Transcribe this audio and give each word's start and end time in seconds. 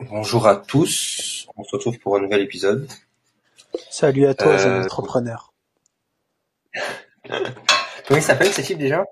Bonjour 0.00 0.48
à 0.48 0.56
tous, 0.56 1.46
on 1.56 1.62
se 1.62 1.76
retrouve 1.76 1.98
pour 2.00 2.16
un 2.16 2.20
nouvel 2.20 2.40
épisode. 2.42 2.88
Salut 3.90 4.26
à 4.26 4.34
toi, 4.34 4.56
jeune 4.56 4.76
Euh, 4.76 4.82
entrepreneur. 4.82 5.52
Comment 8.06 8.18
il 8.18 8.22
s'appelle 8.22 8.52
ce 8.52 8.60
type 8.60 8.78
déjà? 8.78 9.04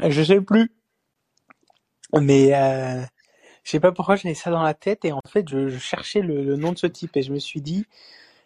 Je 0.00 0.22
sais 0.24 0.40
plus, 0.40 0.72
mais 2.20 2.54
euh, 2.54 3.02
je 3.64 3.70
sais 3.72 3.80
pas 3.80 3.92
pourquoi 3.92 4.16
j'avais 4.16 4.34
ça 4.34 4.50
dans 4.50 4.62
la 4.62 4.74
tête 4.74 5.04
et 5.04 5.12
en 5.12 5.20
fait 5.28 5.48
je, 5.48 5.68
je 5.68 5.78
cherchais 5.78 6.20
le, 6.20 6.42
le 6.44 6.56
nom 6.56 6.72
de 6.72 6.78
ce 6.78 6.86
type 6.86 7.16
et 7.16 7.22
je 7.22 7.32
me 7.32 7.38
suis 7.38 7.60
dit 7.62 7.86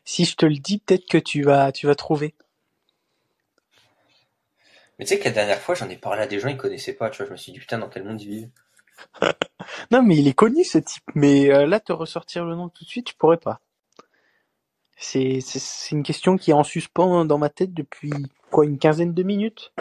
si 0.05 0.25
je 0.27 0.37
te 0.37 0.47
le 0.47 0.57
dis 0.57 0.79
peut-être 0.79 1.07
que 1.09 1.19
tu 1.19 1.43
vas 1.43 1.73
tu 1.73 1.87
vas 1.87 1.97
trouver. 1.97 2.35
Mais 4.99 5.05
tu 5.05 5.11
sais 5.11 5.19
que 5.19 5.25
la 5.25 5.33
dernière 5.33 5.61
fois 5.61 5.75
j'en 5.75 5.91
ai 5.91 5.97
parlé 5.97 6.23
à 6.23 6.27
des 6.27 6.41
gens, 6.41 6.49
ils 6.49 6.57
connaissaient 6.57 6.95
pas, 6.95 7.11
tu 7.11 7.19
vois, 7.19 7.27
je 7.27 7.33
me 7.33 7.37
suis 7.37 7.53
dit 7.53 7.59
putain 7.59 7.79
dans 7.79 7.91
quel 7.91 8.05
monde 8.05 8.21
ils 8.23 8.29
vivent? 8.29 8.51
Non 9.91 10.03
mais 10.03 10.17
il 10.17 10.29
est 10.29 10.35
connu 10.35 10.65
ce 10.65 10.79
type, 10.79 11.05
mais 11.15 11.53
euh, 11.53 11.67
là 11.67 11.81
te 11.81 11.93
ressortir 11.93 12.45
le 12.47 12.57
nom 12.57 12.69
tout 12.71 12.85
de 12.85 12.89
suite 12.91 13.11
je 13.11 13.17
pourrais 13.17 13.39
pas. 13.39 13.61
C'est 14.97 15.41
c'est 15.43 15.61
c'est 15.61 15.93
une 15.97 16.03
question 16.05 16.37
qui 16.39 16.53
est 16.53 16.55
en 16.55 16.65
suspens 16.65 17.25
dans 17.27 17.39
ma 17.39 17.51
tête 17.51 17.75
depuis 17.75 18.13
quoi 18.51 18.65
une 18.67 18.79
quinzaine 18.79 19.15
de 19.15 19.23
minutes. 19.25 19.73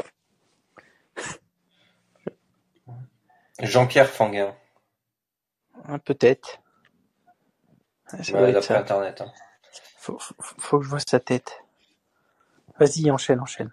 Jean-Pierre 3.61 4.09
Fanguin, 4.09 4.55
Hein, 5.85 5.99
peut-être. 5.99 6.61
Ah, 8.11 8.23
Ça 8.23 8.33
Ouais, 8.33 8.39
doit 8.39 8.49
être 8.49 8.55
d'après 8.55 8.75
ça. 8.75 8.79
internet. 8.79 9.21
hein. 9.21 9.31
Faut, 9.97 10.19
faut, 10.19 10.35
faut 10.39 10.79
que 10.79 10.85
je 10.85 10.89
vois 10.89 10.99
sa 10.99 11.19
tête. 11.19 11.63
Vas-y 12.79 13.11
enchaîne 13.11 13.39
enchaîne. 13.41 13.71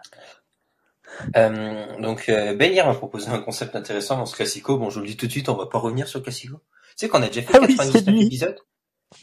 Euh, 1.37 2.01
donc 2.01 2.29
euh, 2.29 2.57
m'a 2.57 2.95
proposé 2.95 3.29
un 3.31 3.41
concept 3.41 3.75
intéressant 3.77 4.17
dans 4.17 4.27
ce 4.27 4.37
classico. 4.37 4.79
Bon, 4.79 4.91
je 4.91 4.97
vous 4.97 5.03
le 5.03 5.09
dis 5.09 5.17
tout 5.17 5.27
de 5.27 5.33
suite, 5.33 5.49
on 5.49 5.57
va 5.57 5.67
pas 5.67 5.79
revenir 5.79 6.07
sur 6.09 6.19
le 6.19 6.25
classico. 6.25 6.61
Tu 6.91 6.95
sais 6.97 7.09
qu'on 7.09 7.23
a 7.23 7.29
déjà 7.29 7.43
fait 7.43 7.57
Ah 7.57 7.61
oui, 7.61 7.77
c'est 7.77 7.87
99 7.87 8.15
lui. 8.15 8.27
épisodes. 8.27 8.59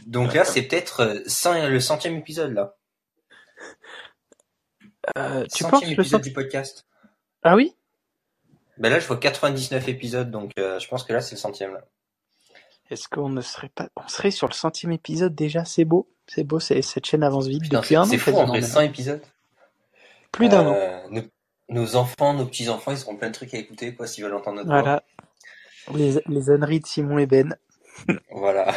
Donc 0.08 0.34
là, 0.34 0.46
c'est 0.46 0.64
peut-être 0.64 1.02
euh, 1.02 1.20
100 1.28 1.68
le 1.68 1.80
centième 1.80 2.16
épisode 2.16 2.54
là. 2.54 2.76
Euh, 5.18 5.44
tu 5.44 5.64
Centième 5.64 5.70
penses 5.70 5.86
le 5.86 5.92
épisode 5.92 6.22
du 6.22 6.34
podcast. 6.34 6.88
Ah 7.44 7.56
oui? 7.56 7.76
Ben 8.78 8.90
là, 8.90 9.00
je 9.00 9.08
vois 9.08 9.18
99 9.18 9.88
épisodes, 9.88 10.32
donc 10.32 10.52
euh, 10.58 10.80
je 10.80 10.88
pense 10.88 11.04
que 11.04 11.14
là, 11.14 11.22
c'est 11.22 11.36
le 11.36 11.40
centième 11.40 11.74
là. 11.74 11.82
Est-ce 12.90 13.08
qu'on 13.08 13.30
ne 13.30 13.42
serait 13.42 13.70
pas 13.70 13.90
on 13.96 14.08
serait 14.08 14.32
sur 14.32 14.48
le 14.48 14.54
centième 14.54 14.92
épisode 14.92 15.34
déjà? 15.34 15.66
C'est 15.66 15.86
beau, 15.86 16.10
c'est 16.28 16.44
beau. 16.44 16.60
C'est 16.60 16.82
cette 16.82 17.06
chaîne 17.06 17.24
avance 17.24 17.48
vite 17.48 17.64
Putain, 17.64 17.78
depuis 17.80 17.90
c'est 17.90 17.96
un 17.96 18.02
an 18.02 18.06
c'est 18.06 18.18
fou, 18.18 18.32
maintenant. 18.32 18.62
100 18.62 18.82
épisodes. 18.82 19.22
Plus 20.32 20.50
d'un 20.50 20.68
an. 20.68 20.76
Nos, 21.70 21.96
enfants, 21.96 22.34
nos 22.34 22.46
petits-enfants, 22.46 22.92
ils 22.92 23.02
auront 23.04 23.16
plein 23.16 23.30
de 23.30 23.34
trucs 23.34 23.54
à 23.54 23.58
écouter, 23.58 23.94
quoi, 23.96 24.08
s'ils 24.08 24.24
veulent 24.24 24.36
entendre 24.36 24.58
notre 24.58 24.70
voix. 24.70 24.82
Voilà. 24.82 25.04
Les, 25.94 26.22
les 26.28 26.50
âneries 26.50 26.80
de 26.80 26.86
Simon 26.88 27.18
et 27.20 27.26
Ben. 27.28 27.56
Voilà. 28.32 28.74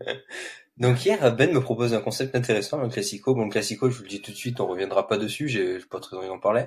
Donc 0.78 1.04
hier, 1.04 1.34
Ben 1.36 1.52
me 1.52 1.60
propose 1.60 1.92
un 1.92 2.00
concept 2.00 2.34
intéressant, 2.34 2.78
le 2.78 2.88
classico. 2.88 3.34
Bon, 3.34 3.44
le 3.44 3.50
classico, 3.50 3.90
je 3.90 3.96
vous 3.98 4.02
le 4.04 4.08
dis 4.08 4.22
tout 4.22 4.30
de 4.30 4.36
suite, 4.36 4.60
on 4.60 4.66
reviendra 4.66 5.06
pas 5.06 5.18
dessus, 5.18 5.46
j'ai 5.48 5.78
pas 5.90 6.00
très 6.00 6.16
envie 6.16 6.28
d'en 6.28 6.38
parler. 6.38 6.66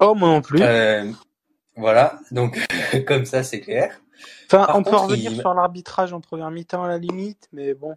Oh 0.00 0.14
moi 0.14 0.28
non 0.30 0.40
plus. 0.40 0.58
Euh, 0.62 1.10
voilà, 1.76 2.18
donc 2.30 2.58
comme 3.06 3.26
ça, 3.26 3.42
c'est 3.42 3.60
clair. 3.60 4.00
Enfin, 4.46 4.64
par 4.66 4.76
on 4.76 4.82
peut 4.82 4.96
revenir 4.96 5.32
il- 5.32 5.40
sur 5.40 5.52
l'arbitrage 5.52 6.12
en 6.14 6.20
première 6.20 6.50
mi-temps 6.50 6.84
à 6.84 6.88
la 6.88 6.98
limite, 6.98 7.48
mais 7.52 7.74
bon, 7.74 7.96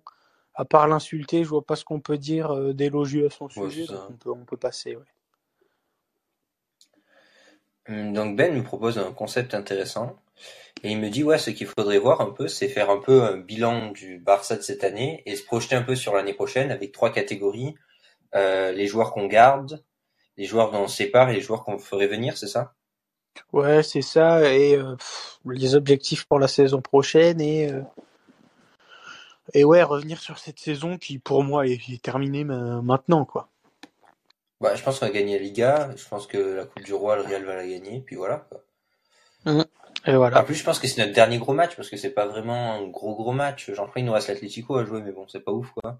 à 0.55 0.65
part 0.65 0.87
l'insulter, 0.87 1.43
je 1.43 1.49
vois 1.49 1.65
pas 1.65 1.75
ce 1.77 1.85
qu'on 1.85 1.99
peut 2.01 2.17
dire 2.17 2.51
euh, 2.53 2.73
d'élogieux 2.73 3.27
à 3.27 3.29
son 3.29 3.45
Ouais, 3.57 3.69
sujet. 3.69 3.85
donc 3.87 4.01
on 4.09 4.13
peut 4.13 4.31
on 4.31 4.45
peut 4.45 4.57
passer. 4.57 4.95
Ouais. 4.97 5.03
Hum, 7.89 8.13
Donc 8.13 8.35
Ben 8.35 8.53
me 8.55 8.63
propose 8.63 8.97
un 8.99 9.11
concept 9.11 9.53
intéressant. 9.55 10.15
Et 10.83 10.91
il 10.91 10.99
me 10.99 11.09
dit, 11.09 11.23
ouais, 11.23 11.37
ce 11.39 11.51
qu'il 11.51 11.67
faudrait 11.67 11.99
voir 11.99 12.21
un 12.21 12.31
peu, 12.31 12.47
c'est 12.47 12.69
faire 12.69 12.89
un 12.91 12.99
peu 12.99 13.23
un 13.23 13.37
bilan 13.37 13.91
du 13.91 14.19
Barça 14.19 14.55
de 14.57 14.61
cette 14.63 14.83
année 14.85 15.23
et 15.25 15.35
se 15.35 15.43
projeter 15.45 15.75
un 15.75 15.83
peu 15.83 15.95
sur 15.95 16.15
l'année 16.15 16.33
prochaine 16.33 16.71
avec 16.71 16.91
trois 16.93 17.11
catégories. 17.11 17.75
Euh, 18.35 18.71
les 18.73 18.87
joueurs 18.87 19.13
qu'on 19.13 19.27
garde, 19.27 19.83
les 20.37 20.45
joueurs 20.45 20.71
dont 20.71 20.83
on 20.83 20.87
sépare 20.89 21.29
et 21.31 21.35
les 21.35 21.41
joueurs 21.41 21.63
qu'on 21.63 21.79
ferait 21.79 22.07
venir, 22.07 22.37
c'est 22.37 22.47
ça? 22.47 22.75
Ouais, 23.53 23.81
c'est 23.81 24.03
ça. 24.03 24.53
Et 24.53 24.75
euh, 24.75 24.95
les 25.45 25.73
objectifs 25.75 26.25
pour 26.25 26.37
la 26.37 26.47
saison 26.47 26.79
prochaine 26.81 27.41
et 27.41 27.71
euh, 27.71 27.81
et 29.55 29.63
ouais, 29.63 29.81
revenir 29.81 30.19
sur 30.21 30.37
cette 30.37 30.59
saison 30.59 30.97
qui 30.99 31.17
pour 31.17 31.43
moi 31.43 31.67
est, 31.67 31.79
est 31.89 32.01
terminée 32.01 32.43
ma- 32.43 32.81
maintenant 32.83 33.25
quoi. 33.25 33.49
Bah, 34.61 34.75
je 34.75 34.83
pense 34.83 34.99
qu'on 34.99 35.05
va 35.05 35.11
gagner 35.11 35.37
la 35.37 35.43
Liga. 35.43 35.89
Je 35.95 36.07
pense 36.07 36.27
que 36.27 36.37
la 36.37 36.65
Coupe 36.65 36.83
du 36.83 36.93
Roi, 36.93 37.17
le 37.17 37.23
Real 37.23 37.43
va 37.43 37.55
la 37.55 37.67
gagner. 37.67 37.99
Puis 37.99 38.15
voilà. 38.15 38.47
quoi. 38.49 38.61
Et 40.07 40.15
voilà. 40.15 40.41
En 40.41 40.43
plus, 40.43 40.55
je 40.55 40.63
pense 40.63 40.79
que 40.79 40.87
c'est 40.87 41.01
notre 41.01 41.13
dernier 41.13 41.39
gros 41.39 41.53
match 41.53 41.75
parce 41.75 41.89
que 41.89 41.97
c'est 41.97 42.11
pas 42.11 42.25
vraiment 42.25 42.73
un 42.73 42.87
gros 42.87 43.15
gros 43.15 43.31
match. 43.31 43.71
J'en 43.73 43.87
prie, 43.87 44.01
il 44.01 44.05
nous 44.05 44.13
reste 44.13 44.27
l'Atlético 44.27 44.75
à 44.77 44.85
jouer, 44.85 45.01
mais 45.01 45.11
bon, 45.11 45.27
c'est 45.27 45.39
pas 45.39 45.51
ouf 45.51 45.71
quoi. 45.71 45.99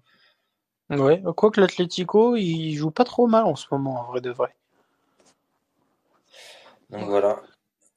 Ouais, 0.90 1.20
quoique 1.36 1.60
l'Atlético, 1.60 2.36
il 2.36 2.74
joue 2.74 2.92
pas 2.92 3.04
trop 3.04 3.26
mal 3.26 3.44
en 3.44 3.56
ce 3.56 3.66
moment, 3.72 4.00
en 4.00 4.04
vrai 4.04 4.20
de 4.20 4.30
vrai. 4.30 4.54
Donc 6.90 7.08
voilà. 7.08 7.42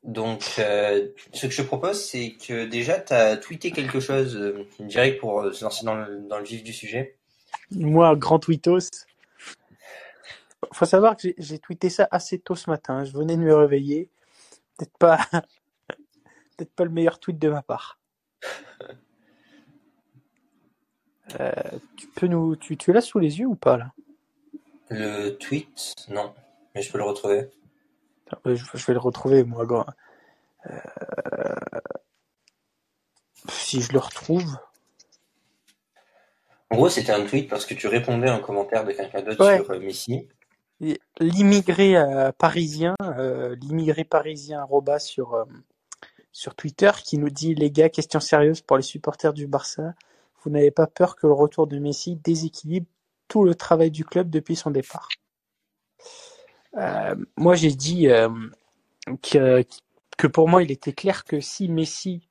Donc, 0.03 0.55
euh, 0.57 1.09
ce 1.33 1.45
que 1.45 1.51
je 1.53 1.61
te 1.61 1.67
propose, 1.67 2.01
c'est 2.01 2.31
que 2.31 2.65
déjà, 2.65 2.99
tu 2.99 3.13
as 3.13 3.37
tweeté 3.37 3.71
quelque 3.71 3.99
chose 3.99 4.35
euh, 4.35 4.65
direct 4.79 5.19
pour 5.19 5.41
euh, 5.41 5.51
se 5.51 5.63
lancer 5.63 5.85
dans 5.85 5.95
le, 5.95 6.21
dans 6.21 6.39
le 6.39 6.45
vif 6.45 6.63
du 6.63 6.73
sujet. 6.73 7.17
Moi, 7.71 8.15
grand 8.15 8.39
tweetos. 8.39 8.89
Faut 10.73 10.85
savoir 10.85 11.15
que 11.17 11.29
j'ai- 11.37 11.59
tweeté 11.59 11.89
ça 11.89 12.07
assez 12.11 12.39
tôt 12.39 12.55
ce 12.55 12.69
matin. 12.69 13.03
Je 13.03 13.11
venais 13.17 13.35
de 13.37 13.41
me 13.41 13.55
réveiller. 13.55 14.09
Peut-être 14.77 14.97
pas, 14.97 15.17
peut-être 16.57 16.73
pas 16.73 16.83
le 16.83 16.89
meilleur 16.91 17.19
tweet 17.19 17.39
de 17.39 17.49
ma 17.49 17.61
part. 17.61 17.99
Euh, 21.39 21.51
tu 21.95 22.07
peux 22.07 22.25
nous, 22.25 22.55
tu, 22.55 22.75
tu 22.75 22.91
l'as 22.91 23.01
sous 23.01 23.19
les 23.19 23.37
yeux 23.39 23.45
ou 23.45 23.55
pas 23.55 23.77
là? 23.77 23.91
Le 24.89 25.29
tweet, 25.37 25.93
non, 26.07 26.33
mais 26.73 26.81
je 26.81 26.91
peux 26.91 26.97
le 26.97 27.03
retrouver. 27.03 27.51
Attends, 28.25 28.39
euh, 28.47 28.55
je, 28.55 28.65
je 28.73 28.85
vais 28.87 28.93
le 28.93 28.99
retrouver 28.99 29.43
moi. 29.43 29.85
Euh, 30.65 30.79
si 33.47 33.81
je 33.81 33.93
le 33.93 33.99
retrouve. 33.99 34.57
En 36.71 36.77
gros, 36.77 36.89
c'était 36.89 37.11
un 37.11 37.23
tweet 37.25 37.47
parce 37.47 37.67
que 37.67 37.75
tu 37.75 37.85
répondais 37.85 38.27
à 38.29 38.33
un 38.33 38.39
commentaire 38.39 38.83
de 38.83 38.91
quelqu'un 38.93 39.21
d'autre 39.21 39.45
Ouais. 39.45 39.57
sur 39.63 39.69
euh, 39.69 39.79
Messi. 39.79 40.27
L'immigré 41.19 41.97
euh, 41.97 42.31
parisien, 42.31 42.95
euh, 43.03 43.56
l'immigré 43.56 44.06
parisien 44.06 44.62
arroba 44.62 45.00
sur 45.00 45.34
euh, 45.34 45.44
sur 46.31 46.56
Twitter 46.56 46.91
qui 47.03 47.17
nous 47.17 47.29
dit 47.29 47.53
les 47.53 47.69
gars, 47.69 47.90
question 47.90 48.22
sérieuse 48.22 48.62
pour 48.62 48.78
les 48.78 48.84
supporters 48.84 49.34
du 49.34 49.45
Barça, 49.45 49.94
vous 50.41 50.50
n'avez 50.50 50.72
pas 50.72 50.88
peur 50.88 51.18
que 51.18 51.28
le 51.28 51.34
retour 51.34 51.68
de 51.68 51.78
Messi 51.79 52.16
déséquilibre 52.16 52.88
tout 53.28 53.44
le 53.44 53.56
travail 53.56 53.91
du 53.91 54.06
club 54.06 54.29
depuis 54.29 54.56
son 54.56 54.72
départ? 54.72 55.09
Moi 57.35 57.56
j'ai 57.56 57.72
dit 57.72 58.07
que 59.22 59.66
que 60.18 60.28
pour 60.28 60.47
moi 60.47 60.63
il 60.63 60.72
était 60.72 60.94
clair 60.94 61.25
que 61.25 61.41
si 61.41 61.68
Messi 61.68 62.22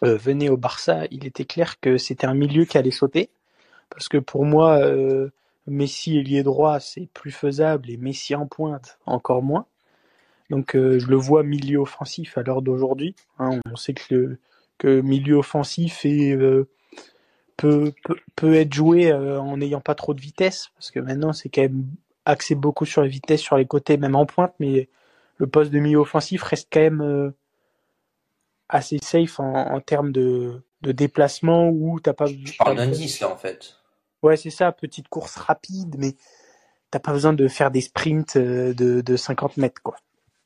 venait 0.00 0.48
au 0.48 0.56
Barça, 0.56 1.04
il 1.10 1.26
était 1.26 1.44
clair 1.44 1.80
que 1.80 1.98
c'était 1.98 2.26
un 2.26 2.34
milieu 2.34 2.64
qui 2.64 2.78
allait 2.78 2.90
sauter. 2.90 3.28
Parce 3.90 4.08
que 4.08 4.18
pour 4.18 4.44
moi 4.44 4.80
Messi 5.66 6.18
ailier 6.18 6.42
droit, 6.42 6.80
c'est 6.80 7.08
plus 7.12 7.30
faisable 7.30 7.90
et 7.90 7.96
Messi 7.96 8.34
en 8.34 8.46
pointe, 8.46 8.98
encore 9.06 9.42
moins. 9.42 9.66
Donc 10.50 10.76
euh, 10.76 10.98
je 10.98 11.06
le 11.08 11.16
vois 11.16 11.42
milieu 11.42 11.78
offensif 11.78 12.38
à 12.38 12.42
l'heure 12.42 12.62
d'aujourd'hui. 12.62 13.14
hein. 13.38 13.60
on 13.70 13.76
sait 13.76 13.94
que 13.94 14.14
le 14.14 14.38
que 14.78 15.00
milieu 15.00 15.36
offensif 15.36 16.04
est, 16.04 16.32
euh, 16.32 16.68
peut, 17.56 17.92
peut 18.04 18.16
peut 18.36 18.54
être 18.54 18.72
joué 18.74 19.10
euh, 19.10 19.40
en 19.40 19.56
n'ayant 19.56 19.80
pas 19.80 19.94
trop 19.94 20.14
de 20.14 20.20
vitesse 20.20 20.68
parce 20.74 20.90
que 20.90 21.00
maintenant 21.00 21.32
c'est 21.32 21.48
quand 21.48 21.62
même 21.62 21.86
axé 22.26 22.54
beaucoup 22.54 22.84
sur 22.84 23.00
la 23.02 23.08
vitesse 23.08 23.40
sur 23.40 23.56
les 23.56 23.66
côtés 23.66 23.96
même 23.96 24.14
en 24.14 24.26
pointe 24.26 24.54
mais 24.60 24.88
le 25.38 25.46
poste 25.46 25.70
de 25.72 25.78
milieu 25.80 25.98
offensif 25.98 26.42
reste 26.42 26.68
quand 26.70 26.80
même 26.80 27.32
assez 28.68 28.98
safe 29.02 29.40
en, 29.40 29.52
en 29.54 29.80
termes 29.80 30.12
de, 30.12 30.62
de 30.82 30.92
déplacement 30.92 31.68
où 31.68 32.00
t'as 32.00 32.12
pas 32.12 32.26
Je 32.26 32.56
parle 32.58 32.76
d'un 32.76 32.88
10 32.88 33.20
là 33.20 33.30
en 33.30 33.36
fait. 33.36 33.76
Ouais, 34.26 34.36
c'est 34.36 34.50
ça, 34.50 34.72
petite 34.72 35.06
course 35.06 35.36
rapide, 35.36 35.94
mais 35.98 36.16
t'as 36.90 36.98
pas 36.98 37.12
besoin 37.12 37.32
de 37.32 37.46
faire 37.46 37.70
des 37.70 37.80
sprints 37.80 38.34
euh, 38.34 38.74
de, 38.74 39.00
de 39.00 39.16
50 39.16 39.56
mètres, 39.56 39.80
quoi. 39.84 39.94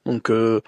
Donc, 0.05 0.31
euh, 0.31 0.61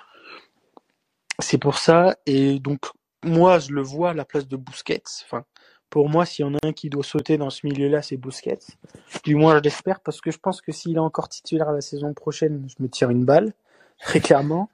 c'est 1.39 1.59
pour 1.59 1.77
ça. 1.77 2.17
Et 2.25 2.59
donc, 2.59 2.87
moi, 3.23 3.59
je 3.59 3.73
le 3.73 3.83
vois 3.83 4.11
à 4.11 4.15
la 4.15 4.25
place 4.25 4.49
de 4.49 4.57
Busquets. 4.57 5.03
Enfin, 5.27 5.45
pour 5.91 6.09
moi, 6.09 6.25
s'il 6.25 6.47
y 6.47 6.49
en 6.49 6.55
a 6.55 6.67
un 6.67 6.73
qui 6.73 6.89
doit 6.89 7.05
sauter 7.05 7.37
dans 7.37 7.51
ce 7.51 7.67
milieu-là, 7.67 8.01
c'est 8.01 8.17
Busquets. 8.17 8.61
Du 9.25 9.35
moins, 9.35 9.59
je 9.59 9.63
l'espère, 9.63 10.01
parce 10.01 10.23
que 10.23 10.31
je 10.31 10.39
pense 10.39 10.63
que 10.63 10.73
s'il 10.73 10.97
est 10.97 10.99
encore 10.99 11.29
titulaire 11.29 11.71
la 11.71 11.83
saison 11.83 12.15
prochaine, 12.15 12.67
je 12.67 12.83
me 12.83 12.89
tire 12.89 13.11
une 13.11 13.27
balle, 13.27 13.53
très 14.01 14.21
clairement. 14.21 14.71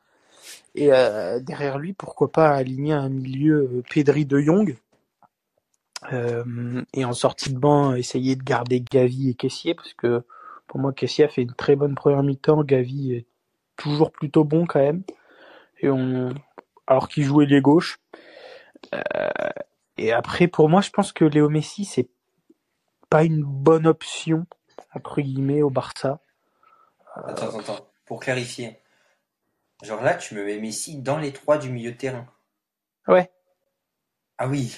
Et 0.76 0.92
euh, 0.92 1.40
derrière 1.40 1.78
lui, 1.78 1.92
pourquoi 1.92 2.30
pas 2.30 2.50
aligner 2.50 2.92
un 2.92 3.08
milieu 3.08 3.82
Pedri 3.90 4.26
de 4.26 4.38
Jong 4.38 4.76
euh, 6.12 6.82
et 6.92 7.04
en 7.04 7.12
sortie 7.12 7.52
de 7.52 7.58
banc, 7.58 7.94
essayer 7.94 8.36
de 8.36 8.42
garder 8.42 8.80
Gavi 8.80 9.30
et 9.30 9.34
Kessier, 9.34 9.74
parce 9.74 9.94
que 9.94 10.24
pour 10.66 10.80
moi, 10.80 10.92
Kessier 10.92 11.24
a 11.24 11.28
fait 11.28 11.42
une 11.42 11.54
très 11.54 11.76
bonne 11.76 11.94
première 11.94 12.22
mi-temps. 12.22 12.62
Gavi 12.62 13.14
est 13.14 13.26
toujours 13.76 14.12
plutôt 14.12 14.44
bon 14.44 14.66
quand 14.66 14.80
même. 14.80 15.02
Et 15.80 15.88
on, 15.88 16.34
alors 16.86 17.08
qu'il 17.08 17.24
jouait 17.24 17.46
les 17.46 17.60
gauches. 17.60 17.98
Euh, 18.94 19.50
Et 19.96 20.12
après, 20.12 20.46
pour 20.46 20.68
moi, 20.68 20.80
je 20.80 20.90
pense 20.90 21.12
que 21.12 21.24
Léo 21.24 21.48
Messi, 21.48 21.84
c'est 21.84 22.08
pas 23.10 23.24
une 23.24 23.42
bonne 23.42 23.86
option, 23.86 24.46
entre 24.94 25.20
guillemets, 25.20 25.62
au 25.62 25.70
Barça. 25.70 26.20
Attends, 27.16 27.48
attends, 27.48 27.58
attends. 27.58 27.90
Pour 28.06 28.20
clarifier. 28.20 28.78
Genre 29.82 30.02
là, 30.02 30.14
tu 30.14 30.34
me 30.34 30.44
mets 30.44 30.58
Messi 30.58 31.02
dans 31.02 31.18
les 31.18 31.32
trois 31.32 31.58
du 31.58 31.70
milieu 31.70 31.90
de 31.90 31.96
terrain. 31.96 32.26
Ouais. 33.08 33.30
Ah 34.38 34.46
oui. 34.46 34.76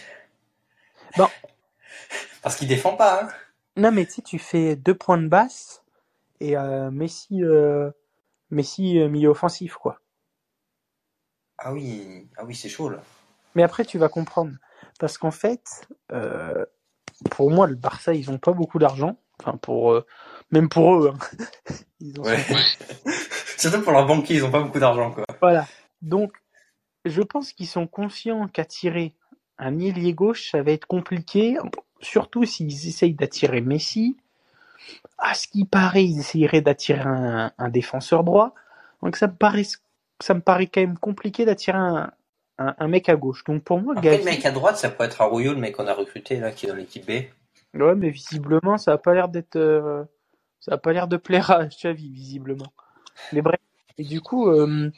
Bon. 1.16 1.28
Parce 2.42 2.56
qu'il 2.56 2.68
défend 2.68 2.96
pas, 2.96 3.24
hein. 3.24 3.28
Non, 3.76 3.92
mais 3.92 4.04
tu 4.06 4.12
sais, 4.14 4.22
tu 4.22 4.38
fais 4.38 4.76
deux 4.76 4.94
points 4.94 5.18
de 5.18 5.28
basse 5.28 5.82
et 6.40 6.56
euh, 6.56 6.90
Messi, 6.90 7.42
euh, 7.44 7.90
Messi 8.50 8.98
euh, 8.98 9.08
milieu 9.08 9.28
offensif, 9.28 9.74
quoi. 9.74 10.00
Ah 11.58 11.72
oui, 11.72 12.28
ah 12.36 12.44
oui, 12.44 12.54
c'est 12.54 12.68
chaud 12.68 12.88
là. 12.88 13.02
Mais 13.54 13.62
après, 13.62 13.84
tu 13.84 13.98
vas 13.98 14.08
comprendre. 14.08 14.52
Parce 14.98 15.18
qu'en 15.18 15.30
fait, 15.30 15.86
euh, 16.12 16.64
pour 17.30 17.50
moi, 17.50 17.66
le 17.66 17.74
Barça, 17.74 18.14
ils 18.14 18.30
ont 18.30 18.38
pas 18.38 18.52
beaucoup 18.52 18.78
d'argent. 18.78 19.18
Enfin, 19.40 19.56
pour 19.58 19.92
euh, 19.92 20.06
même 20.50 20.68
pour 20.68 20.94
eux. 21.04 21.12
hein. 21.14 21.18
Ils 22.00 22.18
ont- 22.18 22.24
Ouais. 22.24 22.42
Surtout 23.58 23.82
pour 23.82 23.92
leurs 23.92 24.06
banquiers, 24.06 24.36
ils 24.36 24.44
ont 24.44 24.50
pas 24.50 24.62
beaucoup 24.62 24.78
d'argent, 24.78 25.10
quoi. 25.12 25.24
Voilà. 25.42 25.66
Donc, 26.00 26.32
je 27.04 27.20
pense 27.20 27.52
qu'ils 27.52 27.68
sont 27.68 27.86
conscients 27.86 28.48
qu'attirer 28.48 29.14
un 29.60 29.78
ailier 29.78 30.14
gauche, 30.14 30.50
ça 30.50 30.62
va 30.62 30.72
être 30.72 30.86
compliqué, 30.86 31.56
surtout 32.00 32.44
s'ils 32.44 32.88
essayent 32.88 33.14
d'attirer 33.14 33.60
Messi. 33.60 34.16
À 35.18 35.34
ce 35.34 35.46
qui 35.46 35.64
paraît, 35.64 36.04
ils 36.04 36.18
essayeraient 36.18 36.62
d'attirer 36.62 37.02
un, 37.02 37.52
un 37.56 37.68
défenseur 37.68 38.24
droit. 38.24 38.54
Donc, 39.02 39.16
ça 39.16 39.26
me 39.26 39.34
paraît, 39.34 39.66
ça 40.20 40.34
me 40.34 40.40
paraît 40.40 40.66
quand 40.66 40.80
même 40.80 40.98
compliqué 40.98 41.44
d'attirer 41.44 41.78
un, 41.78 42.10
un, 42.58 42.74
un 42.78 42.88
mec 42.88 43.08
à 43.08 43.16
gauche. 43.16 43.44
Donc, 43.44 43.62
pour 43.62 43.80
moi, 43.80 43.94
Après, 43.96 44.10
Gavi, 44.10 44.24
le 44.24 44.30
mec 44.30 44.46
à 44.46 44.50
droite, 44.50 44.78
ça 44.78 44.90
pourrait 44.90 45.08
être 45.08 45.20
Arroyo, 45.20 45.52
le 45.52 45.60
mec 45.60 45.76
qu'on 45.76 45.86
a 45.86 45.94
recruté, 45.94 46.40
là, 46.40 46.50
qui 46.52 46.66
est 46.66 46.68
dans 46.70 46.74
l'équipe 46.74 47.06
B. 47.06 47.10
ouais, 47.74 47.94
mais 47.94 48.10
visiblement, 48.10 48.78
ça 48.78 48.92
a 48.92 48.98
pas 48.98 49.14
l'air 49.14 49.28
d'être, 49.28 49.56
euh, 49.56 50.04
ça 50.58 50.74
a 50.74 50.78
pas 50.78 50.92
l'air 50.92 51.06
de 51.06 51.18
plaire 51.18 51.50
à 51.50 51.66
Xavi, 51.66 52.10
visiblement. 52.10 52.72
Mais 53.32 53.42
bref. 53.42 53.60
Et 53.98 54.04
du 54.04 54.22
coup, 54.22 54.48
euh, 54.48 54.90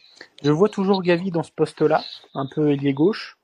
je 0.44 0.50
vois 0.52 0.68
toujours 0.68 1.02
Gavi 1.02 1.32
dans 1.32 1.42
ce 1.42 1.50
poste-là, 1.50 2.04
un 2.34 2.46
peu 2.46 2.70
ailier 2.70 2.92
gauche, 2.92 3.36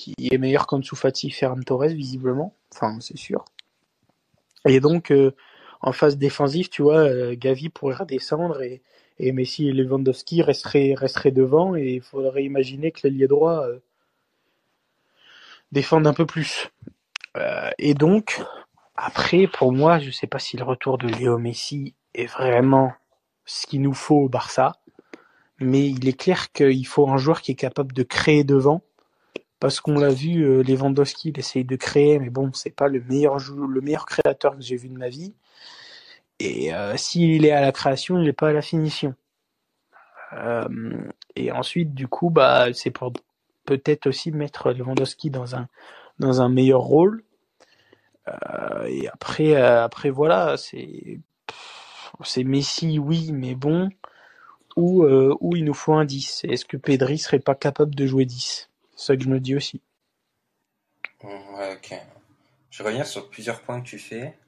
qui 0.00 0.14
est 0.32 0.38
meilleur 0.38 0.66
qu'Ansu 0.66 0.96
Fati, 0.96 1.30
Ferran 1.30 1.60
Torres, 1.60 1.88
visiblement. 1.88 2.54
Enfin, 2.72 2.98
c'est 3.00 3.18
sûr. 3.18 3.44
Et 4.66 4.80
donc, 4.80 5.12
euh, 5.12 5.32
en 5.82 5.92
phase 5.92 6.16
défensive, 6.16 6.70
tu 6.70 6.82
vois, 6.82 7.00
euh, 7.00 7.34
Gavi 7.36 7.68
pourrait 7.68 7.96
redescendre 7.96 8.62
et, 8.62 8.82
Messi 9.18 9.68
et 9.68 9.72
Lewandowski 9.72 10.40
resteraient, 10.40 11.30
devant 11.30 11.76
et 11.76 11.96
il 11.96 12.00
faudrait 12.00 12.44
imaginer 12.44 12.90
que 12.90 13.00
l'ailier 13.04 13.26
droit 13.26 13.66
euh, 13.66 13.78
défende 15.70 16.06
un 16.06 16.14
peu 16.14 16.24
plus. 16.24 16.70
Et 17.78 17.92
donc, 17.92 18.42
après, 18.96 19.46
pour 19.46 19.72
moi, 19.72 19.98
je 19.98 20.10
sais 20.10 20.26
pas 20.26 20.38
si 20.38 20.56
le 20.56 20.64
retour 20.64 20.96
de 20.96 21.06
Léo 21.06 21.36
Messi 21.36 21.94
est 22.14 22.26
vraiment 22.26 22.92
ce 23.44 23.66
qu'il 23.66 23.82
nous 23.82 23.92
faut 23.92 24.16
au 24.16 24.28
Barça, 24.30 24.72
mais 25.58 25.86
il 25.86 26.08
est 26.08 26.18
clair 26.18 26.50
qu'il 26.52 26.86
faut 26.86 27.08
un 27.10 27.18
joueur 27.18 27.42
qui 27.42 27.52
est 27.52 27.62
capable 27.66 27.92
de 27.92 28.02
créer 28.02 28.42
devant, 28.42 28.82
parce 29.60 29.80
qu'on 29.80 29.98
l'a 29.98 30.10
vu, 30.10 30.42
euh, 30.44 30.62
Lewandowski, 30.62 31.30
il 31.30 31.38
essaye 31.38 31.64
de 31.64 31.76
créer, 31.76 32.18
mais 32.18 32.30
bon, 32.30 32.52
c'est 32.54 32.70
pas 32.74 32.88
le 32.88 33.00
meilleur 33.02 33.36
le 33.38 33.80
meilleur 33.80 34.06
créateur 34.06 34.56
que 34.56 34.62
j'ai 34.62 34.76
vu 34.76 34.88
de 34.88 34.98
ma 34.98 35.08
vie. 35.08 35.34
Et 36.40 36.74
euh, 36.74 36.96
s'il 36.96 37.44
est 37.44 37.52
à 37.52 37.60
la 37.60 37.72
création, 37.72 38.18
il 38.18 38.24
n'est 38.24 38.32
pas 38.32 38.48
à 38.48 38.52
la 38.52 38.62
finition. 38.62 39.14
Euh, 40.32 40.68
et 41.36 41.52
ensuite, 41.52 41.94
du 41.94 42.08
coup, 42.08 42.30
bah, 42.30 42.72
c'est 42.72 42.90
pour 42.90 43.12
peut-être 43.66 44.06
aussi 44.06 44.32
mettre 44.32 44.72
Lewandowski 44.72 45.30
dans 45.30 45.56
un 45.56 45.68
dans 46.18 46.40
un 46.42 46.48
meilleur 46.48 46.80
rôle. 46.80 47.24
Euh, 48.28 48.84
et 48.86 49.08
après, 49.08 49.54
euh, 49.54 49.84
après 49.84 50.10
voilà, 50.10 50.56
c'est 50.56 51.20
c'est 52.24 52.44
Messi, 52.44 52.98
oui, 52.98 53.32
mais 53.32 53.54
bon. 53.54 53.90
Ou 54.76 55.04
euh, 55.04 55.36
ou 55.40 55.56
il 55.56 55.64
nous 55.64 55.74
faut 55.74 55.94
un 55.94 56.04
10. 56.04 56.44
Est-ce 56.44 56.64
que 56.64 56.76
Pedri 56.76 57.18
serait 57.18 57.40
pas 57.40 57.54
capable 57.54 57.94
de 57.94 58.06
jouer 58.06 58.24
10 58.24 58.69
C'est 58.69 58.69
ça 59.00 59.16
que 59.16 59.22
je 59.22 59.28
me 59.28 59.40
dis 59.40 59.56
aussi. 59.56 59.80
Ouais, 61.22 61.74
ok. 61.74 61.94
Je 62.70 62.82
revenir 62.82 63.06
sur 63.06 63.28
plusieurs 63.28 63.60
points 63.62 63.80
que 63.80 63.86
tu 63.86 63.98
fais. 63.98 64.38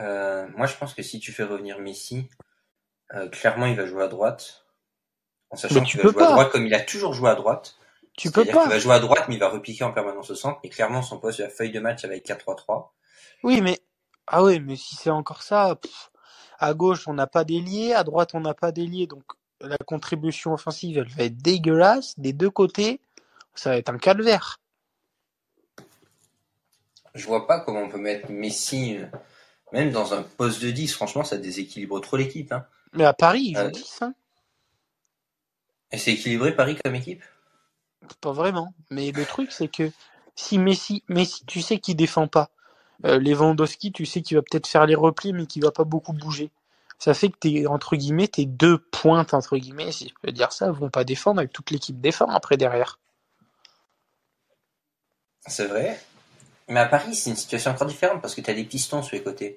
Euh, 0.00 0.46
moi, 0.56 0.66
je 0.66 0.76
pense 0.76 0.94
que 0.94 1.02
si 1.02 1.18
tu 1.18 1.32
fais 1.32 1.44
revenir 1.44 1.78
Messi, 1.78 2.28
euh, 3.14 3.28
clairement, 3.28 3.66
il 3.66 3.76
va 3.76 3.86
jouer 3.86 4.04
à 4.04 4.08
droite. 4.08 4.66
En 5.50 5.56
sachant 5.56 5.82
qu'il 5.82 6.00
va 6.00 6.10
jouer 6.10 6.22
à 6.24 6.30
droite 6.32 6.50
comme 6.52 6.66
il 6.66 6.74
a 6.74 6.80
toujours 6.80 7.14
joué 7.14 7.30
à 7.30 7.34
droite. 7.34 7.76
Tu 8.16 8.30
peux 8.30 8.42
C'est-à-dire 8.44 8.62
qu'il 8.62 8.68
pas. 8.68 8.74
va 8.74 8.78
jouer 8.78 8.94
à 8.94 8.98
droite, 8.98 9.24
mais 9.28 9.34
il 9.34 9.40
va 9.40 9.48
repiquer 9.48 9.84
en 9.84 9.92
permanence 9.92 10.30
au 10.30 10.34
centre. 10.34 10.58
Et 10.62 10.68
clairement, 10.68 11.02
son 11.02 11.18
poste 11.18 11.38
de 11.38 11.44
la 11.44 11.50
feuille 11.50 11.72
de 11.72 11.80
match, 11.80 12.02
ça 12.02 12.08
va 12.08 12.16
être 12.16 12.26
4-3-3. 12.26 12.88
Oui, 13.42 13.60
mais 13.60 13.78
ah 14.26 14.42
oui, 14.42 14.60
mais 14.60 14.76
si 14.76 14.96
c'est 14.96 15.10
encore 15.10 15.42
ça, 15.42 15.76
pff, 15.76 16.10
à 16.58 16.74
gauche 16.74 17.06
on 17.06 17.14
n'a 17.14 17.26
pas 17.26 17.44
d'ailier, 17.44 17.92
à 17.92 18.02
droite 18.02 18.30
on 18.34 18.40
n'a 18.40 18.54
pas 18.54 18.72
d'ailier, 18.72 19.06
donc 19.06 19.22
la 19.60 19.76
contribution 19.78 20.52
offensive 20.52 20.98
elle 20.98 21.08
va 21.08 21.24
être 21.24 21.36
dégueulasse 21.36 22.18
des 22.18 22.32
deux 22.32 22.50
côtés. 22.50 23.00
Ça 23.56 23.70
va 23.70 23.78
être 23.78 23.88
un 23.88 23.98
calvaire. 23.98 24.60
Je 27.14 27.26
vois 27.26 27.46
pas 27.46 27.60
comment 27.60 27.80
on 27.80 27.88
peut 27.88 27.98
mettre 27.98 28.30
Messi, 28.30 28.98
euh, 28.98 29.06
même 29.72 29.90
dans 29.90 30.14
un 30.14 30.22
poste 30.22 30.62
de 30.62 30.70
10. 30.70 30.94
Franchement, 30.94 31.24
ça 31.24 31.38
déséquilibre 31.38 32.00
trop 32.00 32.16
l'équipe. 32.16 32.52
Hein. 32.52 32.66
Mais 32.92 33.04
à 33.04 33.14
Paris, 33.14 33.46
ils 33.48 33.56
jouent 33.56 33.62
Euh, 33.62 33.70
10, 33.70 34.02
hein. 34.02 34.14
Et 35.92 35.98
c'est 35.98 36.12
équilibré 36.12 36.54
Paris 36.54 36.76
comme 36.84 36.94
équipe? 36.94 37.22
Pas 38.20 38.32
vraiment. 38.32 38.74
Mais 38.90 39.12
le 39.12 39.24
truc, 39.24 39.50
c'est 39.50 39.68
que 39.68 39.90
si 40.34 40.58
Messi, 40.58 41.02
Messi, 41.08 41.44
tu 41.46 41.62
sais 41.62 41.78
qu'il 41.78 41.96
défend 41.96 42.28
pas. 42.28 42.50
Euh, 43.04 43.18
Lewandowski, 43.18 43.92
tu 43.92 44.04
sais 44.06 44.20
qu'il 44.22 44.36
va 44.36 44.42
peut-être 44.42 44.66
faire 44.66 44.86
les 44.86 44.94
replis, 44.94 45.32
mais 45.32 45.46
qu'il 45.46 45.62
va 45.62 45.70
pas 45.70 45.84
beaucoup 45.84 46.12
bouger. 46.12 46.50
Ça 46.98 47.14
fait 47.14 47.28
que 47.28 47.36
tes, 47.38 47.66
entre 47.66 47.96
guillemets, 47.96 48.28
tes 48.28 48.46
deux 48.46 48.78
pointes, 48.78 49.34
entre 49.34 49.56
guillemets, 49.58 49.92
si 49.92 50.08
je 50.08 50.14
peux 50.22 50.32
dire 50.32 50.52
ça, 50.52 50.70
vont 50.70 50.90
pas 50.90 51.04
défendre 51.04 51.38
avec 51.40 51.52
toute 51.52 51.70
l'équipe 51.70 52.00
défend 52.00 52.28
après 52.28 52.56
derrière. 52.56 52.98
C'est 55.46 55.66
vrai. 55.66 56.00
Mais 56.68 56.80
à 56.80 56.86
Paris, 56.86 57.14
c'est 57.14 57.30
une 57.30 57.36
situation 57.36 57.70
encore 57.70 57.86
différente 57.86 58.20
parce 58.20 58.34
que 58.34 58.40
tu 58.40 58.50
as 58.50 58.54
des 58.54 58.64
pistons 58.64 59.02
sur 59.02 59.16
les 59.16 59.22
côtés. 59.22 59.56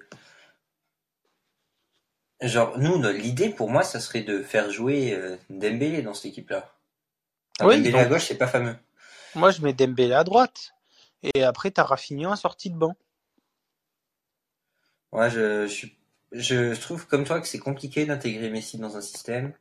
Genre, 2.41 2.77
nous, 2.77 2.97
no- 2.97 3.11
l'idée 3.11 3.49
pour 3.49 3.69
moi, 3.69 3.83
ça 3.83 3.99
serait 3.99 4.21
de 4.21 4.41
faire 4.43 4.71
jouer 4.71 5.13
euh, 5.13 5.35
Dembélé 5.49 6.01
dans 6.01 6.13
cette 6.13 6.27
équipe-là. 6.27 6.73
Oui, 7.61 7.75
Dembélé 7.77 7.91
donc- 7.91 8.01
à 8.01 8.05
gauche, 8.05 8.25
c'est 8.27 8.37
pas 8.37 8.47
fameux. 8.47 8.75
Moi, 9.35 9.51
je 9.51 9.61
mets 9.61 9.73
Dembélé 9.73 10.13
à 10.13 10.23
droite. 10.23 10.71
Et 11.33 11.43
après, 11.43 11.71
t'as 11.71 11.83
Rafinha 11.83 12.29
en 12.29 12.35
sortie 12.37 12.69
de 12.69 12.77
banc. 12.77 12.95
Ouais, 15.11 15.29
je, 15.29 16.73
trouve 16.79 17.07
comme 17.07 17.25
toi 17.25 17.41
que 17.41 17.47
c'est 17.47 17.59
compliqué 17.59 18.05
d'intégrer 18.05 18.49
Messi 18.49 18.77
dans 18.77 18.95
un 18.95 19.01
système. 19.01 19.53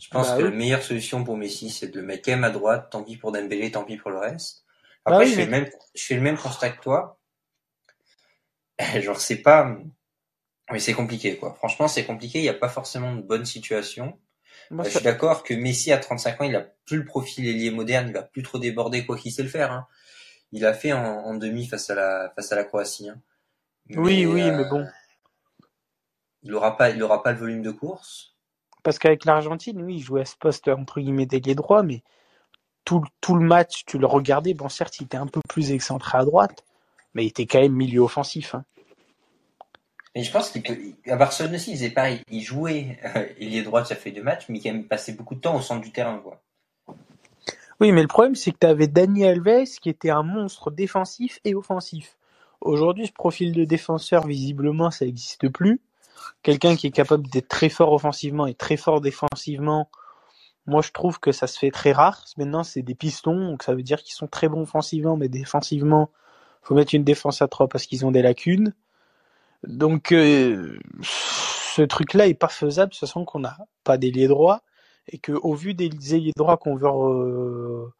Je 0.00 0.08
pense 0.08 0.28
Bah 0.28 0.38
que 0.38 0.42
oui. 0.44 0.50
la 0.50 0.56
meilleure 0.56 0.82
solution 0.82 1.22
pour 1.24 1.36
Messi, 1.36 1.70
c'est 1.70 1.88
de 1.88 2.00
le 2.00 2.06
mettre 2.06 2.24
quand 2.24 2.32
même 2.32 2.44
à 2.44 2.50
droite. 2.50 2.88
Tant 2.90 3.04
pis 3.04 3.16
pour 3.16 3.30
Dembélé, 3.32 3.70
tant 3.70 3.84
pis 3.84 3.96
pour 3.96 4.10
le 4.10 4.18
reste. 4.18 4.64
Bah 5.06 5.12
Après, 5.12 5.24
oui, 5.24 5.30
je, 5.30 5.36
fais 5.36 5.46
mais- 5.46 5.58
le 5.60 5.64
même, 5.64 5.72
je 5.94 6.02
fais 6.04 6.14
le 6.14 6.20
même 6.20 6.38
constat 6.38 6.70
que 6.70 6.82
toi. 6.82 7.18
Genre, 9.00 9.20
c'est 9.20 9.42
pas... 9.42 9.76
Mais 10.70 10.80
c'est 10.80 10.92
compliqué, 10.92 11.36
quoi. 11.38 11.54
Franchement, 11.54 11.88
c'est 11.88 12.04
compliqué. 12.04 12.40
Il 12.40 12.42
n'y 12.42 12.48
a 12.50 12.54
pas 12.54 12.68
forcément 12.68 13.14
de 13.14 13.22
bonne 13.22 13.46
situation. 13.46 14.20
Moi, 14.70 14.84
Euh, 14.84 14.88
je 14.88 14.94
suis 14.96 15.04
d'accord 15.04 15.42
que 15.42 15.54
Messi, 15.54 15.92
à 15.92 15.98
35 15.98 16.40
ans, 16.42 16.44
il 16.44 16.54
a 16.56 16.60
plus 16.84 16.98
le 16.98 17.04
profil 17.06 17.48
ailier 17.48 17.70
moderne. 17.70 18.08
Il 18.08 18.12
va 18.12 18.22
plus 18.22 18.42
trop 18.42 18.58
déborder 18.58 19.06
quoi 19.06 19.16
qu'il 19.16 19.32
sait 19.32 19.42
le 19.42 19.48
faire. 19.48 19.72
Hein. 19.72 19.86
Il 20.52 20.66
a 20.66 20.74
fait 20.74 20.92
en, 20.92 21.02
en 21.02 21.34
demi 21.34 21.66
face 21.66 21.88
à 21.88 21.94
la, 21.94 22.32
face 22.36 22.52
à 22.52 22.56
la 22.56 22.64
Croatie. 22.64 23.08
hein. 23.08 23.20
Oui, 23.96 24.26
oui, 24.26 24.42
euh, 24.42 24.56
mais 24.56 24.68
bon. 24.68 24.86
Il 26.42 26.54
aura 26.54 26.76
pas, 26.76 26.90
il 26.90 27.02
aura 27.02 27.22
pas 27.22 27.32
le 27.32 27.38
volume 27.38 27.62
de 27.62 27.70
course. 27.70 28.36
Parce 28.82 28.98
qu'avec 28.98 29.24
l'Argentine, 29.24 29.80
oui, 29.82 29.96
il 29.96 30.02
jouait 30.02 30.20
à 30.20 30.24
ce 30.26 30.36
poste, 30.36 30.68
entre 30.68 31.00
guillemets, 31.00 31.26
d'ailier 31.26 31.54
droit, 31.54 31.82
mais 31.82 32.02
tout, 32.88 33.04
tout 33.20 33.34
le 33.34 33.44
match, 33.44 33.84
tu 33.84 33.98
le 33.98 34.06
regardais, 34.06 34.54
bon, 34.54 34.70
certes, 34.70 34.98
il 34.98 35.04
était 35.04 35.18
un 35.18 35.26
peu 35.26 35.42
plus 35.46 35.72
excentré 35.72 36.16
à 36.16 36.24
droite, 36.24 36.64
mais 37.12 37.24
il 37.24 37.28
était 37.28 37.44
quand 37.44 37.60
même 37.60 37.74
milieu 37.74 38.00
offensif. 38.00 38.54
Hein. 38.54 38.64
Mais 40.16 40.22
je 40.22 40.32
pense 40.32 40.48
qu'il 40.48 40.62
peut, 40.62 40.74
à 41.06 41.16
Barcelone 41.16 41.54
aussi, 41.54 41.72
il 41.72 41.76
faisait 41.76 41.90
pareil. 41.90 42.22
Il 42.30 42.40
jouait 42.40 42.98
euh, 43.14 43.62
droit 43.62 43.82
de 43.82 43.86
sa 43.86 43.94
feuille 43.94 44.14
de 44.14 44.22
match, 44.22 44.46
mais 44.48 44.56
il 44.56 44.62
quand 44.62 44.72
même 44.72 44.88
passé 44.88 45.12
beaucoup 45.12 45.34
de 45.34 45.40
temps 45.40 45.54
au 45.54 45.60
centre 45.60 45.82
du 45.82 45.92
terrain, 45.92 46.16
quoi. 46.16 46.40
Oui, 47.78 47.92
mais 47.92 48.00
le 48.00 48.08
problème, 48.08 48.34
c'est 48.34 48.52
que 48.52 48.58
tu 48.58 48.66
avais 48.66 48.86
Dani 48.86 49.26
Alves 49.26 49.66
qui 49.82 49.90
était 49.90 50.08
un 50.08 50.22
monstre 50.22 50.70
défensif 50.70 51.40
et 51.44 51.54
offensif. 51.54 52.16
Aujourd'hui, 52.62 53.06
ce 53.06 53.12
profil 53.12 53.52
de 53.52 53.66
défenseur, 53.66 54.26
visiblement, 54.26 54.90
ça 54.90 55.04
n'existe 55.04 55.50
plus. 55.50 55.82
Quelqu'un 56.42 56.74
qui 56.74 56.86
est 56.86 56.90
capable 56.90 57.26
d'être 57.28 57.48
très 57.48 57.68
fort 57.68 57.92
offensivement 57.92 58.46
et 58.46 58.54
très 58.54 58.78
fort 58.78 59.02
défensivement, 59.02 59.90
moi, 60.68 60.82
je 60.82 60.92
trouve 60.92 61.18
que 61.18 61.32
ça 61.32 61.46
se 61.46 61.58
fait 61.58 61.70
très 61.72 61.92
rare. 61.92 62.24
Maintenant, 62.36 62.62
c'est 62.62 62.82
des 62.82 62.94
pistons, 62.94 63.48
donc 63.48 63.62
ça 63.62 63.74
veut 63.74 63.82
dire 63.82 64.02
qu'ils 64.02 64.14
sont 64.14 64.28
très 64.28 64.48
bons 64.48 64.62
offensivement, 64.62 65.16
mais 65.16 65.28
défensivement, 65.28 66.10
faut 66.62 66.74
mettre 66.74 66.94
une 66.94 67.04
défense 67.04 67.42
à 67.42 67.48
trois 67.48 67.68
parce 67.68 67.86
qu'ils 67.86 68.04
ont 68.06 68.10
des 68.12 68.22
lacunes. 68.22 68.74
Donc, 69.66 70.12
euh, 70.12 70.78
ce 71.02 71.82
truc-là 71.82 72.28
est 72.28 72.34
pas 72.34 72.48
faisable, 72.48 72.94
sachant 72.94 73.24
qu'on 73.24 73.40
n'a 73.40 73.56
pas 73.82 73.98
d'ailier 73.98 74.28
droit 74.28 74.62
et 75.08 75.18
que 75.18 75.32
au 75.32 75.54
vu 75.54 75.74
des 75.74 76.14
ailiers 76.14 76.32
droits 76.36 76.56
qu'on 76.58 76.76
veut 76.76 76.86
re- 76.86 77.90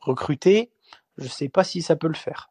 recruter, 0.00 0.70
Je 1.16 1.26
sais 1.26 1.48
pas 1.48 1.64
si 1.64 1.82
ça 1.82 1.96
peut 1.96 2.06
le 2.08 2.14
faire. 2.14 2.50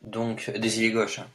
Donc 0.00 0.50
des 0.50 0.78
ailiers 0.78 0.92
gauche. 0.92 1.18
hein. 1.18 1.26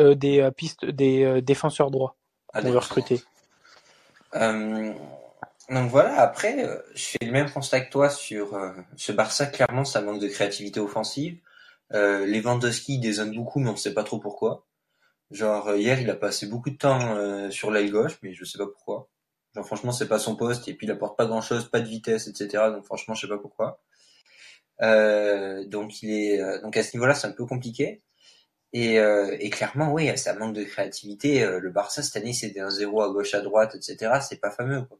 Euh, 0.00 0.14
des 0.14 0.40
euh, 0.40 0.50
pistes, 0.50 0.84
des 0.84 1.42
défenseurs 1.42 1.90
droits. 1.90 2.16
Ah, 2.52 2.60
On 2.64 2.70
veut 2.70 2.78
recruter. 2.78 3.22
Euh, 4.34 4.92
donc 5.70 5.90
voilà, 5.90 6.20
après, 6.20 6.64
euh, 6.64 6.80
je 6.94 7.04
fais 7.04 7.24
le 7.26 7.32
même 7.32 7.50
constat 7.50 7.82
que 7.82 7.90
toi 7.90 8.08
sur 8.10 8.54
euh, 8.54 8.72
ce 8.96 9.12
Barça, 9.12 9.46
clairement, 9.46 9.84
ça 9.84 10.00
manque 10.00 10.20
de 10.20 10.28
créativité 10.28 10.80
offensive. 10.80 11.38
Euh, 11.94 12.26
Lewandowski 12.26 12.98
dézone 12.98 13.34
beaucoup, 13.34 13.60
mais 13.60 13.70
on 13.70 13.76
sait 13.76 13.94
pas 13.94 14.04
trop 14.04 14.18
pourquoi. 14.18 14.66
Genre, 15.30 15.68
euh, 15.68 15.78
hier, 15.78 16.00
il 16.00 16.10
a 16.10 16.16
passé 16.16 16.46
beaucoup 16.46 16.70
de 16.70 16.76
temps 16.78 17.16
euh, 17.16 17.50
sur 17.50 17.70
l'aile 17.70 17.90
gauche, 17.90 18.18
mais 18.22 18.34
je 18.34 18.44
sais 18.44 18.58
pas 18.58 18.66
pourquoi. 18.66 19.08
Genre, 19.54 19.66
franchement, 19.66 19.92
c'est 19.92 20.08
pas 20.08 20.18
son 20.18 20.36
poste, 20.36 20.68
et 20.68 20.74
puis 20.74 20.86
il 20.86 20.90
apporte 20.90 21.18
pas 21.18 21.26
grand 21.26 21.42
chose, 21.42 21.70
pas 21.70 21.80
de 21.80 21.88
vitesse, 21.88 22.28
etc. 22.28 22.70
Donc, 22.72 22.84
franchement, 22.84 23.14
je 23.14 23.22
sais 23.22 23.28
pas 23.28 23.38
pourquoi. 23.38 23.82
Euh, 24.82 25.66
donc, 25.66 26.02
il 26.02 26.10
est, 26.12 26.62
donc 26.62 26.76
à 26.76 26.82
ce 26.82 26.96
niveau-là, 26.96 27.14
c'est 27.14 27.26
un 27.26 27.32
peu 27.32 27.46
compliqué. 27.46 28.02
Et, 28.72 28.98
euh, 29.00 29.34
et 29.40 29.50
clairement, 29.50 29.92
oui, 29.92 30.16
ça 30.18 30.34
manque 30.34 30.54
de 30.54 30.64
créativité. 30.64 31.42
Euh, 31.42 31.58
Le 31.58 31.70
Barça, 31.70 32.02
cette 32.02 32.16
année, 32.16 32.32
c'est 32.32 32.50
des 32.50 32.60
1-0 32.60 33.02
à 33.02 33.08
gauche, 33.08 33.34
à 33.34 33.40
droite, 33.40 33.74
etc. 33.74 34.18
C'est 34.26 34.40
pas 34.40 34.50
fameux, 34.50 34.82
quoi. 34.82 34.98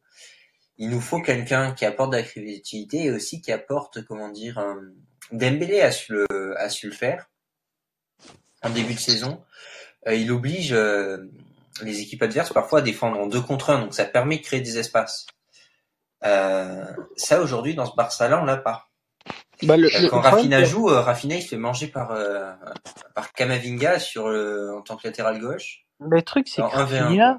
Il 0.79 0.91
nous 0.91 1.01
faut 1.01 1.21
quelqu'un 1.21 1.73
qui 1.73 1.85
apporte 1.85 2.13
de 2.13 2.17
la 2.17 2.23
créativité 2.23 3.05
et 3.05 3.11
aussi 3.11 3.41
qui 3.43 3.53
apporte, 3.53 4.05
comment 4.05 4.29
dire, 4.29 4.59
un... 4.59 4.81
Dembélé 5.33 5.83
a 5.83 5.91
su 5.91 6.13
le, 6.13 6.55
a 6.59 6.71
su 6.71 6.87
le 6.87 6.95
faire 6.95 7.29
en 8.63 8.71
début 8.71 8.95
de 8.95 8.99
saison. 8.99 9.43
Euh, 10.07 10.15
il 10.15 10.31
oblige 10.33 10.73
euh, 10.73 11.19
les 11.83 12.01
équipes 12.01 12.23
adverses 12.23 12.53
parfois 12.53 12.81
à 12.81 12.83
défendre 12.83 13.19
en 13.19 13.27
deux 13.27 13.41
contre 13.41 13.71
un, 13.71 13.81
donc 13.81 13.95
ça 13.95 14.05
permet 14.05 14.39
de 14.39 14.43
créer 14.43 14.61
des 14.61 14.79
espaces. 14.79 15.27
Euh, 16.25 16.85
ça 17.17 17.41
aujourd'hui 17.41 17.75
dans 17.75 17.87
ce 17.87 17.95
Barça-là, 17.95 18.41
on 18.41 18.45
l'a 18.45 18.57
pas. 18.57 18.88
Bah, 19.63 19.77
le, 19.77 19.89
Euh, 19.95 20.09
Quand 20.09 20.21
Rafinha 20.21 20.63
joue, 20.65 20.89
euh, 20.89 21.01
Rafinha 21.01 21.37
il 21.37 21.43
se 21.43 21.49
fait 21.49 21.57
manger 21.57 21.89
par 21.89 22.13
euh, 22.13 22.53
par 23.15 23.33
Kamavinga 23.33 23.99
sur 23.99 24.29
le, 24.29 24.77
en 24.77 24.83
tant 24.83 24.97
que 24.97 25.07
latéral 25.07 25.41
gauche. 25.41 25.85
le 26.01 26.23
truc, 26.23 26.49
c'est 26.49 26.63
que 26.63 26.67
Alors, 26.67 26.89
1v1, 26.89 27.03
Rafinha, 27.03 27.39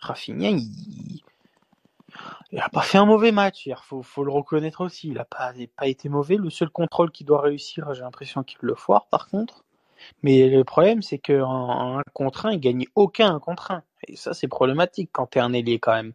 Rafinha, 0.00 0.50
il... 0.50 1.20
il 2.52 2.60
a 2.60 2.68
pas 2.70 2.82
fait 2.82 2.98
un 2.98 3.04
mauvais 3.04 3.32
match 3.32 3.66
hier. 3.66 3.84
Faut, 3.84 4.02
faut 4.02 4.24
le 4.24 4.32
reconnaître 4.32 4.82
aussi. 4.82 5.08
Il 5.08 5.18
a 5.18 5.24
pas, 5.24 5.52
il 5.56 5.64
a 5.64 5.66
pas 5.76 5.86
été 5.86 6.08
mauvais. 6.08 6.36
Le 6.36 6.50
seul 6.50 6.70
contrôle 6.70 7.10
qu'il 7.10 7.26
doit 7.26 7.42
réussir, 7.42 7.92
j'ai 7.92 8.02
l'impression 8.02 8.42
qu'il 8.42 8.58
le 8.62 8.74
foire, 8.74 9.06
par 9.08 9.28
contre. 9.28 9.64
Mais 10.22 10.48
le 10.48 10.64
problème, 10.64 11.02
c'est 11.02 11.18
qu'en 11.18 11.42
en 11.42 11.98
un 11.98 12.02
contre 12.12 12.46
un, 12.46 12.52
il 12.52 12.60
gagne 12.60 12.86
aucun 12.94 13.34
un 13.34 13.40
contre 13.40 13.72
un. 13.72 13.82
Et 14.06 14.16
ça, 14.16 14.32
c'est 14.32 14.48
problématique 14.48 15.10
quand 15.12 15.26
t'es 15.26 15.40
un 15.40 15.52
ailier, 15.52 15.78
quand 15.78 15.92
même. 15.92 16.12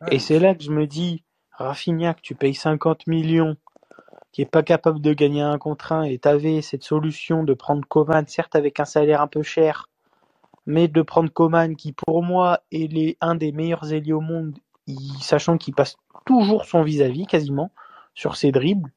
Ouais. 0.00 0.14
Et 0.14 0.18
c'est 0.18 0.38
là 0.38 0.54
que 0.54 0.62
je 0.62 0.70
me 0.70 0.86
dis, 0.86 1.24
Rafinha, 1.50 2.14
que 2.14 2.20
tu 2.20 2.34
payes 2.34 2.54
50 2.54 3.06
millions, 3.06 3.56
qui 4.34 4.42
est 4.42 4.46
pas 4.46 4.64
capable 4.64 5.00
de 5.00 5.12
gagner 5.12 5.42
un 5.42 5.58
contre 5.58 5.92
un, 5.92 6.02
et 6.02 6.18
t'avais 6.18 6.60
cette 6.60 6.82
solution 6.82 7.44
de 7.44 7.54
prendre 7.54 7.86
Coman, 7.86 8.26
certes 8.26 8.56
avec 8.56 8.80
un 8.80 8.84
salaire 8.84 9.20
un 9.20 9.28
peu 9.28 9.44
cher, 9.44 9.88
mais 10.66 10.88
de 10.88 11.02
prendre 11.02 11.30
Coman, 11.30 11.76
qui 11.76 11.92
pour 11.92 12.20
moi 12.24 12.58
est 12.72 12.92
les, 12.92 13.16
un 13.20 13.36
des 13.36 13.52
meilleurs 13.52 13.92
ailiers 13.92 14.12
au 14.12 14.20
monde, 14.20 14.58
sachant 15.20 15.56
qu'il 15.56 15.72
passe 15.72 15.94
toujours 16.26 16.64
son 16.64 16.82
vis-à-vis 16.82 17.28
quasiment 17.28 17.70
sur 18.12 18.34
ses 18.34 18.50
dribbles. 18.50 18.90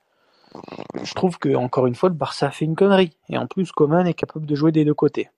Je 1.03 1.13
trouve 1.13 1.37
que 1.37 1.53
encore 1.53 1.85
une 1.85 1.93
fois 1.93 2.09
le 2.09 2.15
Barça 2.15 2.49
fait 2.49 2.65
une 2.65 2.75
connerie 2.75 3.15
et 3.29 3.37
en 3.37 3.45
plus 3.45 3.71
Coman 3.71 4.07
est 4.07 4.15
capable 4.15 4.47
de 4.47 4.55
jouer 4.55 4.71
des 4.71 4.85
deux 4.85 4.95
côtés. 4.95 5.29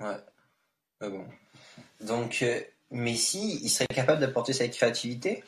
Ouais. 0.00 0.16
Bon. 1.02 1.26
Donc 2.00 2.38
euh, 2.40 2.60
Messi, 2.90 3.60
il 3.62 3.68
serait 3.68 3.86
capable 3.88 4.20
d'apporter 4.20 4.54
cette 4.54 4.72
créativité? 4.72 5.44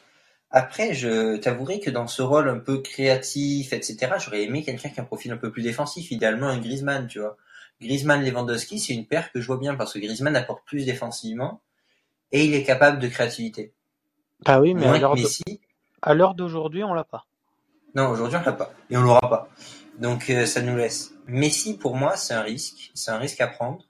Après, 0.56 0.94
je 0.94 1.37
t'avouerai 1.37 1.80
que 1.80 1.90
dans 1.90 2.06
ce 2.06 2.23
rôle 2.23 2.49
un 2.49 2.61
peu 2.61 2.78
créatif, 2.78 3.73
etc., 3.73 4.12
j'aurais 4.25 4.44
aimé 4.44 4.62
quelqu'un 4.62 4.88
qui 4.88 5.00
a 5.00 5.02
un 5.02 5.06
profil 5.06 5.32
un 5.32 5.37
peu 5.37 5.50
plus 5.50 5.62
défensif, 5.62 6.12
idéalement 6.12 6.46
un 6.46 6.61
Griezmann, 6.61 7.08
tu 7.08 7.18
vois. 7.18 7.37
Griezmann-Lewandowski, 7.80 8.78
c'est 8.78 8.94
une 8.94 9.04
paire 9.04 9.32
que 9.32 9.40
je 9.40 9.46
vois 9.49 9.56
bien 9.56 9.75
parce 9.75 9.92
que 9.92 9.99
Griezmann 9.99 10.37
apporte 10.37 10.64
plus 10.64 10.87
défensivement 10.87 11.61
et 12.30 12.44
il 12.44 12.54
est 12.54 12.62
capable 12.62 13.00
de 13.00 13.08
créativité. 13.08 13.73
Ah 14.44 14.61
oui, 14.61 14.75
mais 14.75 14.87
à 16.02 16.14
l'heure 16.14 16.37
d'aujourd'hui 16.37 16.84
on 16.84 16.94
l'a 16.94 17.02
pas. 17.02 17.26
Non, 17.96 18.11
aujourd'hui 18.11 18.38
on 18.40 18.46
l'a 18.46 18.52
pas 18.52 18.73
et 18.90 18.96
on 18.96 19.02
l'aura 19.02 19.28
pas. 19.28 19.49
Donc 19.99 20.30
euh, 20.30 20.46
ça 20.46 20.62
nous 20.62 20.76
laisse. 20.76 21.14
Messi 21.26 21.76
pour 21.76 21.96
moi 21.96 22.16
c'est 22.16 22.34
un 22.34 22.42
risque, 22.42 22.92
c'est 22.94 23.11
un 23.11 23.18
risque 23.18 23.40
à 23.40 23.49
prendre. 23.49 23.84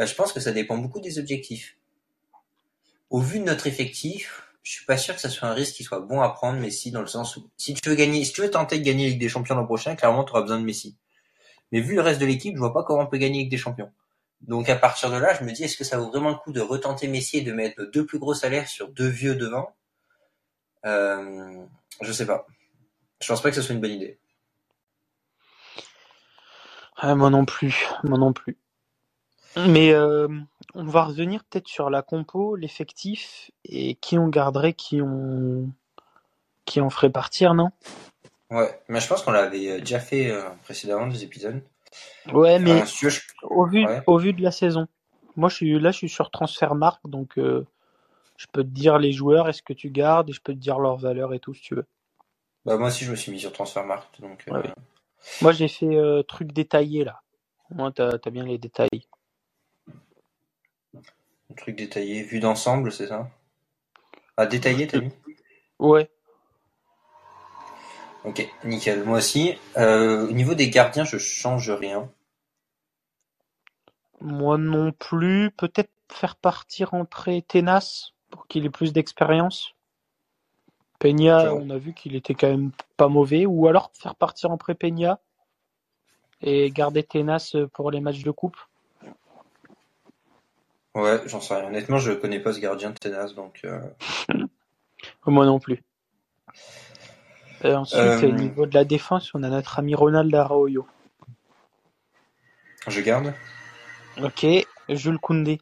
Euh, 0.00 0.06
je 0.06 0.16
pense 0.16 0.32
que 0.32 0.40
ça 0.40 0.50
dépend 0.50 0.78
beaucoup 0.78 1.00
des 1.00 1.20
objectifs. 1.20 1.76
Au 3.08 3.20
vu 3.20 3.38
de 3.38 3.44
notre 3.44 3.68
effectif, 3.68 4.45
je 4.66 4.72
suis 4.72 4.84
pas 4.84 4.98
sûr 4.98 5.14
que 5.14 5.20
ça 5.20 5.30
soit 5.30 5.46
un 5.46 5.54
risque 5.54 5.76
qui 5.76 5.84
soit 5.84 6.00
bon 6.00 6.20
à 6.20 6.28
prendre 6.28 6.58
Messi 6.58 6.90
dans 6.90 7.00
le 7.00 7.06
sens 7.06 7.36
où 7.36 7.48
si 7.56 7.72
tu 7.72 7.88
veux 7.88 7.94
gagner, 7.94 8.24
si 8.24 8.32
tu 8.32 8.40
veux 8.40 8.50
tenter 8.50 8.80
de 8.80 8.84
gagner 8.84 9.04
la 9.04 9.10
Ligue 9.10 9.20
des 9.20 9.28
Champions 9.28 9.54
l'an 9.54 9.64
prochain, 9.64 9.94
clairement 9.94 10.24
tu 10.24 10.32
auras 10.32 10.40
besoin 10.40 10.58
de 10.58 10.64
Messi. 10.64 10.96
Mais 11.70 11.80
vu 11.80 11.94
le 11.94 12.00
reste 12.00 12.20
de 12.20 12.26
l'équipe, 12.26 12.52
je 12.52 12.58
vois 12.58 12.74
pas 12.74 12.82
comment 12.82 13.02
on 13.04 13.06
peut 13.06 13.16
gagner 13.16 13.42
Ligue 13.42 13.50
des 13.52 13.58
Champions. 13.58 13.92
Donc 14.40 14.68
à 14.68 14.74
partir 14.74 15.08
de 15.12 15.18
là, 15.18 15.36
je 15.38 15.44
me 15.44 15.52
dis 15.52 15.62
est-ce 15.62 15.76
que 15.76 15.84
ça 15.84 15.98
vaut 15.98 16.08
vraiment 16.08 16.30
le 16.30 16.34
coup 16.34 16.50
de 16.50 16.60
retenter 16.60 17.06
Messi 17.06 17.38
et 17.38 17.42
de 17.42 17.52
mettre 17.52 17.84
deux 17.92 18.04
plus 18.04 18.18
gros 18.18 18.34
salaires 18.34 18.66
sur 18.66 18.88
deux 18.88 19.06
vieux 19.06 19.36
devant? 19.36 19.72
Euh, 20.84 21.64
Je 22.00 22.10
sais 22.10 22.26
pas. 22.26 22.44
Je 23.22 23.28
pense 23.28 23.40
pas 23.40 23.50
que 23.50 23.54
ce 23.54 23.62
soit 23.62 23.72
une 23.72 23.80
bonne 23.80 23.92
idée. 23.92 24.18
Ah, 26.96 27.14
moi 27.14 27.30
non 27.30 27.44
plus, 27.44 27.86
moi 28.02 28.18
non 28.18 28.32
plus. 28.32 28.58
Mais 29.68 29.92
euh, 29.92 30.26
on 30.76 30.84
va 30.84 31.04
revenir 31.04 31.42
peut-être 31.44 31.68
sur 31.68 31.90
la 31.90 32.02
compo, 32.02 32.54
l'effectif 32.54 33.50
et 33.64 33.94
qui 33.96 34.18
on 34.18 34.28
garderait, 34.28 34.74
qui 34.74 35.00
on 35.02 35.68
qui 36.64 36.80
on 36.80 36.90
ferait 36.90 37.10
partir, 37.10 37.54
non? 37.54 37.70
Ouais, 38.50 38.80
mais 38.88 39.00
je 39.00 39.08
pense 39.08 39.22
qu'on 39.22 39.32
l'avait 39.32 39.70
euh, 39.70 39.78
déjà 39.80 39.98
fait 39.98 40.30
euh, 40.30 40.48
précédemment 40.64 41.06
des 41.08 41.24
épisodes. 41.24 41.62
Ouais, 42.32 42.58
mais 42.58 42.82
Euh, 42.82 42.84
si 42.86 43.08
je- 43.08 43.20
au 43.42 43.66
vu 43.66 43.84
ouais. 43.84 44.02
au 44.06 44.18
vu 44.18 44.32
de 44.32 44.42
la 44.42 44.50
saison. 44.50 44.86
Moi, 45.36 45.48
je 45.48 45.56
suis 45.56 45.78
là, 45.80 45.90
je 45.90 45.98
suis 45.98 46.08
sur 46.08 46.30
Transfermarkt, 46.30 47.00
donc 47.06 47.38
euh, 47.38 47.66
je 48.36 48.46
peux 48.52 48.62
te 48.62 48.68
dire 48.68 48.98
les 48.98 49.12
joueurs, 49.12 49.48
est-ce 49.48 49.62
que 49.62 49.72
tu 49.72 49.90
gardes, 49.90 50.30
et 50.30 50.32
je 50.32 50.40
peux 50.40 50.52
te 50.54 50.58
dire 50.58 50.78
leur 50.78 50.96
valeur 50.96 51.34
et 51.34 51.40
tout 51.40 51.54
si 51.54 51.62
tu 51.62 51.74
veux. 51.74 51.86
bah, 52.64 52.76
moi 52.78 52.88
aussi 52.88 53.04
je 53.04 53.10
me 53.10 53.16
suis 53.16 53.32
mis 53.32 53.40
sur 53.40 53.52
Transfermarkt, 53.52 54.20
donc 54.20 54.44
euh, 54.48 54.52
Ouais. 54.54 54.72
Moi, 55.42 55.52
j'ai 55.52 55.68
fait 55.68 56.24
truc 56.28 56.52
détaillé 56.52 57.04
là. 57.04 57.20
Moi, 57.70 57.90
t'as 57.92 58.10
as 58.24 58.30
bien 58.30 58.44
les 58.44 58.58
détails. 58.58 59.06
Un 61.56 61.62
truc 61.62 61.76
détaillé, 61.76 62.22
vue 62.22 62.38
d'ensemble, 62.38 62.92
c'est 62.92 63.06
ça? 63.06 63.30
Ah, 64.36 64.44
détaillé, 64.44 64.86
t'as 64.86 65.00
mis 65.00 65.10
Ouais. 65.78 66.10
Ok, 68.24 68.46
nickel. 68.64 69.04
Moi 69.04 69.18
aussi. 69.18 69.54
Euh, 69.78 70.28
au 70.28 70.32
niveau 70.32 70.54
des 70.54 70.68
gardiens, 70.68 71.04
je 71.04 71.16
change 71.16 71.70
rien. 71.70 72.10
Moi 74.20 74.58
non 74.58 74.92
plus. 74.92 75.50
Peut-être 75.50 75.90
faire 76.12 76.36
partir 76.36 76.92
entrer 76.92 77.40
Tenas 77.40 78.10
pour 78.30 78.46
qu'il 78.46 78.66
ait 78.66 78.70
plus 78.70 78.92
d'expérience. 78.92 79.72
Peña, 80.98 81.54
on 81.54 81.70
a 81.70 81.78
vu 81.78 81.94
qu'il 81.94 82.16
était 82.16 82.34
quand 82.34 82.48
même 82.48 82.72
pas 82.98 83.08
mauvais. 83.08 83.46
Ou 83.46 83.66
alors 83.66 83.90
faire 83.94 84.14
partir 84.14 84.50
entrer 84.50 84.74
Peña 84.74 85.20
et 86.42 86.70
garder 86.70 87.02
Tenas 87.02 87.56
pour 87.72 87.90
les 87.90 88.00
matchs 88.00 88.22
de 88.22 88.30
coupe. 88.30 88.58
Ouais, 90.96 91.20
j'en 91.26 91.40
sais 91.40 91.54
rien. 91.54 91.66
Honnêtement, 91.66 91.98
je 91.98 92.12
connais 92.12 92.40
pas 92.40 92.52
ce 92.54 92.58
gardien 92.58 92.90
de 92.90 92.94
Ténas, 92.98 93.32
donc... 93.36 93.60
euh, 93.64 93.80
Moi 95.26 95.44
non 95.44 95.58
plus. 95.58 95.82
Et 97.62 97.72
ensuite, 97.72 98.00
Euh, 98.00 98.28
au 98.28 98.32
niveau 98.32 98.64
de 98.66 98.74
la 98.74 98.84
défense, 98.84 99.30
on 99.34 99.42
a 99.42 99.48
notre 99.48 99.78
ami 99.78 99.94
Ronald 99.94 100.34
Arroyo. 100.34 100.86
je 102.88 103.00
garde 103.02 103.34
Ok, 104.22 104.46
Jules 104.88 105.18
Koundé 105.18 105.60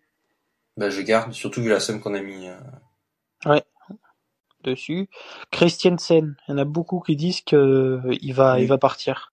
Bah, 0.76 0.90
je 0.90 1.00
garde, 1.00 1.32
surtout 1.32 1.62
vu 1.62 1.68
la 1.68 1.80
somme 1.80 2.00
qu'on 2.00 2.14
a 2.14 2.20
mis. 2.20 2.48
euh. 2.48 3.60
dessus. 4.62 5.08
Christiansen, 5.50 6.36
il 6.48 6.50
y 6.52 6.54
en 6.54 6.58
a 6.58 6.64
beaucoup 6.64 7.00
qui 7.00 7.16
disent 7.16 7.42
que 7.42 7.56
euh, 7.56 8.16
il 8.22 8.32
va, 8.34 8.54
Oui. 8.54 8.62
il 8.62 8.66
va 8.68 8.78
partir. 8.78 9.32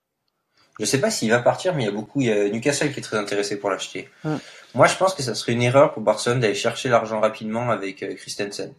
Je 0.79 0.86
sais 0.86 1.00
pas 1.00 1.12
s'il 1.12 1.29
va 1.29 1.39
partir, 1.41 1.74
mais 1.75 1.84
il 1.84 1.86
y 1.86 1.89
a 1.89 1.91
beaucoup. 1.93 2.20
Il 2.22 2.27
y 2.27 2.31
a 2.31 2.50
Newcastle 2.50 2.91
qui 2.91 3.00
est 3.00 3.03
très 3.03 3.17
intéressé 3.17 3.60
pour 3.60 3.70
l'acheter. 3.70 4.10
Mm. 4.24 4.36
Moi, 4.73 4.87
je 4.87 4.95
pense 4.95 5.13
que 5.13 5.21
ça 5.21 5.35
serait 5.35 5.51
une 5.53 5.61
erreur 5.61 5.91
pour 5.91 6.01
Barcelone 6.01 6.39
d'aller 6.39 6.55
chercher 6.55 6.87
l'argent 6.87 7.19
rapidement 7.19 7.69
avec 7.69 8.03
euh, 8.03 8.15
Christensen. 8.15 8.73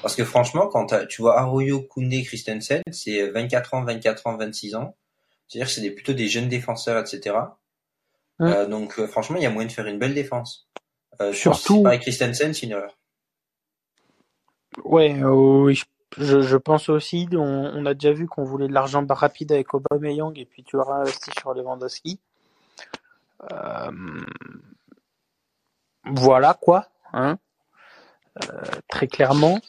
Parce 0.00 0.14
que 0.14 0.24
franchement, 0.24 0.68
quand 0.68 1.06
tu 1.08 1.22
vois 1.22 1.38
Arroyo, 1.38 1.82
Koundé, 1.82 2.22
Christensen, 2.22 2.82
c'est 2.92 3.28
24 3.30 3.74
ans, 3.74 3.84
24 3.84 4.26
ans, 4.28 4.36
26 4.36 4.76
ans. 4.76 4.94
C'est-à-dire 5.48 5.66
que 5.66 5.72
c'est 5.72 5.80
des, 5.80 5.90
plutôt 5.90 6.12
des 6.12 6.28
jeunes 6.28 6.48
défenseurs, 6.48 6.98
etc. 7.00 7.36
Mm. 8.38 8.44
Euh, 8.44 8.66
donc, 8.66 8.98
euh, 8.98 9.06
franchement, 9.06 9.36
il 9.36 9.42
y 9.42 9.46
a 9.46 9.50
moyen 9.50 9.66
de 9.66 9.72
faire 9.72 9.86
une 9.86 9.98
belle 9.98 10.14
défense. 10.14 10.68
Euh, 11.20 11.32
Surtout- 11.32 11.82
pareil 11.82 12.00
Christensen, 12.00 12.54
c'est 12.54 12.66
une 12.66 12.72
erreur. 12.72 12.96
Ouais, 14.84 15.20
euh, 15.22 15.28
oui, 15.30 15.74
je, 15.74 15.84
je, 16.16 16.40
je 16.40 16.56
pense 16.56 16.88
aussi. 16.88 17.28
On, 17.32 17.38
on 17.74 17.84
a 17.84 17.94
déjà 17.94 18.12
vu 18.12 18.26
qu'on 18.26 18.44
voulait 18.44 18.68
de 18.68 18.72
l'argent 18.72 19.04
rapide 19.08 19.52
avec 19.52 19.74
Aubameyang 19.74 20.32
et 20.38 20.46
puis 20.46 20.64
tu 20.64 20.76
auras 20.76 21.00
investi 21.00 21.30
sur 21.38 21.52
Lewandowski. 21.52 22.18
Euh, 23.50 23.90
voilà 26.04 26.54
quoi, 26.54 26.88
hein. 27.12 27.38
Euh, 28.44 28.62
très 28.88 29.08
clairement. 29.08 29.60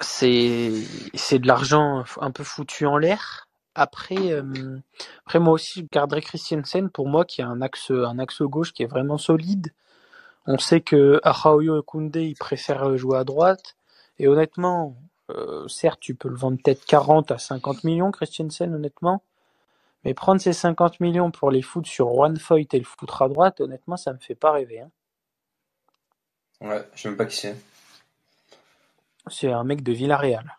c'est 0.00 0.72
c'est 1.14 1.38
de 1.38 1.46
l'argent 1.46 2.04
un 2.20 2.30
peu 2.30 2.44
foutu 2.44 2.86
en 2.86 2.96
l'air. 2.98 3.48
Après, 3.74 4.32
euh, 4.32 4.78
après 5.26 5.38
moi 5.38 5.52
aussi, 5.54 5.80
je 5.80 5.86
garderais 5.92 6.22
Christiansen 6.22 6.90
pour 6.90 7.08
moi 7.08 7.24
qui 7.24 7.42
a 7.42 7.48
un 7.48 7.60
axe 7.62 7.90
un 7.90 8.18
axe 8.18 8.42
gauche 8.42 8.72
qui 8.72 8.82
est 8.82 8.86
vraiment 8.86 9.18
solide. 9.18 9.72
On 10.46 10.58
sait 10.58 10.80
que 10.80 11.20
Araoyo 11.24 11.80
et 11.80 11.84
Koundé 11.84 12.24
ils 12.24 12.36
préfèrent 12.36 12.96
jouer 12.96 13.18
à 13.18 13.24
droite. 13.24 13.76
Et 14.18 14.28
honnêtement, 14.28 14.96
euh, 15.30 15.68
certes, 15.68 16.00
tu 16.00 16.14
peux 16.14 16.28
le 16.28 16.36
vendre 16.36 16.58
peut-être 16.62 16.84
40 16.86 17.30
à 17.30 17.38
50 17.38 17.84
millions, 17.84 18.10
Christiansen, 18.10 18.74
honnêtement. 18.74 19.22
Mais 20.04 20.14
prendre 20.14 20.40
ces 20.40 20.52
50 20.52 21.00
millions 21.00 21.30
pour 21.30 21.50
les 21.50 21.62
foutre 21.62 21.88
sur 21.88 22.08
Juan 22.08 22.36
Foyt 22.38 22.72
et 22.72 22.78
le 22.78 22.84
foutre 22.84 23.22
à 23.22 23.28
droite, 23.28 23.60
honnêtement, 23.60 23.96
ça 23.96 24.12
me 24.12 24.18
fait 24.18 24.34
pas 24.34 24.52
rêver. 24.52 24.80
Hein. 24.80 24.90
Ouais, 26.60 26.82
je 26.94 27.02
sais 27.02 27.08
même 27.08 27.16
pas 27.16 27.26
qui 27.26 27.36
c'est. 27.36 27.56
C'est 29.30 29.52
un 29.52 29.64
mec 29.64 29.82
de 29.82 29.92
Villarreal. 29.92 30.58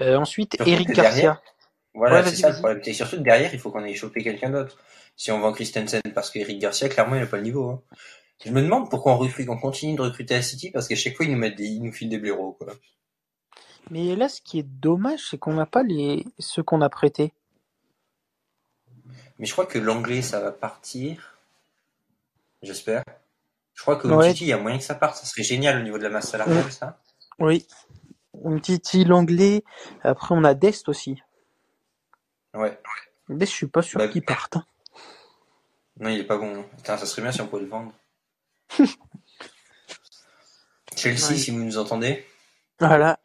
Euh, 0.00 0.16
ensuite, 0.16 0.56
Eric 0.66 0.90
Garcia. 0.90 1.40
Voilà, 1.94 2.24
c'est 2.24 2.36
ça 2.36 2.50
le 2.50 2.56
problème. 2.56 2.80
Et 2.84 2.92
surtout 2.92 3.16
que 3.16 3.22
derrière, 3.22 3.52
il 3.52 3.58
faut 3.58 3.70
qu'on 3.70 3.84
ait 3.84 3.94
chopé 3.94 4.22
quelqu'un 4.22 4.50
d'autre. 4.50 4.78
Si 5.16 5.30
on 5.30 5.40
vend 5.40 5.52
Christensen, 5.52 6.00
parce 6.14 6.30
qu'Eric 6.30 6.58
Garcia, 6.58 6.88
clairement, 6.88 7.16
il 7.16 7.20
n'a 7.20 7.26
pas 7.26 7.36
le 7.36 7.42
niveau. 7.42 7.68
Hein. 7.68 7.82
Je 8.44 8.50
me 8.50 8.62
demande 8.62 8.88
pourquoi 8.88 9.18
on, 9.18 9.56
continue 9.58 9.96
de 9.96 10.00
recruter 10.00 10.34
à 10.34 10.42
City, 10.42 10.70
parce 10.70 10.88
qu'à 10.88 10.94
chaque 10.94 11.16
fois, 11.16 11.26
ils 11.26 11.32
nous, 11.32 11.38
mettent 11.38 11.56
des, 11.56 11.66
ils 11.66 11.82
nous 11.82 11.92
filent 11.92 12.08
des 12.08 12.18
blaireaux. 12.18 12.52
Quoi. 12.52 12.72
Mais 13.90 14.14
là, 14.16 14.28
ce 14.28 14.40
qui 14.40 14.58
est 14.58 14.66
dommage, 14.66 15.28
c'est 15.30 15.38
qu'on 15.38 15.54
n'a 15.54 15.66
pas 15.66 15.82
les 15.82 16.26
ceux 16.38 16.62
qu'on 16.62 16.80
a 16.80 16.88
prêtés. 16.88 17.32
Mais 19.38 19.46
je 19.46 19.52
crois 19.52 19.66
que 19.66 19.78
l'anglais, 19.78 20.22
ça 20.22 20.40
va 20.40 20.52
partir. 20.52 21.38
J'espère. 22.62 23.02
Je 23.74 23.82
crois 23.82 23.96
que 23.96 24.06
ouais. 24.08 24.32
il 24.32 24.46
y 24.46 24.52
a 24.52 24.58
moyen 24.58 24.76
que 24.76 24.84
ça 24.84 24.94
parte. 24.94 25.16
Ça 25.16 25.24
serait 25.24 25.42
génial 25.42 25.80
au 25.80 25.82
niveau 25.82 25.96
de 25.96 26.02
la 26.02 26.10
masse 26.10 26.30
salariale, 26.30 26.70
ça. 26.70 27.00
Oui. 27.38 27.66
Titi, 28.62 29.04
l'anglais. 29.04 29.64
Après, 30.02 30.34
on 30.34 30.44
a 30.44 30.52
Dest 30.54 30.88
aussi. 30.88 31.22
Ouais. 32.52 32.78
Dest, 33.30 33.50
je 33.50 33.56
suis 33.56 33.66
pas 33.66 33.80
sûr 33.82 33.98
bah, 33.98 34.08
qu'il 34.08 34.22
parte. 34.22 34.56
Hein. 34.56 34.66
Non, 35.98 36.10
il 36.10 36.20
est 36.20 36.24
pas 36.24 36.36
bon. 36.36 36.64
ça 36.84 36.98
serait 36.98 37.22
bien 37.22 37.32
si 37.32 37.40
on 37.40 37.46
pouvait 37.46 37.62
le 37.62 37.68
vendre. 37.68 37.92
Chelsea, 40.96 41.34
si 41.36 41.50
vous 41.50 41.64
nous 41.64 41.78
entendez. 41.78 42.26
Voilà. 42.78 43.18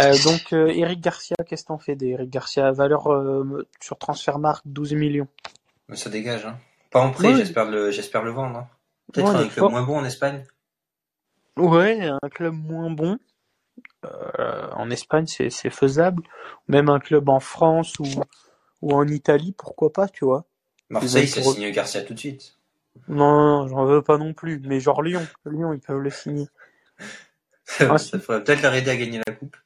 Euh, 0.00 0.14
donc, 0.24 0.52
euh, 0.52 0.68
Eric 0.68 1.00
Garcia, 1.00 1.36
qu'est-ce 1.46 1.64
qu'on 1.64 1.78
fait 1.78 1.96
d'Eric 1.96 2.30
Garcia? 2.30 2.72
Valeur 2.72 3.12
euh, 3.12 3.66
sur 3.80 3.98
Transfermarkt 3.98 4.62
12 4.66 4.94
millions. 4.94 5.28
Mais 5.88 5.96
ça 5.96 6.10
dégage, 6.10 6.46
hein. 6.46 6.58
Pas 6.90 7.00
en 7.00 7.10
prêt, 7.10 7.34
j'espère 7.34 7.70
le, 7.70 7.90
j'espère 7.90 8.22
le 8.22 8.32
vendre. 8.32 8.58
Hein. 8.58 8.68
Peut-être 9.12 9.34
un 9.34 9.48
club 9.48 9.70
moins 9.70 9.82
bon 9.82 9.98
en 9.98 10.04
Espagne. 10.04 10.44
Ouais, 11.56 12.00
un 12.00 12.28
club 12.30 12.54
moins 12.54 12.90
bon. 12.90 13.18
Euh, 14.04 14.68
en 14.72 14.90
Espagne, 14.90 15.26
c'est, 15.26 15.50
faisable. 15.70 16.22
Même 16.68 16.88
un 16.88 16.98
club 16.98 17.28
en 17.28 17.40
France 17.40 17.98
ou, 17.98 18.06
ou 18.82 18.92
en 18.92 19.06
Italie, 19.06 19.54
pourquoi 19.56 19.92
pas, 19.92 20.08
tu 20.08 20.24
vois. 20.24 20.44
Marseille, 20.90 21.28
ça 21.28 21.42
signe 21.42 21.70
Garcia 21.70 22.02
tout 22.02 22.14
de 22.14 22.18
suite. 22.18 22.58
Non, 23.08 23.66
j'en 23.68 23.86
veux 23.86 24.02
pas 24.02 24.18
non 24.18 24.34
plus. 24.34 24.60
Mais 24.60 24.80
genre 24.80 25.02
Lyon, 25.02 25.26
Lyon, 25.46 25.72
ils 25.72 25.80
peuvent 25.80 25.98
le 25.98 26.10
signer. 26.10 26.48
ça 27.64 27.98
ferait 27.98 28.44
peut-être 28.44 28.62
leur 28.62 28.74
aider 28.74 28.90
à 28.90 28.96
gagner 28.96 29.20
la 29.26 29.32
coupe. 29.32 29.56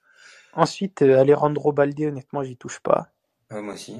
Ensuite, 0.57 1.03
euh, 1.03 1.21
Alejandro 1.21 1.73
Balde, 1.73 2.01
honnêtement, 2.01 2.43
j'y 2.43 2.57
touche 2.57 2.81
pas. 2.81 3.09
moi 3.51 3.75
aussi. 3.75 3.97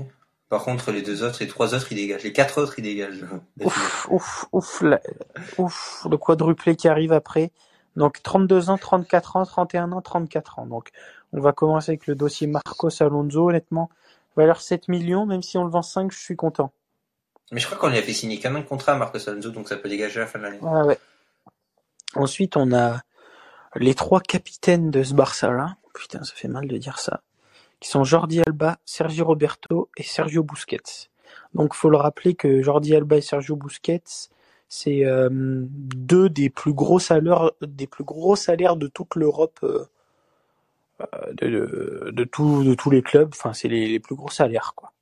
Par 0.49 0.65
contre, 0.65 0.91
les 0.91 1.03
deux 1.03 1.23
autres, 1.23 1.39
les 1.41 1.49
trois 1.49 1.75
autres, 1.75 1.93
ils 1.93 1.97
dégagent. 1.97 2.23
Les 2.23 2.33
quatre 2.33 2.61
autres, 2.61 2.79
ils 2.79 2.83
dégagent. 2.83 3.25
Ouf, 3.61 4.07
ouf, 4.11 4.47
ouf, 4.53 4.83
ouf, 5.59 6.07
le 6.11 6.17
quadruplé 6.17 6.77
qui 6.77 6.89
arrive 6.89 7.13
après. 7.13 7.51
Donc 7.97 8.23
32 8.23 8.71
ans, 8.71 8.79
34 8.79 9.37
ans, 9.37 9.45
31 9.45 9.93
ans, 9.93 10.03
34 10.03 10.59
ans. 10.59 10.67
Donc 10.67 10.91
on 11.33 11.41
va 11.41 11.53
commencer 11.53 11.91
avec 11.91 12.07
le 12.07 12.15
dossier 12.15 12.47
Marcos 12.47 12.91
Alonso. 13.03 13.49
Honnêtement, 13.49 13.91
valeur 14.37 14.61
7 14.61 14.89
millions, 14.89 15.27
même 15.27 15.43
si 15.43 15.59
on 15.59 15.65
le 15.65 15.71
vend 15.71 15.83
5, 15.83 16.13
je 16.13 16.19
suis 16.19 16.37
content. 16.37 16.73
Mais 17.53 17.61
je 17.61 17.67
crois 17.67 17.79
qu'on 17.79 17.89
lui 17.89 17.99
a 17.99 18.03
fait 18.03 18.13
signer 18.13 18.39
quand 18.39 18.51
même 18.51 18.65
contrat 18.65 18.93
à 18.93 18.97
Marcos 18.97 19.29
Alonso, 19.29 19.51
donc 19.51 19.69
ça 19.69 19.77
peut 19.77 19.89
dégager 19.89 20.21
à 20.21 20.25
la 20.25 20.27
fin 20.27 20.39
de 20.39 20.45
l'année. 20.45 20.59
Ah 20.63 20.85
ouais. 20.85 20.99
Ensuite, 22.15 22.57
on 22.57 22.73
a 22.73 23.01
les 23.75 23.95
trois 23.95 24.21
capitaines 24.21 24.91
de 24.91 25.03
ce 25.03 25.15
Barça-là. 25.15 25.77
Putain, 25.97 26.23
ça 26.23 26.35
fait 26.35 26.49
mal 26.49 26.69
de 26.69 26.77
dire 26.77 26.99
ça 26.99 27.23
qui 27.81 27.89
sont 27.89 28.05
Jordi 28.05 28.43
Alba, 28.47 28.79
Sergio 28.85 29.25
Roberto 29.25 29.91
et 29.97 30.03
Sergio 30.03 30.43
Busquets. 30.43 31.09
Donc 31.55 31.75
faut 31.75 31.91
le 31.91 31.97
rappeler 31.97 32.35
que 32.35 32.63
Jordi 32.63 32.95
Alba 32.95 33.17
et 33.17 33.21
Sergio 33.21 33.57
Busquets, 33.57 34.29
c'est 34.69 35.05
euh, 35.05 35.29
deux 35.31 36.29
des 36.29 36.51
plus 36.51 36.73
gros 36.73 36.99
salaires, 36.99 37.51
des 37.61 37.87
plus 37.87 38.05
gros 38.05 38.37
salaires 38.37 38.77
de 38.77 38.87
toute 38.87 39.15
l'Europe, 39.15 39.61
euh, 39.63 39.85
euh, 41.01 41.33
de, 41.35 42.11
de, 42.11 42.25
tous 42.25 42.91
les 42.91 43.03
clubs. 43.03 43.31
Enfin, 43.33 43.53
c'est 43.53 43.69
les, 43.69 44.01
plus 44.01 44.17
gros 44.17 44.31
salaires, 44.31 44.73
quoi. 44.75 44.93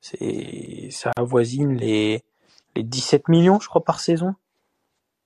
C'est, 0.00 0.88
ça 0.90 1.12
avoisine 1.16 1.76
les, 1.76 2.22
les 2.76 2.82
17 2.82 3.28
millions, 3.28 3.58
je 3.60 3.68
crois, 3.68 3.84
par 3.84 4.00
saison. 4.00 4.34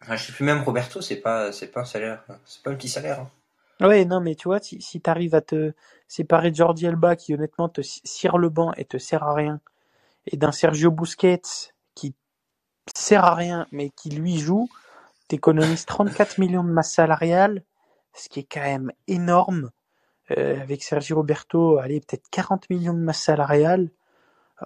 Ah, 0.09 0.17
je 0.17 0.27
sais 0.27 0.33
plus 0.33 0.45
même 0.45 0.63
Roberto, 0.63 1.01
c'est 1.01 1.17
pas, 1.17 1.53
c'est 1.53 1.69
pas 1.69 1.81
un 1.81 1.85
salaire, 1.85 2.25
c'est 2.45 2.63
pas 2.63 2.71
un 2.71 2.75
petit 2.75 2.89
salaire. 2.89 3.21
Hein. 3.21 3.31
Ouais, 3.83 4.05
non, 4.05 4.21
mais 4.21 4.35
tu 4.35 4.49
vois, 4.49 4.61
si, 4.61 4.81
si 4.81 5.01
tu 5.01 5.11
arrives 5.11 5.35
à 5.35 5.41
te 5.41 5.73
séparer 6.07 6.51
de 6.51 6.57
Jordi 6.57 6.87
Alba 6.87 7.17
qui 7.17 7.35
honnêtement 7.35 7.69
te 7.69 7.81
cire 7.83 8.39
le 8.39 8.49
banc 8.49 8.73
et 8.75 8.85
te 8.85 8.99
sert 8.99 9.23
à 9.23 9.35
rien, 9.35 9.61
et 10.27 10.37
d'un 10.37 10.53
Sergio 10.53 10.91
Busquets 10.91 11.43
qui 11.95 12.15
sert 12.95 13.25
à 13.25 13.35
rien 13.35 13.67
mais 13.73 13.91
qui 13.91 14.11
lui 14.11 14.39
joue, 14.39 14.69
t'économises 15.29 15.87
34 15.87 16.39
millions 16.39 16.65
de 16.65 16.71
masse 16.71 16.93
salariale, 16.93 17.65
ce 18.15 18.29
qui 18.29 18.41
est 18.41 18.47
quand 18.51 18.61
même 18.61 18.93
énorme. 19.09 19.71
Euh, 20.31 20.61
avec 20.61 20.83
Sergio 20.83 21.17
Roberto, 21.17 21.79
allez, 21.79 22.01
peut-être 22.01 22.29
40 22.31 22.71
millions 22.71 22.95
de 22.95 23.01
masse 23.01 23.23
salariale. 23.23 23.91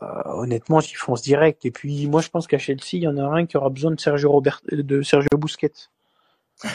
Euh, 0.03 0.23
honnêtement, 0.27 0.81
j'y 0.81 0.95
fonce 0.95 1.23
direct. 1.23 1.65
Et 1.65 1.71
puis, 1.71 2.07
moi, 2.07 2.21
je 2.21 2.29
pense 2.29 2.47
qu'à 2.47 2.59
Chelsea, 2.59 2.95
il 2.95 3.03
y 3.03 3.09
en 3.09 3.17
a 3.17 3.23
un 3.23 3.47
qui 3.47 3.57
aura 3.57 3.71
besoin 3.71 3.93
de 3.93 4.01
Sergio, 4.01 4.31
Robert... 4.31 4.61
de 4.71 5.03
Sergio 5.03 5.39
Busquets. 5.39 5.89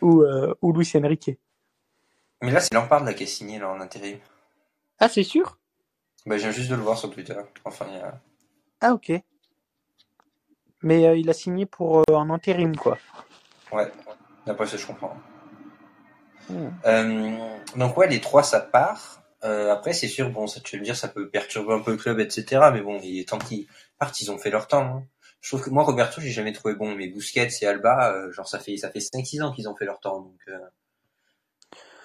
ou, 0.00 0.22
euh, 0.22 0.54
ou 0.62 0.72
Luis 0.72 0.90
Enrique. 0.94 1.38
Mais 2.42 2.50
là, 2.50 2.60
c'est 2.60 2.74
Lampard 2.74 3.04
là, 3.04 3.14
qui 3.14 3.24
est 3.24 3.26
signé 3.26 3.58
là, 3.58 3.70
en 3.70 3.80
intérim. 3.80 4.18
Ah, 4.98 5.08
c'est 5.08 5.24
sûr? 5.24 5.58
Bah, 6.26 6.36
Je 6.36 6.42
viens 6.42 6.50
juste 6.50 6.70
de 6.70 6.74
le 6.74 6.82
voir 6.82 6.98
sur 6.98 7.10
Twitter. 7.10 7.36
Enfin, 7.64 7.86
il 7.88 7.96
y 7.96 8.00
a... 8.00 8.20
Ah, 8.80 8.92
ok. 8.92 9.12
Mais 10.82 11.06
euh, 11.06 11.16
il 11.16 11.28
a 11.28 11.34
signé 11.34 11.66
pour 11.66 11.98
euh, 11.98 12.16
un 12.16 12.30
intérim, 12.30 12.76
quoi. 12.76 12.98
Ouais, 13.72 13.90
d'après 14.46 14.66
ce 14.66 14.72
que 14.72 14.78
je 14.78 14.86
comprends. 14.86 15.16
Hmm. 16.48 16.68
Euh, 16.86 17.36
donc, 17.76 17.96
ouais, 17.96 18.08
les 18.08 18.20
trois, 18.20 18.42
ça 18.42 18.60
part. 18.60 19.22
Euh, 19.44 19.72
après, 19.72 19.92
c'est 19.92 20.08
sûr, 20.08 20.30
bon, 20.30 20.46
ça, 20.46 20.60
tu 20.60 20.76
veux 20.76 20.80
me 20.80 20.84
dire, 20.84 20.96
ça 20.96 21.08
peut 21.08 21.28
perturber 21.28 21.74
un 21.74 21.80
peu 21.80 21.92
le 21.92 21.96
club, 21.96 22.20
etc. 22.20 22.70
Mais 22.72 22.80
bon, 22.80 22.98
il 23.02 23.20
est 23.20 23.28
temps 23.28 23.38
qu'ils 23.38 23.66
partent, 23.98 24.20
ils 24.20 24.30
ont 24.30 24.38
fait 24.38 24.50
leur 24.50 24.66
temps. 24.66 24.82
Hein. 24.82 25.04
Je 25.40 25.48
trouve 25.48 25.64
que 25.64 25.70
moi, 25.70 25.84
Roberto, 25.84 26.20
j'ai 26.20 26.30
jamais 26.30 26.52
trouvé 26.52 26.74
bon, 26.74 26.94
mais 26.94 27.08
Busquets 27.08 27.48
et 27.62 27.66
Alba, 27.66 28.12
euh, 28.12 28.32
genre 28.32 28.46
ça 28.46 28.58
fait 28.58 28.76
ça 28.76 28.90
fait 28.90 28.98
5-6 28.98 29.42
ans 29.42 29.52
qu'ils 29.52 29.68
ont 29.68 29.74
fait 29.74 29.86
leur 29.86 30.00
temps, 30.00 30.20
donc, 30.20 30.40
euh... 30.48 30.58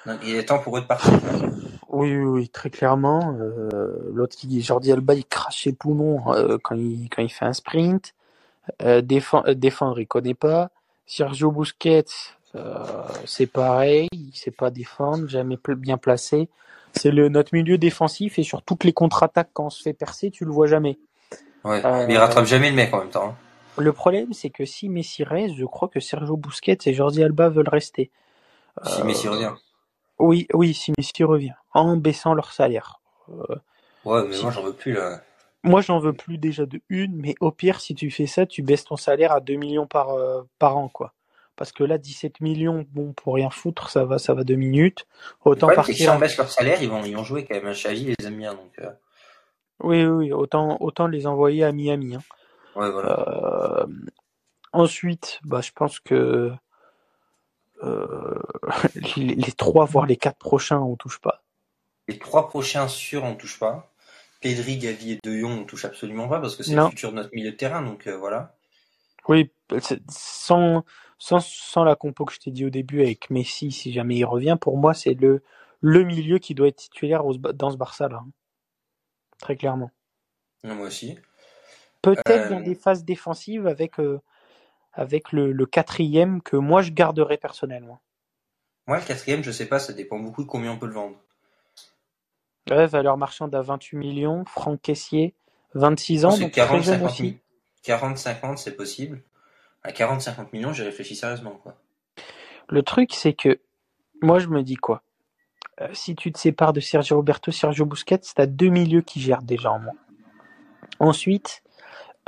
donc, 0.06 0.20
il 0.24 0.36
est 0.36 0.46
temps 0.46 0.60
pour 0.60 0.78
eux 0.78 0.82
de 0.82 0.88
partir. 0.88 1.12
Oui, 1.96 2.16
oui, 2.16 2.26
oui 2.26 2.50
très 2.50 2.70
clairement. 2.70 3.38
Euh, 3.40 4.12
L'autre 4.14 4.36
qui 4.36 4.48
dit 4.48 4.62
Jordi 4.62 4.92
Alba, 4.92 5.14
il 5.14 5.26
crache 5.26 5.64
ses 5.64 5.74
poumons 5.74 6.34
euh, 6.34 6.58
quand 6.62 6.76
il 6.76 7.10
quand 7.10 7.22
il 7.22 7.30
fait 7.30 7.46
un 7.46 7.54
sprint. 7.54 8.14
Euh, 8.82 9.02
défend, 9.02 9.44
défendre, 9.54 10.00
il 10.00 10.08
connaît 10.08 10.34
pas. 10.34 10.72
Sergio 11.06 11.52
Busquets, 11.52 12.06
c'est 13.26 13.46
pareil, 13.48 14.08
il 14.12 14.36
sait 14.36 14.52
pas 14.52 14.72
défendre, 14.72 15.28
jamais 15.28 15.58
bien 15.78 15.98
placé. 15.98 16.50
C'est 16.94 17.12
le 17.12 17.30
notre 17.30 17.54
milieu 17.54 17.78
défensif 17.78 18.40
et 18.40 18.44
sur 18.44 18.62
toutes 18.62 18.84
les 18.84 18.94
contre-attaques 18.94 19.52
quand 19.54 19.68
on 19.68 19.70
se 19.70 19.82
fait 19.82 19.94
percer, 19.94 20.32
tu 20.32 20.46
le 20.46 20.52
vois 20.52 20.68
jamais. 20.68 20.98
Ouais, 21.66 21.82
mais 22.06 22.14
il 22.14 22.18
rattrape 22.18 22.46
jamais 22.46 22.70
le 22.70 22.76
mec 22.76 22.94
en 22.94 23.00
même 23.00 23.10
temps. 23.10 23.30
Hein. 23.30 23.36
Le 23.82 23.92
problème, 23.92 24.32
c'est 24.34 24.52
que 24.52 24.66
si 24.66 24.88
Messi 24.88 25.24
reste, 25.24 25.56
je 25.56 25.66
crois 25.66 25.90
que 25.90 26.00
Sergio 26.00 26.38
Busquets 26.38 26.78
et 26.86 26.94
Jordi 26.94 27.24
Alba 27.24 27.50
veulent 27.50 27.68
rester. 27.68 28.12
Si 28.84 29.04
Messi 29.04 29.28
revient. 29.28 29.52
Oui, 30.20 30.48
oui, 30.54 30.74
si 30.74 30.94
Messi 30.98 31.24
revient, 31.24 31.56
en 31.74 31.98
baissant 31.98 32.34
leur 32.34 32.54
salaire. 32.54 33.00
Euh, 33.30 33.56
ouais, 34.06 34.24
mais 34.28 34.40
moi 34.42 34.52
j'en 34.52 34.62
veux 34.62 34.74
plus 34.74 34.94
là. 34.94 35.22
Moi 35.64 35.82
j'en 35.82 36.00
veux 36.00 36.14
plus 36.14 36.38
déjà 36.38 36.66
de 36.66 36.80
une, 36.90 37.16
mais 37.16 37.36
au 37.42 37.52
pire, 37.52 37.82
si 37.82 37.96
tu 37.96 38.12
fais 38.12 38.28
ça, 38.28 38.46
tu 38.46 38.62
baisses 38.62 38.86
ton 38.86 38.98
salaire 38.98 39.32
à 39.32 39.40
2 39.40 39.56
millions 39.56 39.88
par, 39.88 40.12
euh, 40.12 40.44
par 40.60 40.78
an, 40.78 40.88
quoi. 40.88 41.14
Parce 41.56 41.72
que 41.72 41.84
là, 41.84 41.98
17 41.98 42.42
millions, 42.42 42.86
bon, 42.92 43.14
pour 43.14 43.36
rien 43.36 43.50
foutre, 43.50 43.90
ça 43.90 44.06
va, 44.06 44.20
ça 44.20 44.34
va 44.34 44.44
deux 44.44 44.56
minutes. 44.56 45.08
Autant 45.44 45.68
partir. 45.68 45.96
Si 45.96 46.10
on 46.10 46.20
baisse 46.20 46.38
leur 46.38 46.52
salaire, 46.52 46.82
ils 46.82 46.90
vont, 46.90 47.04
ils 47.04 47.16
vont 47.16 47.24
jouer 47.24 47.46
quand 47.46 47.56
même. 47.56 47.74
Chahi 47.74 48.14
les 48.18 48.28
aime 48.28 48.38
bien, 48.38 48.54
donc. 48.54 48.72
Euh... 48.80 48.92
Oui, 49.84 50.06
oui, 50.06 50.32
autant, 50.32 50.78
autant 50.80 51.08
les 51.08 51.28
envoyer 51.28 51.64
à 51.64 51.72
Miami. 51.72 52.16
Hein. 52.16 52.24
Ouais, 52.76 52.90
voilà. 52.92 53.84
Euh, 53.84 53.88
ensuite, 54.74 55.40
bah, 55.44 55.62
je 55.62 55.72
pense 55.72 56.00
que 56.00 56.52
euh, 57.84 58.40
les, 59.18 59.36
les, 59.36 59.52
trois, 59.52 59.86
voire 59.86 60.06
les 60.06 60.18
quatre 60.18 60.38
prochains, 60.38 60.80
on 60.80 60.96
touche 60.96 61.20
pas. 61.20 61.44
Les 62.08 62.18
trois 62.20 62.48
prochains 62.48 62.88
sûrs, 62.88 63.24
on 63.24 63.36
touche 63.36 63.60
pas. 63.60 63.92
Pedri, 64.42 64.78
Gavi 64.78 65.14
et 65.14 65.20
De 65.24 65.36
Jong, 65.38 65.62
on 65.62 65.64
touche 65.64 65.86
absolument 65.86 66.28
pas 66.28 66.40
parce 66.40 66.56
que 66.56 66.64
c'est 66.64 66.76
le 66.76 66.88
futur 66.90 67.12
de 67.12 67.16
notre 67.16 67.34
milieu 67.34 67.52
de 67.52 67.56
terrain, 67.56 67.82
donc 67.82 68.08
euh, 68.08 68.16
voilà. 68.18 68.56
Oui, 69.28 69.52
sans, 70.08 70.84
sans, 71.18 71.40
sans 71.40 71.84
la 71.84 71.96
compo 71.96 72.26
que 72.26 72.34
je 72.34 72.40
t'ai 72.40 72.52
dit 72.52 72.66
au 72.66 72.70
début 72.70 73.02
avec 73.02 73.32
Messi, 73.32 73.72
si 73.72 73.92
jamais 73.92 74.18
il 74.18 74.26
revient, 74.26 74.58
pour 74.60 74.78
moi, 74.78 74.94
c'est 74.94 75.16
le, 75.16 75.42
le 75.82 76.04
milieu 76.04 76.38
qui 76.38 76.54
doit 76.54 76.68
être 76.68 76.76
titulaire 76.76 77.24
dans 77.24 77.72
ce 77.72 77.78
Barça-là. 77.78 78.24
Très 79.40 79.56
clairement. 79.56 79.92
Moi 80.64 80.88
aussi. 80.88 81.18
Peut-être 82.02 82.48
dans 82.48 82.60
Euh, 82.60 82.64
des 82.64 82.76
phases 82.76 83.04
défensives 83.04 83.68
avec, 83.68 84.00
euh, 84.00 84.20
avec 84.94 85.32
le, 85.32 85.52
le 85.52 85.66
quatrième 85.66 86.42
que 86.42 86.56
moi 86.58 86.82
je 86.82 86.92
garderais 86.92 87.38
personnellement. 87.38 88.02
Moi, 88.88 89.00
le 89.00 89.06
quatrième, 89.06 89.44
je 89.44 89.52
sais 89.52 89.68
pas, 89.68 89.80
ça 89.80 89.94
dépend 89.94 90.20
beaucoup 90.20 90.44
de 90.44 90.48
combien 90.48 90.72
on 90.72 90.78
peut 90.78 90.86
le 90.86 90.94
vendre. 90.94 91.18
Ouais, 92.70 92.88
valeur 92.88 93.18
marchande 93.18 93.54
à 93.56 93.62
28 93.62 93.98
millions, 93.98 94.44
Franck 94.46 94.82
Caissier, 94.82 95.36
26 95.74 96.26
ans, 96.26 96.38
donc 96.38 96.52
très 96.52 96.52
40, 96.52 96.84
jeune 96.84 96.96
50 96.96 97.12
aussi. 97.12 97.24
mi- 97.24 97.40
40, 97.84 98.18
50, 98.18 98.58
c'est 98.58 98.76
possible. 98.76 99.22
À 99.84 99.92
40, 99.92 100.22
50 100.22 100.52
millions, 100.54 100.74
j'ai 100.74 100.84
réfléchi 100.84 101.16
sérieusement, 101.16 101.58
quoi. 101.58 101.78
Le 102.70 102.82
truc, 102.84 103.14
c'est 103.14 103.34
que 103.34 103.60
moi 104.22 104.40
je 104.40 104.48
me 104.48 104.64
dis 104.64 104.76
quoi? 104.76 105.04
Euh, 105.82 105.88
Si 105.94 106.16
tu 106.16 106.32
te 106.32 106.40
sépares 106.40 106.74
de 106.74 106.80
Sergio 106.80 107.18
Roberto, 107.18 107.52
Sergio 107.52 107.86
Busquets, 107.86 108.20
t'as 108.34 108.46
deux 108.46 108.70
milieux 108.70 109.02
qui 109.02 109.20
gèrent 109.20 109.42
déjà 109.42 109.72
en 109.72 109.80
moins. 109.80 109.94
Ensuite, 111.00 111.64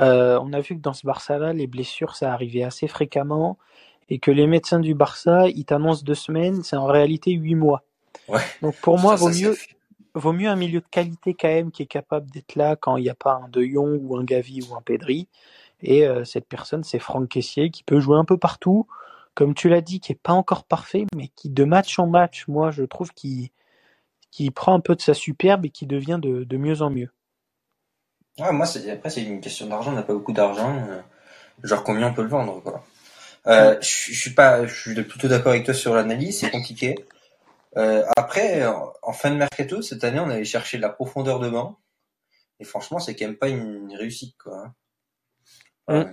euh, 0.02 0.38
on 0.42 0.52
a 0.52 0.60
vu 0.60 0.76
que 0.76 0.80
dans 0.82 0.92
ce 0.92 1.06
Barça-là, 1.06 1.52
les 1.52 1.66
blessures, 1.66 2.14
ça 2.14 2.32
arrivait 2.32 2.62
assez 2.62 2.86
fréquemment 2.88 3.58
et 4.10 4.18
que 4.18 4.30
les 4.30 4.46
médecins 4.46 4.80
du 4.80 4.94
Barça, 4.94 5.48
ils 5.48 5.64
t'annoncent 5.64 6.02
deux 6.04 6.14
semaines, 6.14 6.62
c'est 6.62 6.76
en 6.76 6.86
réalité 6.86 7.32
huit 7.32 7.54
mois. 7.54 7.82
Ouais. 8.28 8.40
Donc 8.62 8.74
pour 8.76 8.98
moi, 8.98 9.16
Ça, 9.16 9.24
vaut 9.24 9.32
ça, 9.32 9.40
mieux, 9.40 9.54
ça 9.54 9.60
fait- 9.60 9.76
vaut 10.14 10.32
mieux 10.32 10.48
un 10.48 10.56
milieu 10.56 10.80
de 10.80 10.86
qualité 10.90 11.34
quand 11.34 11.48
même 11.48 11.70
qui 11.70 11.82
est 11.82 11.86
capable 11.86 12.30
d'être 12.30 12.54
là 12.54 12.76
quand 12.76 12.96
il 12.96 13.02
n'y 13.02 13.10
a 13.10 13.14
pas 13.14 13.40
un 13.44 13.48
De 13.48 13.62
Jong 13.64 14.00
ou 14.02 14.16
un 14.16 14.24
Gavi 14.24 14.60
ou 14.68 14.74
un 14.74 14.82
Pedri. 14.82 15.28
Et 15.82 16.06
euh, 16.06 16.24
cette 16.24 16.46
personne, 16.48 16.84
c'est 16.84 16.98
Franck 16.98 17.28
Caissier 17.28 17.70
qui 17.70 17.82
peut 17.84 18.00
jouer 18.00 18.16
un 18.18 18.24
peu 18.24 18.36
partout, 18.36 18.86
comme 19.38 19.54
tu 19.54 19.68
l'as 19.68 19.82
dit, 19.82 20.00
qui 20.00 20.10
est 20.10 20.20
pas 20.20 20.32
encore 20.32 20.64
parfait, 20.64 21.06
mais 21.14 21.28
qui 21.28 21.48
de 21.48 21.62
match 21.62 22.00
en 22.00 22.08
match, 22.08 22.48
moi 22.48 22.72
je 22.72 22.82
trouve 22.82 23.12
qu'il 23.12 23.50
qu'il 24.32 24.50
prend 24.50 24.74
un 24.74 24.80
peu 24.80 24.96
de 24.96 25.00
sa 25.00 25.14
superbe 25.14 25.64
et 25.64 25.70
qui 25.70 25.86
devient 25.86 26.18
de, 26.20 26.42
de 26.42 26.56
mieux 26.56 26.82
en 26.82 26.90
mieux. 26.90 27.08
Ouais, 28.40 28.50
moi, 28.50 28.66
après, 28.92 29.10
c'est 29.10 29.22
une 29.22 29.40
question 29.40 29.68
d'argent, 29.68 29.92
on 29.92 29.94
n'a 29.94 30.02
pas 30.02 30.12
beaucoup 30.12 30.32
d'argent. 30.32 30.76
euh, 30.88 31.00
Genre, 31.62 31.84
combien 31.84 32.08
on 32.08 32.14
peut 32.14 32.24
le 32.24 32.28
vendre, 32.28 32.60
quoi. 32.64 32.84
Euh, 33.46 33.76
je 33.80 34.12
je 34.12 34.20
suis 34.20 34.34
pas, 34.34 34.66
je 34.66 34.74
suis 34.74 35.04
plutôt 35.04 35.28
d'accord 35.28 35.52
avec 35.52 35.64
toi 35.64 35.72
sur 35.72 35.94
l'analyse, 35.94 36.40
c'est 36.40 36.50
compliqué. 36.50 36.96
Euh, 37.76 38.04
après, 38.16 38.66
en, 38.66 38.92
en 39.02 39.12
fin 39.12 39.30
de 39.30 39.36
mercato, 39.36 39.82
cette 39.82 40.02
année, 40.02 40.18
on 40.18 40.30
allait 40.30 40.44
chercher 40.44 40.78
de 40.78 40.82
la 40.82 40.88
profondeur 40.88 41.38
de 41.38 41.48
banc. 41.48 41.78
Et 42.58 42.64
franchement, 42.64 42.98
c'est 42.98 43.14
quand 43.14 43.26
même 43.26 43.36
pas 43.36 43.48
une 43.48 43.94
réussite, 43.96 44.36
quoi. 44.36 44.74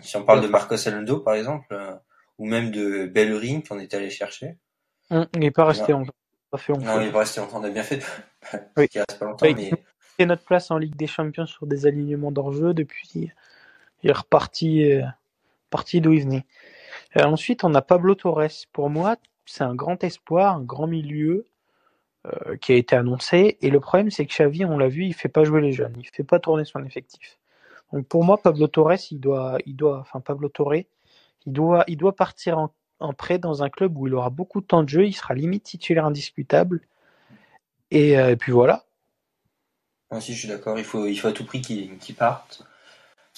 Si 0.04 0.16
on 0.16 0.24
parle 0.24 0.42
de 0.42 0.48
Marcos 0.48 0.88
Alonso, 0.88 1.22
par 1.22 1.34
exemple, 1.34 1.76
ou 2.38 2.46
même 2.46 2.72
de 2.72 3.06
Bellerin 3.06 3.62
qu'on 3.62 3.80
était 3.80 3.98
allé 3.98 4.10
chercher. 4.10 4.58
Hum, 5.10 5.28
Il 5.34 5.40
n'est 5.40 5.52
pas 5.52 5.66
resté. 5.66 5.94
Pas 5.94 6.00
Non, 6.00 6.58
feu. 6.58 6.74
il 6.78 7.12
va 7.12 7.20
rester 7.20 7.42
longtemps, 7.42 7.60
on 7.60 7.64
a 7.64 7.70
bien 7.70 7.84
fait 7.84 7.98
de... 7.98 8.04
Oui. 8.78 8.88
qu'il 8.88 9.02
reste 9.02 9.20
pas 9.20 9.26
longtemps, 9.26 9.46
mais 9.46 9.72
C'est 10.18 10.26
notre 10.26 10.44
place 10.44 10.72
en 10.72 10.78
Ligue 10.78 10.96
des 10.96 11.08
Champions 11.08 11.46
sur 11.46 11.68
des 11.68 11.86
alignements 11.86 12.32
d'enjeu 12.32 12.74
depuis 12.74 13.32
il 14.04 14.10
est 14.10 14.14
reparti, 14.14 14.92
euh, 14.92 15.04
parti 15.72 16.00
d'où 16.00 16.14
il 16.14 16.22
venait. 16.22 16.46
Euh, 17.18 17.24
ensuite, 17.24 17.64
on 17.64 17.74
a 17.74 17.82
Pablo 17.82 18.14
Torres. 18.14 18.68
Pour 18.72 18.90
moi, 18.92 19.16
c'est 19.48 19.64
un 19.64 19.74
grand 19.74 20.04
espoir, 20.04 20.58
un 20.58 20.62
grand 20.62 20.86
milieu 20.86 21.46
euh, 22.28 22.56
qui 22.58 22.74
a 22.74 22.76
été 22.76 22.96
annoncé. 22.96 23.58
Et 23.62 23.72
le 23.72 23.80
problème, 23.80 24.12
c'est 24.12 24.26
que 24.28 24.32
Xavi, 24.32 24.64
on 24.64 24.78
l'a 24.78 24.90
vu, 24.90 25.06
il 25.06 25.14
fait 25.14 25.28
pas 25.28 25.44
jouer 25.44 25.60
les 25.62 25.72
jeunes, 25.72 25.96
il 25.98 26.08
fait 26.08 26.24
pas 26.24 26.40
tourner 26.40 26.66
son 26.66 26.84
effectif. 26.84 27.40
Donc 27.94 28.08
pour 28.08 28.24
moi, 28.24 28.38
Pablo 28.38 28.68
Torres, 28.68 29.12
il 29.12 29.20
doit, 29.20 29.58
il 29.66 29.76
doit, 29.76 30.00
enfin 30.00 30.20
Pablo 30.20 30.50
Torre, 30.50 30.84
il 31.46 31.54
doit, 31.54 31.84
il 31.88 31.98
doit 31.98 32.16
partir 32.16 32.58
en, 32.58 32.72
en 33.00 33.14
prêt 33.14 33.40
dans 33.40 33.64
un 33.64 33.70
club 33.70 33.98
où 33.98 34.08
il 34.08 34.14
aura 34.14 34.30
beaucoup 34.30 34.62
de 34.62 34.66
temps 34.66 34.84
de 34.84 34.90
jeu, 34.90 35.06
il 35.06 35.14
sera 35.14 35.34
limite 35.34 35.64
titulaire 35.64 36.06
indiscutable. 36.06 36.82
Et, 37.92 38.18
euh, 38.18 38.32
et 38.32 38.36
puis 38.36 38.52
voilà. 38.52 38.84
moi 40.10 40.20
aussi 40.20 40.34
je 40.34 40.40
suis 40.40 40.48
d'accord, 40.48 40.78
il 40.78 40.86
faut, 40.86 41.06
il 41.08 41.16
faut 41.16 41.28
à 41.28 41.34
tout 41.34 41.46
prix 41.46 41.62
qu'il 41.62 42.16
parte. 42.16 42.66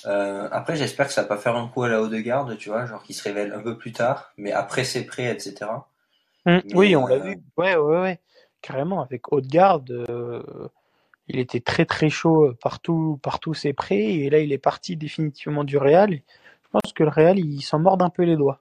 Euh, 0.05 0.47
après, 0.51 0.75
j'espère 0.75 1.07
que 1.07 1.13
ça 1.13 1.23
va 1.23 1.27
pas 1.27 1.37
faire 1.37 1.55
un 1.55 1.67
coup 1.67 1.83
à 1.83 1.89
la 1.89 2.01
haut 2.01 2.07
de 2.07 2.19
garde, 2.19 2.55
tu 2.57 2.69
vois, 2.69 2.85
genre 2.85 3.01
qu'il 3.01 3.15
se 3.15 3.23
révèle 3.23 3.51
un 3.53 3.61
peu 3.61 3.77
plus 3.77 3.91
tard, 3.91 4.31
mais 4.37 4.51
après 4.51 4.83
ses 4.83 5.05
prêts, 5.05 5.31
etc. 5.31 5.71
Mm, 6.45 6.59
Mais, 6.65 6.75
oui, 6.75 6.95
on 6.95 7.07
l'a 7.07 7.15
euh, 7.15 7.19
vu. 7.19 7.41
Ouais, 7.57 7.75
ouais, 7.75 8.01
ouais. 8.01 8.19
Carrément, 8.61 9.01
avec 9.01 9.31
Haute-Garde, 9.31 9.91
euh, 9.91 10.69
il 11.27 11.39
était 11.39 11.59
très 11.59 11.85
très 11.85 12.09
chaud 12.09 12.53
partout, 12.61 13.19
partout 13.21 13.53
ses 13.53 13.73
prêts, 13.73 14.03
et 14.03 14.29
là 14.29 14.39
il 14.39 14.51
est 14.51 14.57
parti 14.57 14.95
définitivement 14.95 15.63
du 15.63 15.77
Real. 15.77 16.19
Je 16.67 16.79
pense 16.79 16.93
que 16.93 17.03
le 17.03 17.09
Real, 17.09 17.39
il 17.39 17.61
s'en 17.61 17.79
mord 17.79 17.97
un 18.01 18.09
peu 18.09 18.23
les 18.23 18.35
doigts, 18.35 18.59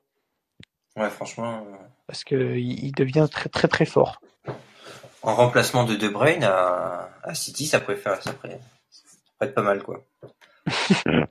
Ouais, 0.96 1.10
franchement, 1.10 1.62
euh, 1.66 1.76
parce 2.06 2.24
que 2.24 2.56
il 2.56 2.84
il 2.84 2.92
devient 2.92 3.26
très 3.30 3.48
très 3.50 3.68
très 3.68 3.84
fort. 3.84 4.20
en 5.22 5.34
remplacement 5.34 5.84
de 5.84 5.94
De 5.96 6.08
Bruyne 6.08 6.44
à, 6.44 7.10
à 7.22 7.34
City, 7.34 7.66
ça 7.66 7.80
pourrait 7.80 7.96
faire, 7.96 8.22
ça 8.22 8.32
pourrait, 8.32 8.60
ça 8.90 9.02
pourrait 9.36 9.48
être 9.50 9.54
pas 9.54 9.62
mal, 9.62 9.82
quoi. 9.82 10.02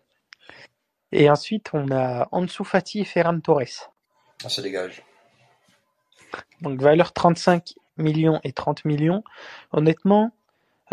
Et 1.11 1.29
ensuite, 1.29 1.69
on 1.73 1.89
a 1.91 2.27
Ansu 2.31 2.63
Fati 2.65 2.99
et 2.99 3.05
Ferran 3.05 3.39
Torres. 3.39 3.91
Ça 4.41 4.49
se 4.49 4.61
dégage. 4.61 5.01
Donc 6.61 6.81
valeur 6.81 7.13
35 7.13 7.75
millions 7.97 8.41
et 8.43 8.51
30 8.51 8.83
millions. 8.85 9.23
Honnêtement, 9.71 10.31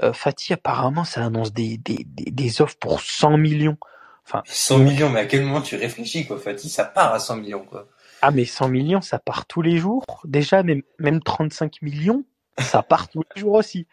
euh, 0.03 0.12
Fati, 0.12 0.53
apparemment, 0.53 1.05
ça 1.05 1.25
annonce 1.25 1.53
des, 1.53 1.77
des, 1.77 2.05
des, 2.07 2.31
des 2.31 2.62
offres 2.62 2.77
pour 2.79 3.01
100 3.01 3.37
millions. 3.37 3.77
Enfin, 4.25 4.43
100 4.47 4.79
millions, 4.79 5.11
mais 5.11 5.21
à 5.21 5.27
quel 5.27 5.43
moment 5.45 5.61
tu 5.63 5.77
réfléchis, 5.77 6.27
quoi, 6.27 6.39
Fatih, 6.39 6.69
ça 6.69 6.85
part 6.85 7.13
à 7.13 7.19
100 7.19 7.37
millions, 7.37 7.65
quoi. 7.65 7.89
Ah, 8.23 8.31
mais 8.31 8.45
100 8.45 8.69
millions, 8.69 9.01
ça 9.01 9.19
part 9.19 9.47
tous 9.47 9.63
les 9.63 9.79
jours. 9.79 10.05
Déjà, 10.25 10.63
même, 10.63 10.83
même 10.99 11.21
35 11.23 11.83
millions, 11.83 12.25
ça 12.59 12.83
part 12.89 13.09
tous 13.09 13.25
les 13.35 13.41
jours 13.41 13.55
aussi. 13.55 13.87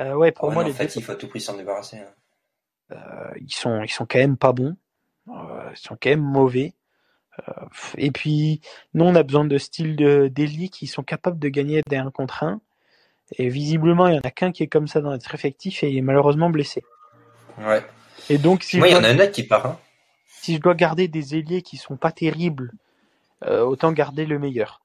Euh, 0.00 0.14
ouais, 0.14 0.32
pour 0.32 0.48
Ouais, 0.48 0.54
moi, 0.54 0.62
non, 0.62 0.68
les 0.68 0.74
en 0.74 0.78
fait, 0.78 0.86
deux, 0.86 0.92
il 0.96 1.02
faut 1.02 1.12
à 1.12 1.16
tout 1.16 1.28
prix 1.28 1.40
s'en 1.40 1.56
débarrasser. 1.56 1.98
hein. 1.98 2.06
euh, 2.92 3.30
ils 3.40 3.52
sont, 3.52 3.82
ils 3.82 3.90
sont 3.90 4.06
quand 4.06 4.18
même 4.18 4.36
pas 4.36 4.52
bons. 4.52 4.76
Euh, 5.28 5.70
ils 5.72 5.76
sont 5.78 5.96
quand 6.00 6.10
même 6.10 6.20
mauvais. 6.22 6.74
Euh, 7.48 7.52
et 7.98 8.10
puis, 8.10 8.62
nous, 8.94 9.04
on 9.04 9.14
a 9.14 9.22
besoin 9.22 9.44
de 9.44 9.58
styles 9.58 9.96
d'élite 10.30 10.72
qui 10.74 10.86
sont 10.86 11.02
capables 11.02 11.38
de 11.38 11.48
gagner 11.48 11.82
des 11.88 11.96
1 11.96 12.10
contre 12.10 12.44
1. 12.44 12.60
Et 13.38 13.48
visiblement, 13.48 14.06
il 14.06 14.14
y 14.14 14.18
en 14.18 14.22
a 14.22 14.30
qu'un 14.30 14.52
qui 14.52 14.62
est 14.62 14.68
comme 14.68 14.86
ça 14.88 15.00
dans 15.02 15.10
notre 15.10 15.34
effectif 15.34 15.82
et 15.82 15.90
il 15.90 15.98
est 15.98 16.02
malheureusement 16.02 16.48
blessé. 16.48 16.82
Ouais. 17.58 17.84
Et 18.28 18.38
donc, 18.38 18.62
si, 18.62 18.78
Moi, 18.78 18.88
il 18.88 18.90
je 18.90 18.94
y 18.94 18.98
en 18.98 19.02
dois, 19.02 19.10
a 19.10 19.12
un 19.12 19.26
qui 19.28 19.42
part, 19.44 19.66
hein. 19.66 19.80
si 20.28 20.54
je 20.56 20.60
dois 20.60 20.74
garder 20.74 21.08
des 21.08 21.36
ailiers 21.36 21.62
qui 21.62 21.76
sont 21.76 21.96
pas 21.96 22.12
terribles, 22.12 22.72
euh, 23.44 23.62
autant 23.62 23.92
garder 23.92 24.26
le 24.26 24.38
meilleur. 24.38 24.82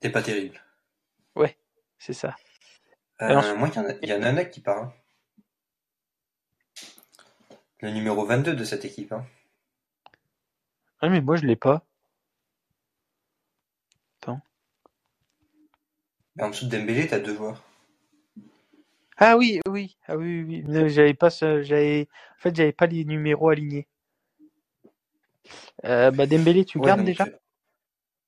T'es 0.00 0.10
pas 0.10 0.22
terrible. 0.22 0.60
C'est 2.02 2.14
ça. 2.14 2.34
Euh, 3.20 3.36
ensuite- 3.36 3.56
moi, 3.58 3.68
il 3.68 3.76
y 3.76 3.78
en 3.78 3.84
a, 3.84 3.92
il 4.00 4.08
y 4.08 4.14
en 4.14 4.22
a 4.22 4.28
un 4.30 4.44
qui 4.46 4.62
part, 4.62 4.78
hein. 4.78 4.94
Le 7.80 7.90
numéro 7.90 8.24
22 8.24 8.54
de 8.54 8.64
cette 8.64 8.86
équipe, 8.86 9.12
hein. 9.12 9.26
Ah, 11.02 11.10
mais 11.10 11.20
moi, 11.20 11.36
je 11.36 11.44
l'ai 11.44 11.56
pas. 11.56 11.84
Mais 16.36 16.44
en 16.44 16.50
dessous 16.50 16.66
de 16.66 16.76
Dembélé, 16.76 17.06
t'as 17.06 17.18
deux 17.18 17.36
joueurs. 17.36 17.62
Ah 19.20 19.36
oui, 19.36 19.60
oui, 19.68 19.96
ah 20.08 20.16
oui, 20.16 20.42
oui. 20.42 20.64
oui. 20.66 20.88
J'avais 20.90 21.14
pas, 21.14 21.30
ce- 21.30 21.62
j'avais, 21.62 22.08
en 22.38 22.42
fait, 22.42 22.56
j'avais 22.56 22.72
pas 22.72 22.86
les 22.86 23.04
numéros 23.04 23.50
alignés. 23.50 23.86
Euh, 25.84 26.10
bah 26.10 26.26
Dembélé, 26.26 26.64
tu 26.64 26.78
Ouais, 26.78 26.86
gardes 26.86 27.02
donc, 27.02 27.06
déjà? 27.06 27.26
euh, 27.26 27.36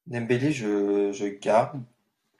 Dembélé, 0.06 0.52
je, 0.52 1.12
je 1.12 1.26
garde. 1.26 1.80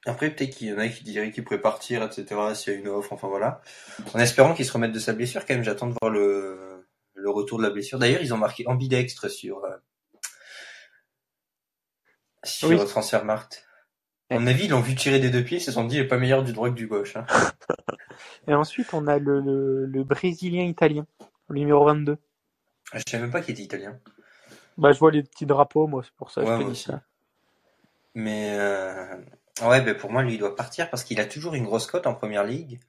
Après, 0.06 0.34
peut-être 0.34 0.56
qu'il 0.56 0.68
y 0.68 0.72
en 0.74 0.78
a 0.78 0.88
qui 0.88 1.04
diraient 1.04 1.32
qu'il 1.32 1.44
pourrait 1.44 1.60
partir, 1.62 2.02
etc., 2.04 2.54
s'il 2.54 2.74
y 2.74 2.76
a 2.76 2.80
une 2.80 2.88
offre, 2.88 3.12
enfin 3.12 3.28
voilà. 3.28 3.62
En 4.14 4.20
espérant 4.20 4.54
qu'il 4.54 4.66
se 4.66 4.72
remette 4.72 4.92
de 4.92 5.00
sa 5.00 5.12
blessure, 5.14 5.46
quand 5.46 5.54
même, 5.54 5.64
j'attends 5.64 5.88
de 5.88 5.96
voir 6.02 6.12
le, 6.12 6.86
le 7.14 7.30
retour 7.30 7.58
de 7.58 7.64
la 7.64 7.70
blessure. 7.70 7.98
D'ailleurs, 7.98 8.22
ils 8.22 8.34
ont 8.34 8.38
marqué 8.38 8.66
ambidextre 8.68 9.30
sur, 9.30 9.64
euh, 9.64 9.76
sur 12.44 12.68
Oui. 12.68 12.76
Transfermarkt. 12.86 13.64
À 14.32 14.38
mon 14.38 14.46
avis, 14.46 14.64
ils 14.64 14.70
l'ont 14.70 14.80
vu 14.80 14.94
tirer 14.94 15.20
des 15.20 15.30
deux 15.30 15.44
pieds, 15.44 15.58
ils 15.58 15.62
se 15.62 15.72
sont 15.72 15.84
dit, 15.84 15.96
il 15.96 16.00
est 16.02 16.08
pas 16.08 16.16
meilleur 16.16 16.42
du 16.42 16.52
droit 16.52 16.70
que 16.70 16.74
du 16.74 16.86
gauche. 16.86 17.16
Hein. 17.16 17.26
Et 18.48 18.54
ensuite, 18.54 18.94
on 18.94 19.06
a 19.06 19.18
le, 19.18 19.40
le, 19.40 19.86
le 19.86 20.04
Brésilien 20.04 20.64
italien, 20.64 21.06
le 21.48 21.60
numéro 21.60 21.84
22. 21.84 22.16
Je 22.94 23.02
savais 23.06 23.22
même 23.22 23.30
pas 23.30 23.40
qu'il 23.40 23.52
était 23.52 23.62
italien. 23.62 23.98
Bah, 24.78 24.92
je 24.92 24.98
vois 24.98 25.10
les 25.10 25.22
petits 25.22 25.46
drapeaux, 25.46 25.86
moi, 25.86 26.02
c'est 26.02 26.14
pour 26.14 26.30
ça 26.30 26.42
que 26.42 26.46
Ouais, 26.48 26.60
je 26.60 26.64
te 26.64 26.70
dis 26.70 26.80
ça. 26.80 27.02
Mais 28.14 28.50
euh, 28.58 29.16
ouais, 29.62 29.80
ben 29.80 29.94
pour 29.94 30.10
moi, 30.10 30.22
lui, 30.22 30.34
il 30.34 30.38
doit 30.38 30.56
partir 30.56 30.90
parce 30.90 31.04
qu'il 31.04 31.20
a 31.20 31.26
toujours 31.26 31.54
une 31.54 31.64
grosse 31.64 31.86
cote 31.86 32.06
en 32.06 32.14
première 32.14 32.44
ligue. 32.44 32.80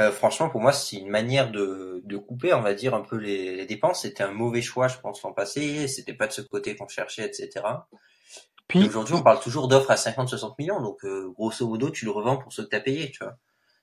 Euh, 0.00 0.10
franchement, 0.10 0.48
pour 0.48 0.60
moi, 0.60 0.72
c'est 0.72 0.96
une 0.96 1.10
manière 1.10 1.50
de, 1.50 2.00
de 2.04 2.16
couper, 2.16 2.54
on 2.54 2.62
va 2.62 2.72
dire, 2.72 2.94
un 2.94 3.02
peu 3.02 3.16
les, 3.16 3.56
les 3.56 3.66
dépenses. 3.66 4.02
C'était 4.02 4.22
un 4.22 4.32
mauvais 4.32 4.62
choix, 4.62 4.88
je 4.88 4.98
pense, 4.98 5.22
l'an 5.22 5.32
passé. 5.32 5.86
C'était 5.86 6.14
pas 6.14 6.26
de 6.26 6.32
ce 6.32 6.40
côté 6.40 6.76
qu'on 6.76 6.88
cherchait, 6.88 7.26
etc. 7.26 7.62
Puis, 8.80 8.88
aujourd'hui, 8.88 9.14
on 9.14 9.22
parle 9.22 9.40
toujours 9.40 9.68
d'offres 9.68 9.90
à 9.90 9.96
50-60 9.96 10.54
millions. 10.58 10.80
Donc, 10.80 11.04
euh, 11.04 11.30
grosso 11.36 11.66
modo, 11.66 11.90
tu 11.90 12.04
le 12.04 12.10
revends 12.10 12.36
pour 12.38 12.52
ce 12.52 12.62
que 12.62 12.68
t'as 12.68 12.80
payé, 12.80 13.10
tu 13.10 13.22
vois. 13.22 13.36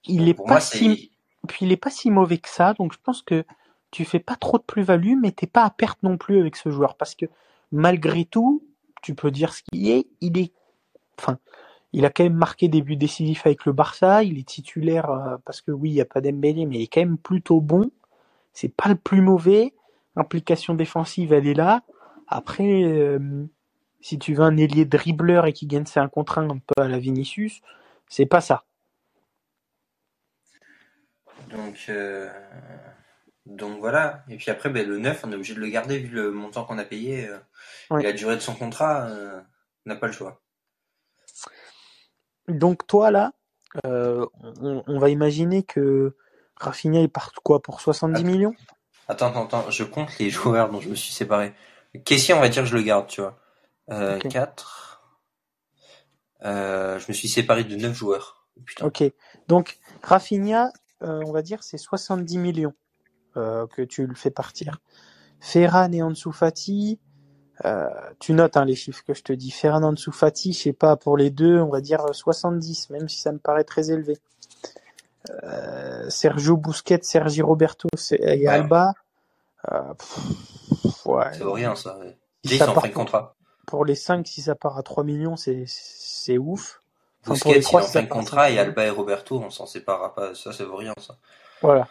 il 0.05 0.19
Donc, 0.19 0.27
est 0.27 0.33
pour 0.33 0.45
pas 0.45 0.53
moi, 0.53 0.61
si, 0.61 1.11
puis 1.47 1.65
il 1.65 1.71
est 1.71 1.77
pas 1.77 1.89
si 1.89 2.09
mauvais 2.11 2.37
que 2.37 2.49
ça, 2.49 2.73
donc 2.73 2.93
je 2.93 2.97
pense 3.03 3.21
que 3.21 3.45
tu 3.91 4.05
fais 4.05 4.19
pas 4.19 4.35
trop 4.35 4.57
de 4.57 4.63
plus-value, 4.63 5.15
mais 5.21 5.31
t'es 5.31 5.47
pas 5.47 5.63
à 5.63 5.69
perte 5.69 6.01
non 6.03 6.17
plus 6.17 6.39
avec 6.39 6.55
ce 6.55 6.69
joueur 6.69 6.95
parce 6.95 7.15
que 7.15 7.25
malgré 7.71 8.25
tout, 8.25 8.63
tu 9.01 9.15
peux 9.15 9.31
dire 9.31 9.53
ce 9.53 9.61
qu'il 9.63 9.89
est, 9.89 10.07
il 10.21 10.37
est, 10.37 10.51
enfin, 11.17 11.37
il 11.93 12.05
a 12.05 12.09
quand 12.09 12.23
même 12.23 12.33
marqué 12.33 12.67
des 12.67 12.81
buts 12.81 12.95
décisifs 12.95 13.45
avec 13.45 13.65
le 13.65 13.73
Barça, 13.73 14.23
il 14.23 14.37
est 14.37 14.47
titulaire 14.47 15.09
euh, 15.09 15.37
parce 15.45 15.61
que 15.61 15.71
oui, 15.71 15.89
il 15.89 15.95
y 15.95 16.01
a 16.01 16.05
pas 16.05 16.21
d'Embélé, 16.21 16.65
mais 16.65 16.75
il 16.77 16.81
est 16.83 16.87
quand 16.87 17.01
même 17.01 17.17
plutôt 17.17 17.61
bon. 17.61 17.89
C'est 18.53 18.73
pas 18.73 18.89
le 18.89 18.95
plus 18.95 19.21
mauvais. 19.21 19.73
Implication 20.15 20.73
défensive, 20.73 21.33
elle 21.33 21.47
est 21.47 21.53
là. 21.53 21.81
Après, 22.27 22.83
euh, 22.83 23.45
si 24.01 24.17
tu 24.19 24.33
veux 24.33 24.43
un 24.43 24.57
ailier 24.57 24.85
dribbleur 24.85 25.45
et 25.45 25.53
qui 25.53 25.67
gagne 25.67 25.85
ses 25.85 25.99
1 25.99 26.07
contre 26.09 26.37
1 26.37 26.49
un 26.49 26.57
peu 26.59 26.81
à 26.81 26.87
la 26.87 26.99
Vinicius, 26.99 27.61
c'est 28.07 28.25
pas 28.25 28.41
ça. 28.41 28.63
Donc, 31.49 31.85
euh, 31.89 32.29
donc 33.45 33.79
voilà. 33.79 34.23
Et 34.29 34.37
puis 34.37 34.51
après, 34.51 34.69
ben, 34.69 34.87
le 34.87 34.97
9, 34.99 35.21
on 35.25 35.31
est 35.31 35.35
obligé 35.35 35.55
de 35.55 35.59
le 35.59 35.67
garder 35.69 35.97
vu 35.99 36.09
le 36.09 36.31
montant 36.31 36.63
qu'on 36.65 36.77
a 36.77 36.85
payé 36.85 37.27
euh, 37.27 37.37
Ouais. 37.91 38.01
et 38.01 38.03
la 38.03 38.13
durée 38.13 38.35
de 38.35 38.41
son 38.41 38.53
contrat. 38.55 39.07
euh, 39.07 39.41
on 39.85 39.89
n'a 39.89 39.95
pas 39.95 40.07
le 40.07 40.13
choix. 40.13 40.41
Donc 42.47 42.85
toi 42.87 43.09
là, 43.11 43.31
on, 43.83 44.27
on 44.85 44.99
va 44.99 45.09
imaginer 45.09 45.63
que 45.63 46.15
Rafinha 46.57 46.99
il 47.01 47.09
part 47.09 47.31
quoi 47.43 47.61
pour 47.61 47.81
70 47.81 48.23
millions? 48.23 48.55
Attends, 49.07 49.27
attends, 49.27 49.45
attends. 49.45 49.71
Je 49.71 49.83
compte 49.83 50.17
les 50.19 50.29
joueurs 50.29 50.69
dont 50.69 50.81
je 50.81 50.89
me 50.89 50.95
suis 50.95 51.11
séparé. 51.13 51.53
Kessie, 52.05 52.33
on 52.33 52.39
va 52.39 52.49
dire 52.49 52.63
que 52.63 52.69
je 52.69 52.75
le 52.75 52.83
garde, 52.83 53.07
tu 53.07 53.21
vois. 53.21 53.38
Euh, 53.91 54.17
Ok. 54.17 54.27
4. 54.29 55.01
Euh, 56.45 56.99
je 56.99 57.05
me 57.09 57.13
suis 57.13 57.27
séparé 57.27 57.63
de 57.63 57.75
9 57.75 57.93
joueurs. 57.93 58.47
Putain. 58.65 58.85
Ok. 58.85 59.03
Donc 59.47 59.77
Rafinha, 60.03 60.71
euh, 61.03 61.21
on 61.25 61.31
va 61.31 61.41
dire 61.41 61.63
c'est 61.63 61.77
70 61.77 62.37
millions 62.37 62.73
que 63.35 63.83
tu 63.83 64.05
le 64.05 64.15
fais 64.15 64.31
partir. 64.31 64.79
Ferran 65.39 65.89
et 65.93 66.01
Ansu 66.03 66.33
Fati, 66.33 66.99
tu 68.19 68.33
notes 68.33 68.57
hein, 68.57 68.65
les 68.65 68.75
chiffres 68.75 69.01
que 69.05 69.13
je 69.13 69.23
te 69.23 69.31
dis. 69.31 69.49
Ferran 69.51 69.81
Ansu 69.83 70.11
Fati, 70.11 70.51
je 70.51 70.59
sais 70.59 70.73
pas 70.73 70.97
pour 70.97 71.15
les 71.15 71.29
deux, 71.29 71.57
on 71.61 71.69
va 71.69 71.79
dire 71.79 72.03
70, 72.13 72.89
même 72.89 73.07
si 73.07 73.19
ça 73.21 73.31
me 73.31 73.37
paraît 73.39 73.63
très 73.63 73.91
élevé. 73.91 74.17
Sergio 76.09 76.57
Busquets, 76.57 76.99
Sergi 77.03 77.41
Roberto 77.41 77.87
et 78.11 78.45
Alba. 78.47 78.93
Ouais. 81.05 81.33
Ça 81.33 81.43
vaut 81.43 81.53
rien, 81.53 81.75
ça. 81.75 81.97
ouais. 81.99 82.17
Ont 82.61 82.65
part 82.73 82.81
fait 82.81 82.87
le 82.89 82.93
pour- 82.93 83.03
contrat. 83.05 83.35
Pour 83.69 83.85
les 83.85 83.93
5, 83.95 84.27
si 84.27 84.41
ça 84.41 84.55
part 84.55 84.77
à 84.79 84.83
3 84.83 85.03
millions, 85.03 85.35
c'est 85.35 85.63
c'est 85.67 86.39
ouf. 86.39 86.81
Enfin, 87.21 87.27
pour 87.27 87.33
Busquets, 87.33 87.53
les 87.53 87.59
il 87.59 87.63
trois, 87.63 87.81
en 87.97 88.07
contrat 88.07 88.47
5 88.47 88.53
et. 88.53 88.59
Alba 88.59 88.85
et 88.85 88.89
Roberto, 88.89 89.39
on 89.39 89.51
s'en 89.51 89.67
séparera 89.67 90.15
pas. 90.15 90.33
Ça, 90.33 90.51
ça 90.51 90.65
vaut 90.65 90.77
rien, 90.77 90.93
ça. 90.99 91.17
Voilà. 91.61 91.87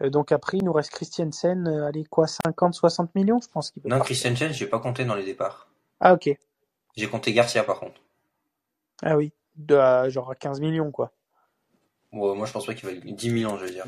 Euh, 0.00 0.10
donc 0.10 0.32
après, 0.32 0.56
il 0.56 0.64
nous 0.64 0.72
reste 0.72 0.90
Christiansen, 0.90 1.68
euh, 1.68 1.86
allez 1.86 2.04
quoi, 2.04 2.26
50, 2.26 2.74
60 2.74 3.14
millions, 3.14 3.38
je 3.40 3.48
pense 3.48 3.70
qu'il 3.70 3.80
peut 3.80 3.88
Non, 3.88 3.98
partir. 3.98 4.06
Christiansen, 4.06 4.52
j'ai 4.52 4.66
pas 4.66 4.80
compté 4.80 5.04
dans 5.04 5.14
les 5.14 5.24
départs. 5.24 5.68
Ah 6.00 6.14
ok. 6.14 6.36
J'ai 6.96 7.08
compté 7.08 7.32
Garcia, 7.32 7.62
par 7.62 7.78
contre. 7.78 8.00
Ah 9.02 9.16
oui. 9.16 9.32
De, 9.54 9.76
à 9.76 10.08
genre 10.08 10.32
à 10.32 10.34
15 10.34 10.58
millions 10.60 10.90
quoi. 10.90 11.12
Bon, 12.12 12.34
moi, 12.34 12.46
je 12.46 12.52
pense 12.52 12.66
pas 12.66 12.74
qu'il 12.74 12.88
va 12.88 12.94
10 12.94 13.30
millions, 13.30 13.56
je 13.56 13.66
veux 13.66 13.70
dire. 13.70 13.86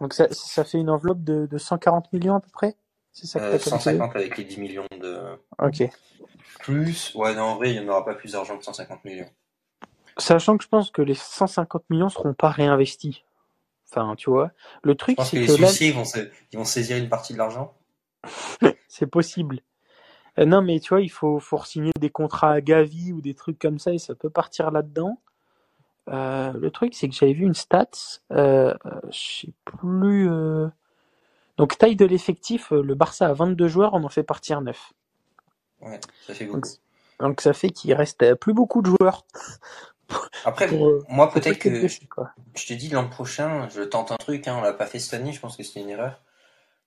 Donc 0.00 0.14
ça, 0.14 0.26
ça 0.30 0.64
fait 0.64 0.78
une 0.78 0.88
enveloppe 0.88 1.22
de, 1.22 1.44
de 1.44 1.58
140 1.58 2.12
millions 2.14 2.36
à 2.36 2.40
peu 2.40 2.50
près? 2.50 2.76
Ça 3.24 3.40
que 3.40 3.44
Euh, 3.44 3.52
t'as 3.52 3.58
calculé 3.58 3.70
150 3.98 4.16
avec 4.16 4.36
les 4.36 4.44
10 4.44 4.58
millions 4.58 4.84
de 5.00 5.38
Ok. 5.58 5.84
plus. 6.60 7.14
Ouais, 7.14 7.34
non, 7.34 7.42
en 7.42 7.56
vrai, 7.56 7.72
il 7.72 7.80
n'y 7.80 7.86
en 7.86 7.88
aura 7.90 8.04
pas 8.04 8.14
plus 8.14 8.32
d'argent 8.32 8.58
que 8.58 8.64
150 8.64 9.04
millions. 9.04 9.30
Sachant 10.18 10.58
que 10.58 10.64
je 10.64 10.68
pense 10.68 10.90
que 10.90 11.02
les 11.02 11.14
150 11.14 11.84
millions 11.88 12.08
seront 12.08 12.34
pas 12.34 12.50
réinvestis. 12.50 13.24
Enfin, 13.90 14.16
tu 14.16 14.30
vois. 14.30 14.50
Le 14.82 14.94
truc, 14.94 15.16
pense 15.16 15.30
que 15.30 15.36
c'est 15.36 15.40
les 15.40 15.46
que 15.46 15.62
là, 15.62 15.68
ils 15.80 15.94
vont, 15.94 16.04
se- 16.04 16.28
ils 16.52 16.58
vont 16.58 16.64
saisir 16.64 16.96
une 16.96 17.08
partie 17.08 17.32
de 17.32 17.38
l'argent. 17.38 17.74
c'est 18.88 19.06
possible. 19.06 19.60
Euh, 20.38 20.44
non, 20.44 20.60
mais 20.62 20.80
tu 20.80 20.90
vois, 20.90 21.00
il 21.00 21.10
faut, 21.10 21.38
faut 21.38 21.62
signer 21.64 21.92
des 22.00 22.10
contrats 22.10 22.50
à 22.52 22.60
Gavi 22.60 23.12
ou 23.12 23.20
des 23.20 23.34
trucs 23.34 23.58
comme 23.58 23.78
ça 23.78 23.92
et 23.92 23.98
ça 23.98 24.14
peut 24.14 24.30
partir 24.30 24.70
là-dedans. 24.70 25.18
Euh, 26.08 26.52
le 26.52 26.70
truc, 26.70 26.94
c'est 26.94 27.08
que 27.08 27.14
j'avais 27.14 27.32
vu 27.32 27.44
une 27.44 27.54
stat, 27.54 27.88
je 28.30 28.74
sais 29.10 29.52
plus. 29.64 30.28
Donc, 31.58 31.78
taille 31.78 31.96
de 31.96 32.04
l'effectif, 32.04 32.72
euh, 32.72 32.82
le 32.82 32.94
Barça 32.94 33.26
a 33.26 33.32
22 33.32 33.68
joueurs, 33.68 33.94
on 33.94 34.04
en 34.04 34.08
fait 34.08 34.22
partir 34.22 34.60
9. 34.60 34.92
Ouais, 35.80 36.00
ça 36.26 36.34
fait 36.34 36.46
Donc, 36.46 36.54
beaucoup. 36.56 36.76
donc 37.20 37.40
ça 37.40 37.52
fait 37.52 37.70
qu'il 37.70 37.92
reste 37.94 38.22
euh, 38.22 38.34
plus 38.34 38.54
beaucoup 38.54 38.82
de 38.82 38.90
joueurs 38.90 39.24
Après, 40.44 40.68
pour, 40.68 40.86
euh, 40.88 41.04
moi, 41.08 41.30
peut-être 41.30 41.58
que 41.58 41.86
je 41.88 42.66
te 42.66 42.72
dis 42.74 42.88
l'an 42.88 43.08
prochain, 43.08 43.68
je 43.70 43.82
tente 43.82 44.12
un 44.12 44.16
truc, 44.16 44.46
hein, 44.48 44.56
on 44.58 44.62
l'a 44.62 44.72
pas 44.72 44.86
fait 44.86 44.98
cette 44.98 45.14
année, 45.14 45.32
je 45.32 45.40
pense 45.40 45.56
que 45.56 45.62
c'était 45.62 45.80
une 45.80 45.90
erreur. 45.90 46.22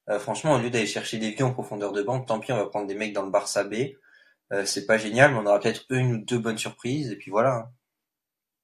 Euh, 0.10 0.20
franchement, 0.20 0.54
au 0.56 0.58
lieu 0.60 0.70
d'aller 0.70 0.88
chercher 0.88 1.18
des 1.18 1.32
vieux 1.32 1.46
en 1.46 1.52
profondeur 1.52 1.92
de 1.92 2.02
banque, 2.02 2.26
tant 2.28 2.40
pis, 2.40 2.52
on 2.52 2.58
va 2.58 2.66
prendre 2.66 2.88
des 2.88 2.96
mecs 2.96 3.14
dans 3.14 3.24
le 3.24 3.30
Barça 3.32 3.64
B. 3.64 3.74
Euh, 4.52 4.66
c'est 4.66 4.86
pas 4.86 4.98
génial, 4.98 5.34
mais 5.34 5.40
on 5.40 5.46
aura 5.46 5.60
peut-être 5.60 5.86
une 5.90 6.14
ou 6.14 6.18
deux 6.18 6.40
bonnes 6.40 6.58
surprises, 6.58 7.12
et 7.12 7.16
puis 7.18 7.30
voilà. 7.30 7.56
hein. 7.56 7.72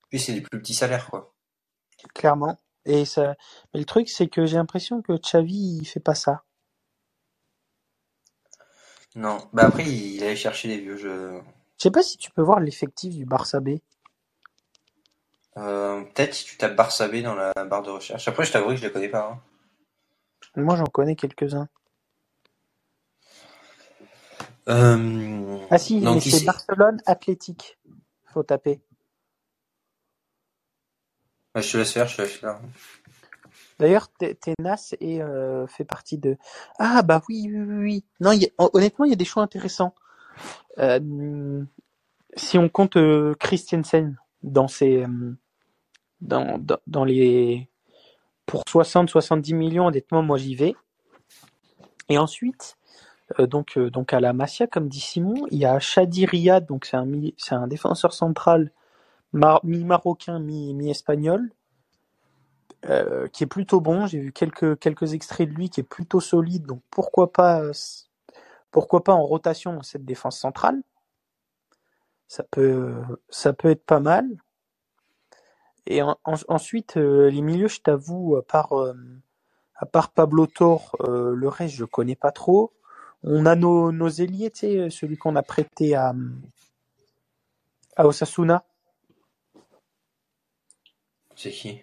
Puis 0.09 0.19
c'est 0.19 0.33
des 0.33 0.41
plus 0.41 0.59
petits 0.59 0.73
salaires, 0.73 1.07
quoi. 1.09 1.33
Clairement. 2.13 2.57
Et 2.85 3.05
ça... 3.05 3.35
Mais 3.73 3.79
le 3.79 3.85
truc, 3.85 4.09
c'est 4.09 4.27
que 4.27 4.45
j'ai 4.45 4.57
l'impression 4.57 5.01
que 5.01 5.13
Xavi, 5.13 5.79
il 5.81 5.85
fait 5.85 5.99
pas 5.99 6.15
ça. 6.15 6.43
Non, 9.15 9.37
bah 9.53 9.65
après, 9.67 9.85
il 9.85 10.21
allait 10.23 10.35
chercher 10.35 10.67
des 10.67 10.79
vieux. 10.79 10.97
Je... 10.97 11.39
Je 11.77 11.83
sais 11.83 11.91
pas 11.91 12.03
si 12.03 12.17
tu 12.17 12.31
peux 12.31 12.41
voir 12.41 12.59
l'effectif 12.59 13.15
du 13.15 13.25
Barça 13.25 13.59
B. 13.59 13.77
Euh, 15.57 16.03
peut-être 16.03 16.33
si 16.33 16.45
tu 16.45 16.57
tapes 16.57 16.75
Barça 16.75 17.07
B 17.07 17.21
dans 17.21 17.33
la 17.33 17.53
barre 17.65 17.83
de 17.83 17.91
recherche. 17.91 18.27
Après, 18.27 18.43
je 18.43 18.51
t'avoue 18.51 18.69
que 18.69 18.75
je 18.75 18.85
les 18.85 18.91
connais 18.91 19.09
pas. 19.09 19.31
hein. 19.31 19.41
Moi, 20.57 20.75
j'en 20.75 20.85
connais 20.85 21.15
quelques-uns. 21.15 21.67
Euh, 24.67 25.57
Ah 25.69 25.77
si, 25.77 26.01
c'est 26.21 26.45
Barcelone 26.45 27.01
Athlétique. 27.05 27.77
Faut 28.25 28.43
taper. 28.43 28.81
Je 31.55 31.71
te 31.71 31.77
laisse 31.77 31.91
faire, 31.93 32.07
je 32.07 32.17
te 32.17 32.21
laisse 32.21 32.33
faire. 32.33 32.59
D'ailleurs, 33.79 34.07
Tenas 34.09 34.93
euh, 35.01 35.67
fait 35.67 35.83
partie 35.85 36.17
de... 36.17 36.37
Ah 36.79 37.01
bah 37.01 37.21
oui, 37.27 37.49
oui, 37.51 37.61
oui. 37.61 38.05
Non, 38.19 38.31
hon- 38.57 38.69
honnêtement, 38.73 39.05
il 39.05 39.09
y 39.09 39.13
a 39.13 39.17
des 39.17 39.25
choix 39.25 39.43
intéressants. 39.43 39.93
Euh, 40.79 41.63
si 42.35 42.57
on 42.57 42.69
compte 42.69 42.97
euh, 42.97 43.33
Christensen 43.39 44.17
dans 44.43 44.67
ses... 44.67 45.03
euh, 45.03 45.35
dans, 46.21 46.57
dans, 46.57 46.77
dans 46.87 47.03
les... 47.05 47.69
Pour 48.45 48.63
60-70 48.63 49.55
millions, 49.55 49.87
honnêtement, 49.87 50.21
moi 50.21 50.37
j'y 50.37 50.55
vais. 50.55 50.75
Et 52.09 52.17
ensuite, 52.17 52.77
euh, 53.39 53.47
donc, 53.47 53.77
donc 53.79 54.13
à 54.13 54.19
la 54.19 54.33
Masia, 54.33 54.67
comme 54.67 54.87
dit 54.87 54.99
Simon, 54.99 55.47
il 55.51 55.57
y 55.57 55.65
a 55.65 55.79
Shadi 55.79 56.25
Riyad, 56.25 56.65
donc 56.65 56.85
c'est 56.85 56.97
un, 56.97 57.07
c'est 57.37 57.55
un 57.55 57.67
défenseur 57.67 58.13
central 58.13 58.71
mi-marocain, 59.63 60.39
mi- 60.39 60.73
mi-espagnol, 60.73 61.51
euh, 62.85 63.27
qui 63.27 63.43
est 63.43 63.47
plutôt 63.47 63.81
bon. 63.81 64.05
J'ai 64.07 64.19
vu 64.19 64.31
quelques, 64.31 64.79
quelques 64.79 65.13
extraits 65.13 65.49
de 65.49 65.53
lui 65.55 65.69
qui 65.69 65.81
est 65.81 65.83
plutôt 65.83 66.19
solide, 66.21 66.65
donc 66.65 66.81
pourquoi 66.91 67.31
pas, 67.31 67.63
pourquoi 68.71 69.03
pas 69.03 69.13
en 69.13 69.23
rotation 69.25 69.81
cette 69.81 70.05
défense 70.05 70.39
centrale? 70.39 70.81
Ça 72.27 72.43
peut, 72.43 72.93
ça 73.29 73.53
peut 73.53 73.69
être 73.71 73.85
pas 73.85 73.99
mal. 73.99 74.27
Et 75.87 76.01
en- 76.01 76.17
en- 76.25 76.35
ensuite, 76.47 76.97
euh, 76.97 77.29
les 77.29 77.41
milieux, 77.41 77.67
je 77.67 77.81
t'avoue, 77.81 78.35
à 78.37 78.43
part, 78.43 78.73
euh, 78.73 78.93
Pablo 80.15 80.47
Tor, 80.47 80.95
le 81.07 81.47
reste, 81.47 81.75
je 81.75 81.85
connais 81.85 82.15
pas 82.15 82.31
trop. 82.31 82.71
On 83.23 83.45
a 83.45 83.55
nos, 83.55 83.91
nos 83.91 84.09
ailiers, 84.09 84.51
tu 84.51 84.89
celui 84.91 85.17
qu'on 85.17 85.35
a 85.35 85.43
prêté 85.43 85.95
à, 85.95 86.13
à 87.97 88.07
Osasuna. 88.07 88.63
C'est 91.35 91.51
qui? 91.51 91.81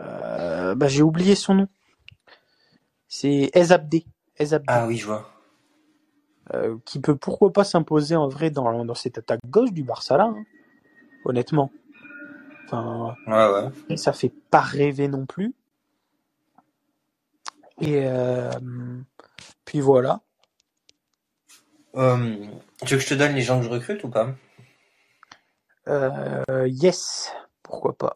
Euh, 0.00 0.74
bah, 0.74 0.88
j'ai 0.88 1.02
oublié 1.02 1.34
son 1.34 1.54
nom. 1.54 1.68
C'est. 3.08 3.50
Ezabde. 3.54 4.02
Ah 4.66 4.86
oui, 4.86 4.96
je 4.96 5.06
vois. 5.06 5.28
Euh, 6.54 6.78
qui 6.84 7.00
peut 7.00 7.16
pourquoi 7.16 7.52
pas 7.52 7.64
s'imposer 7.64 8.16
en 8.16 8.28
vrai 8.28 8.50
dans, 8.50 8.84
dans 8.84 8.94
cette 8.94 9.18
attaque 9.18 9.40
gauche 9.46 9.72
du 9.72 9.84
Barça 9.84 10.16
là, 10.16 10.24
hein, 10.24 10.44
honnêtement. 11.24 11.70
Enfin, 12.64 13.14
Ouais, 13.26 13.70
ouais. 13.88 13.96
ça 13.96 14.12
fait 14.12 14.32
pas 14.50 14.60
rêver 14.60 15.06
non 15.06 15.24
plus. 15.24 15.54
Et 17.80 18.06
euh, 18.06 18.50
puis 19.64 19.80
voilà. 19.80 20.20
Euh, 21.94 22.46
tu 22.84 22.94
veux 22.94 22.98
que 22.98 23.04
je 23.04 23.08
te 23.08 23.14
donne 23.14 23.34
les 23.34 23.42
gens 23.42 23.58
que 23.60 23.66
je 23.66 23.70
recrute 23.70 24.02
ou 24.04 24.08
pas? 24.08 24.34
Euh, 25.88 26.66
yes, 26.68 27.32
pourquoi 27.62 27.96
pas? 27.96 28.14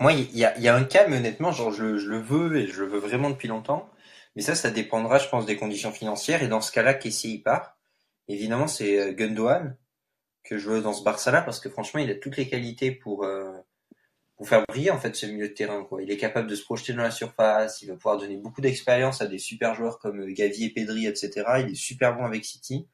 Moi, 0.00 0.12
il 0.12 0.36
y 0.36 0.44
a, 0.44 0.58
y 0.58 0.68
un 0.68 0.84
cas, 0.84 1.08
mais 1.08 1.18
honnêtement, 1.18 1.52
genre, 1.52 1.72
je, 1.72 1.84
le- 1.84 2.20
veux 2.20 2.56
et 2.56 2.66
je 2.68 2.82
le 2.84 2.88
veux 2.88 2.98
vraiment 2.98 3.30
depuis 3.30 3.48
longtemps. 3.48 3.90
Mais 4.36 4.42
ça, 4.42 4.54
ça 4.54 4.70
dépendra, 4.70 5.18
je 5.18 5.28
pense, 5.28 5.46
des 5.46 5.56
conditions 5.56 5.92
financières. 5.92 6.42
Et 6.42 6.48
dans 6.48 6.60
ce 6.60 6.72
cas-là, 6.72 6.94
Kessie 6.94 7.34
il 7.34 7.42
part. 7.42 7.76
Évidemment, 8.28 8.68
c'est 8.68 9.00
euh, 9.00 9.12
Gundogan 9.12 9.76
que 10.44 10.58
je 10.58 10.70
veux 10.70 10.82
dans 10.82 10.94
ce 10.94 11.04
Barça-là 11.04 11.42
parce 11.42 11.60
que 11.60 11.70
franchement, 11.70 12.00
il 12.00 12.10
a 12.10 12.16
toutes 12.16 12.36
les 12.38 12.48
qualités 12.48 12.92
pour 12.92 13.24
euh, 13.24 13.52
faire 14.44 14.64
briller 14.68 14.90
en 14.90 14.98
fait 14.98 15.14
ce 15.16 15.26
milieu 15.26 15.48
de 15.48 15.54
terrain. 15.54 15.86
Il 16.00 16.10
est 16.10 16.16
capable 16.16 16.48
de 16.48 16.54
se 16.54 16.64
projeter 16.64 16.92
dans 16.92 17.02
la 17.02 17.10
surface, 17.10 17.82
il 17.82 17.88
va 17.88 17.94
pouvoir 17.94 18.18
donner 18.18 18.36
beaucoup 18.36 18.60
d'expérience 18.60 19.20
à 19.20 19.26
des 19.26 19.38
super 19.38 19.74
joueurs 19.74 19.98
comme 19.98 20.26
Gavi 20.32 20.64
et 20.66 20.70
Pedri, 20.70 21.06
etc. 21.06 21.60
Il 21.60 21.72
est 21.72 21.74
super 21.74 22.16
bon 22.16 22.24
avec 22.24 22.44
City. 22.44 22.86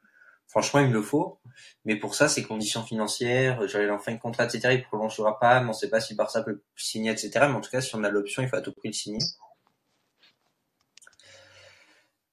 Franchement, 0.48 0.80
il 0.80 0.88
me 0.88 0.92
le 0.92 1.02
faut. 1.02 1.40
Mais 1.84 1.96
pour 1.96 2.14
ça, 2.14 2.28
c'est 2.28 2.42
conditions 2.42 2.82
financières, 2.82 3.66
j'allais 3.66 3.90
en 3.90 3.98
fin 3.98 4.12
de 4.12 4.18
contrat, 4.18 4.44
etc. 4.44 4.74
Il 4.74 4.82
prolongera 4.84 5.38
pas, 5.38 5.60
mais 5.60 5.70
on 5.70 5.72
sait 5.72 5.90
pas 5.90 6.00
si 6.00 6.14
Barça 6.14 6.42
peut 6.42 6.62
signer, 6.76 7.10
etc. 7.10 7.30
Mais 7.48 7.54
en 7.54 7.60
tout 7.60 7.70
cas, 7.70 7.80
si 7.80 7.94
on 7.94 8.04
a 8.04 8.10
l'option, 8.10 8.42
il 8.42 8.48
faut 8.48 8.56
à 8.56 8.60
tout 8.60 8.72
prix 8.72 8.88
le 8.88 8.94
signer. 8.94 9.24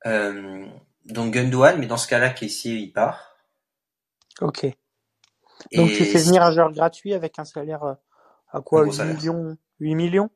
Euh, 0.06 0.66
donc 1.06 1.34
Gundogan, 1.34 1.80
mais 1.80 1.88
dans 1.88 1.98
ce 1.98 2.08
cas-là, 2.08 2.30
Kessier, 2.30 2.76
il 2.76 2.92
part. 2.92 3.36
Ok. 4.40 4.66
Donc 5.74 5.90
tu 5.90 6.06
fais 6.06 6.20
venir 6.20 6.44
un 6.44 6.52
joueur 6.52 6.72
gratuit 6.72 7.14
avec 7.14 7.38
un 7.38 7.46
salaire 7.46 7.84
euh, 7.84 7.94
à 8.52 8.62
quoi 8.62 8.86
8 8.86 9.04
millions? 9.04 9.58
8 9.80 9.96
millions? 9.96 10.30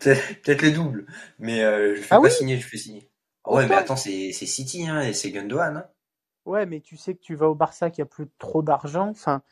Peut-être 0.00 0.62
le 0.62 0.72
double. 0.72 1.06
Mais 1.38 1.62
euh, 1.62 1.94
je 1.96 2.00
fais 2.00 2.14
ah 2.14 2.20
pas 2.20 2.30
signer, 2.30 2.58
je 2.58 2.66
fais 2.66 2.78
signer. 2.78 3.10
Ouais, 3.48 3.66
mais 3.66 3.74
attends, 3.74 3.96
c'est 3.96 4.32
City 4.32 4.86
hein, 4.86 5.00
et 5.00 5.12
c'est 5.12 5.30
Gundogan. 5.30 5.76
Hein. 5.76 5.86
Ouais, 6.44 6.66
mais 6.66 6.80
tu 6.80 6.96
sais 6.96 7.14
que 7.14 7.20
tu 7.20 7.34
vas 7.34 7.48
au 7.48 7.54
Barça 7.54 7.90
qui 7.90 8.00
a 8.00 8.06
plus 8.06 8.28
trop 8.38 8.62
d'argent. 8.62 9.08
Enfin, 9.08 9.42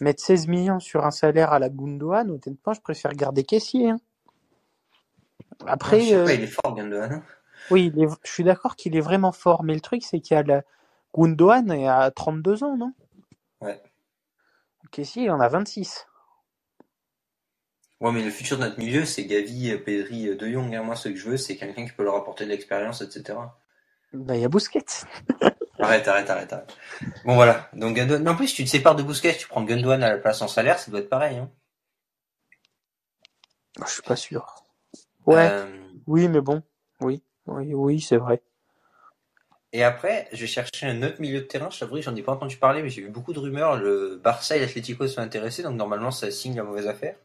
mettre 0.00 0.22
16 0.22 0.46
millions 0.48 0.80
sur 0.80 1.04
un 1.04 1.10
salaire 1.10 1.52
à 1.52 1.58
la 1.58 1.68
Gundogan, 1.68 2.30
honnêtement, 2.30 2.72
je 2.72 2.80
préfère 2.80 3.12
garder 3.12 3.44
caissier. 3.44 3.90
Hein. 3.90 4.00
Après, 5.66 6.00
je 6.00 6.10
sais 6.10 6.24
pas, 6.24 6.30
euh, 6.30 6.34
il 6.34 6.42
est 6.42 6.46
fort 6.46 6.74
Gundogan. 6.74 7.12
Hein. 7.12 7.22
Oui, 7.70 7.92
je 7.96 8.30
suis 8.30 8.44
d'accord 8.44 8.76
qu'il 8.76 8.96
est 8.96 9.00
vraiment 9.00 9.32
fort, 9.32 9.62
mais 9.64 9.74
le 9.74 9.80
truc 9.80 10.02
c'est 10.02 10.20
qu'il 10.20 10.36
y 10.36 10.38
a 10.38 10.42
la 10.42 10.62
Gundogan 11.16 11.70
est 11.70 11.88
à 11.88 12.10
32 12.10 12.64
ans, 12.64 12.76
non? 12.76 12.92
Ouais. 13.60 13.80
Kessie, 14.90 15.24
il 15.24 15.30
en 15.30 15.40
a 15.40 15.48
26. 15.48 16.06
Ouais, 18.04 18.12
mais 18.12 18.22
le 18.22 18.28
futur 18.28 18.58
de 18.58 18.64
notre 18.64 18.78
milieu, 18.78 19.06
c'est 19.06 19.24
Gavi, 19.24 19.74
Pedri, 19.78 20.36
De 20.36 20.46
Jong. 20.46 20.74
Hein. 20.74 20.82
Moi, 20.82 20.94
ce 20.94 21.08
que 21.08 21.16
je 21.16 21.26
veux, 21.26 21.38
c'est 21.38 21.56
quelqu'un 21.56 21.86
qui 21.86 21.92
peut 21.92 22.04
leur 22.04 22.16
apporter 22.16 22.44
de 22.44 22.50
l'expérience, 22.50 23.00
etc. 23.00 23.38
Bah, 24.12 24.36
il 24.36 24.42
y 24.42 24.44
a 24.44 24.48
Busquets. 24.50 24.84
arrête, 25.78 26.06
arrête, 26.06 26.28
arrête, 26.28 26.52
arrête. 26.52 26.76
Bon, 27.24 27.34
voilà. 27.34 27.70
Donc, 27.72 27.96
Gundogan. 27.96 28.28
en 28.28 28.36
plus, 28.36 28.48
si 28.48 28.56
tu 28.56 28.64
te 28.64 28.68
sépares 28.68 28.94
de 28.94 29.02
Busquets, 29.02 29.34
tu 29.38 29.48
prends 29.48 29.62
Gundogan 29.62 30.02
à 30.02 30.10
la 30.10 30.18
place 30.18 30.42
en 30.42 30.48
salaire, 30.48 30.78
ça 30.78 30.90
doit 30.90 31.00
être 31.00 31.08
pareil. 31.08 31.38
Hein. 31.38 31.50
Je 33.86 33.90
suis 33.90 34.02
pas 34.02 34.16
sûr. 34.16 34.54
Ouais. 35.24 35.48
Euh, 35.50 35.64
oui, 36.06 36.28
mais 36.28 36.42
bon. 36.42 36.62
Oui. 37.00 37.22
Oui, 37.46 37.72
oui, 37.72 38.02
c'est 38.02 38.18
vrai. 38.18 38.42
Et 39.72 39.82
après, 39.82 40.28
je 40.34 40.44
cherchais 40.44 40.84
un 40.84 41.02
autre 41.02 41.22
milieu 41.22 41.40
de 41.40 41.46
terrain. 41.46 41.70
Je 41.70 41.78
t'avoue, 41.78 42.02
j'en 42.02 42.14
ai 42.14 42.22
pas 42.22 42.32
entendu 42.32 42.58
parler, 42.58 42.82
mais 42.82 42.90
j'ai 42.90 43.00
vu 43.00 43.08
beaucoup 43.08 43.32
de 43.32 43.38
rumeurs. 43.38 43.76
Le 43.76 44.20
Barça 44.22 44.58
et 44.58 44.60
l'Atlético 44.60 45.08
sont 45.08 45.22
intéressés, 45.22 45.62
donc 45.62 45.76
normalement, 45.76 46.10
ça 46.10 46.30
signe 46.30 46.54
la 46.54 46.64
mauvaise 46.64 46.86
affaire. 46.86 47.16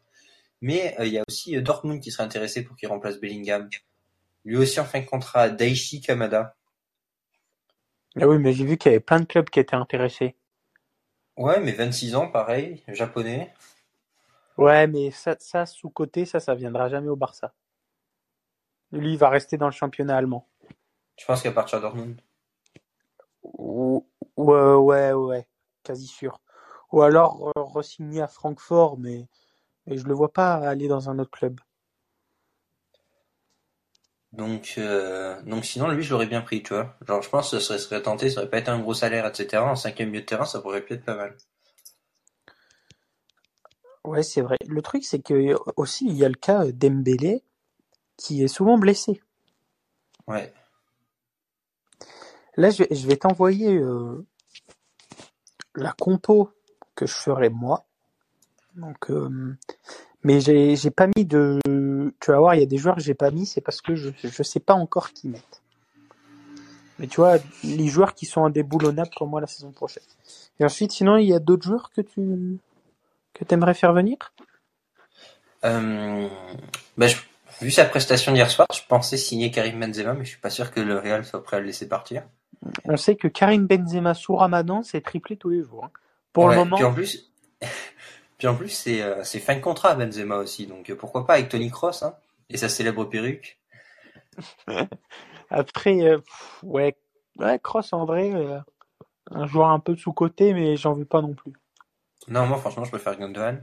Mais 0.60 0.94
euh, 0.98 1.06
il 1.06 1.12
y 1.12 1.18
a 1.18 1.24
aussi 1.28 1.56
euh, 1.56 1.62
Dortmund 1.62 2.00
qui 2.00 2.10
serait 2.10 2.24
intéressé 2.24 2.62
pour 2.62 2.76
qu'il 2.76 2.88
remplace 2.88 3.18
Bellingham. 3.18 3.68
Lui 4.44 4.56
aussi 4.56 4.80
en 4.80 4.84
fin 4.84 5.00
de 5.00 5.06
contrat, 5.06 5.48
Daichi 5.48 6.00
Kamada. 6.00 6.56
Ah 8.20 8.26
oui, 8.26 8.38
mais 8.38 8.52
j'ai 8.52 8.64
vu 8.64 8.76
qu'il 8.76 8.90
y 8.90 8.94
avait 8.94 9.00
plein 9.00 9.20
de 9.20 9.24
clubs 9.24 9.48
qui 9.48 9.60
étaient 9.60 9.76
intéressés. 9.76 10.34
Ouais, 11.36 11.60
mais 11.60 11.72
26 11.72 12.14
ans, 12.16 12.28
pareil, 12.28 12.82
japonais. 12.88 13.54
Ouais, 14.56 14.86
mais 14.86 15.10
ça, 15.10 15.36
ça 15.38 15.64
sous-côté, 15.64 16.26
ça, 16.26 16.40
ça 16.40 16.54
viendra 16.54 16.88
jamais 16.88 17.08
au 17.08 17.16
Barça. 17.16 17.54
Lui, 18.92 19.12
il 19.12 19.18
va 19.18 19.28
rester 19.28 19.56
dans 19.56 19.66
le 19.66 19.72
championnat 19.72 20.16
allemand. 20.16 20.46
Tu 21.16 21.24
penses 21.26 21.40
qu'il 21.42 21.50
va 21.50 21.54
partir 21.54 21.78
à 21.78 21.80
Dortmund? 21.80 22.20
Ouais, 23.42 24.02
ouais, 24.36 25.12
ouais, 25.12 25.48
quasi 25.82 26.06
sûr. 26.06 26.40
Ou 26.92 27.02
alors 27.02 27.52
euh, 27.56 27.62
re-signer 27.62 28.20
à 28.20 28.26
Francfort, 28.26 28.98
mais, 28.98 29.28
mais 29.86 29.96
je 29.96 30.06
le 30.06 30.14
vois 30.14 30.32
pas 30.32 30.54
aller 30.54 30.88
dans 30.88 31.10
un 31.10 31.18
autre 31.18 31.30
club. 31.30 31.60
Donc, 34.32 34.74
euh, 34.78 35.42
donc 35.42 35.64
sinon, 35.64 35.88
lui, 35.88 36.02
je 36.02 36.12
l'aurais 36.12 36.26
bien 36.26 36.40
pris, 36.40 36.62
tu 36.62 36.72
vois. 36.72 36.96
Genre, 37.06 37.20
je 37.20 37.28
pense 37.28 37.50
que 37.50 37.58
ce 37.58 37.78
serait, 37.78 38.02
tenté, 38.02 38.30
ça 38.30 38.40
aurait 38.40 38.50
pas 38.50 38.58
été 38.58 38.70
un 38.70 38.78
gros 38.78 38.94
salaire, 38.94 39.26
etc. 39.26 39.62
En 39.64 39.74
cinquième 39.74 40.10
milieu 40.10 40.20
de 40.20 40.26
terrain, 40.26 40.44
ça 40.44 40.60
pourrait 40.60 40.84
être 40.88 41.04
pas 41.04 41.16
mal. 41.16 41.36
Ouais, 44.04 44.22
c'est 44.22 44.40
vrai. 44.40 44.56
Le 44.66 44.82
truc, 44.82 45.04
c'est 45.04 45.20
que 45.20 45.54
aussi, 45.76 46.06
il 46.06 46.14
y 46.14 46.24
a 46.24 46.28
le 46.28 46.34
cas 46.34 46.64
d'Embélé, 46.72 47.42
qui 48.16 48.42
est 48.42 48.48
souvent 48.48 48.78
blessé. 48.78 49.20
Ouais. 50.26 50.52
Là, 52.56 52.70
je, 52.70 53.06
vais 53.06 53.16
t'envoyer 53.16 53.74
euh, 53.76 54.26
la 55.74 55.92
compo 55.92 56.50
que 56.94 57.06
je 57.06 57.14
ferai 57.14 57.48
moi. 57.48 57.86
Donc, 58.76 59.10
euh, 59.10 59.56
mais 60.22 60.40
j'ai, 60.40 60.76
j'ai 60.76 60.90
pas 60.90 61.06
mis 61.16 61.24
de. 61.24 61.58
Tu 62.20 62.30
vas 62.30 62.38
voir, 62.38 62.54
il 62.54 62.60
y 62.60 62.62
a 62.62 62.66
des 62.66 62.78
joueurs 62.78 62.96
que 62.96 63.02
j'ai 63.02 63.14
pas 63.14 63.30
mis, 63.30 63.46
c'est 63.46 63.60
parce 63.60 63.80
que 63.80 63.94
je, 63.94 64.10
je 64.22 64.42
sais 64.42 64.60
pas 64.60 64.74
encore 64.74 65.12
qui 65.12 65.28
mettre. 65.28 65.62
Mais 66.98 67.06
tu 67.06 67.16
vois, 67.16 67.38
les 67.64 67.88
joueurs 67.88 68.14
qui 68.14 68.26
sont 68.26 68.44
indéboulonnables 68.44 69.10
pour 69.16 69.26
moi 69.26 69.40
la 69.40 69.46
saison 69.46 69.72
prochaine. 69.72 70.02
Et 70.58 70.64
ensuite, 70.64 70.92
sinon, 70.92 71.16
il 71.16 71.26
y 71.26 71.32
a 71.32 71.38
d'autres 71.38 71.64
joueurs 71.64 71.90
que 71.90 72.02
tu 72.02 72.58
que 73.32 73.54
aimerais 73.54 73.74
faire 73.74 73.92
venir? 73.92 74.16
Euh, 75.64 76.28
bah, 76.98 77.06
Vu 77.60 77.70
sa 77.70 77.84
prestation 77.84 78.32
d'hier 78.32 78.50
soir, 78.50 78.66
je 78.72 78.80
pensais 78.88 79.18
signer 79.18 79.50
Karim 79.50 79.78
Benzema, 79.78 80.14
mais 80.14 80.24
je 80.24 80.30
suis 80.30 80.40
pas 80.40 80.48
sûr 80.48 80.70
que 80.70 80.80
le 80.80 80.98
Real 80.98 81.24
soit 81.26 81.42
prêt 81.42 81.58
à 81.58 81.60
le 81.60 81.66
laisser 81.66 81.86
partir. 81.86 82.22
On 82.84 82.96
sait 82.96 83.16
que 83.16 83.28
Karim 83.28 83.66
Benzema 83.66 84.14
sous 84.14 84.34
Ramadan, 84.34 84.82
c'est 84.82 85.02
triplé 85.02 85.36
tous 85.36 85.50
les 85.50 85.62
jours. 85.62 85.84
Hein. 85.84 85.90
Pour 86.32 86.48
le 86.48 86.54
moment. 86.56 86.76
Puis 86.76 86.84
en 86.84 86.94
plus, 86.94 87.30
puis 88.40 88.48
en 88.48 88.54
plus 88.56 88.70
c'est 88.70 89.02
euh, 89.02 89.22
c'est 89.22 89.38
fin 89.38 89.54
de 89.54 89.60
contrat 89.60 89.94
Benzema 89.94 90.38
aussi, 90.38 90.66
donc 90.66 90.88
euh, 90.88 90.96
pourquoi 90.96 91.26
pas 91.26 91.34
avec 91.34 91.50
Tony 91.50 91.70
Cross 91.70 92.02
hein, 92.02 92.16
et 92.48 92.56
sa 92.56 92.70
célèbre 92.70 93.04
perruque. 93.04 93.60
Après, 95.50 96.00
euh, 96.00 96.18
ouais, 96.62 96.96
ouais, 97.36 97.58
Cross 97.62 97.92
en 97.92 98.06
vrai, 98.06 98.32
un 99.30 99.46
joueur 99.46 99.68
un 99.68 99.78
peu 99.78 99.94
sous 99.94 100.14
côté, 100.14 100.54
mais 100.54 100.78
j'en 100.78 100.94
veux 100.94 101.04
pas 101.04 101.20
non 101.20 101.34
plus. 101.34 101.52
Non, 102.28 102.46
moi 102.46 102.56
franchement, 102.56 102.84
je 102.84 102.90
préfère 102.90 103.18
Gundogan. 103.18 103.62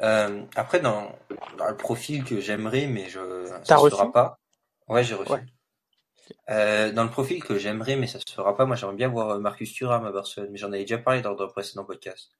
après, 0.00 0.80
dans, 0.80 1.10
le 1.66 1.76
profil 1.76 2.24
que 2.24 2.40
j'aimerais, 2.40 2.88
mais 2.88 3.08
je 3.08 3.46
ça 3.64 3.78
se 3.78 3.88
fera 3.88 4.12
pas. 4.12 4.38
Ouais, 4.86 5.02
j'ai 5.02 5.14
reçu. 5.14 5.32
Euh, 6.50 6.92
dans 6.92 7.04
le 7.04 7.10
profil 7.10 7.42
que 7.42 7.58
j'aimerais, 7.58 7.96
mais 7.96 8.06
ça 8.06 8.18
se 8.18 8.34
fera 8.34 8.56
pas, 8.56 8.66
moi 8.66 8.76
j'aimerais 8.76 8.96
bien 8.96 9.08
voir 9.08 9.38
Marcus 9.40 9.72
Thuram 9.72 10.04
à 10.04 10.12
Barcelone, 10.12 10.50
mais 10.50 10.58
j'en 10.58 10.68
avais 10.68 10.80
déjà 10.80 10.98
parlé 10.98 11.22
dans 11.22 11.38
un 11.38 11.46
précédent 11.48 11.84
podcast. 11.84 12.30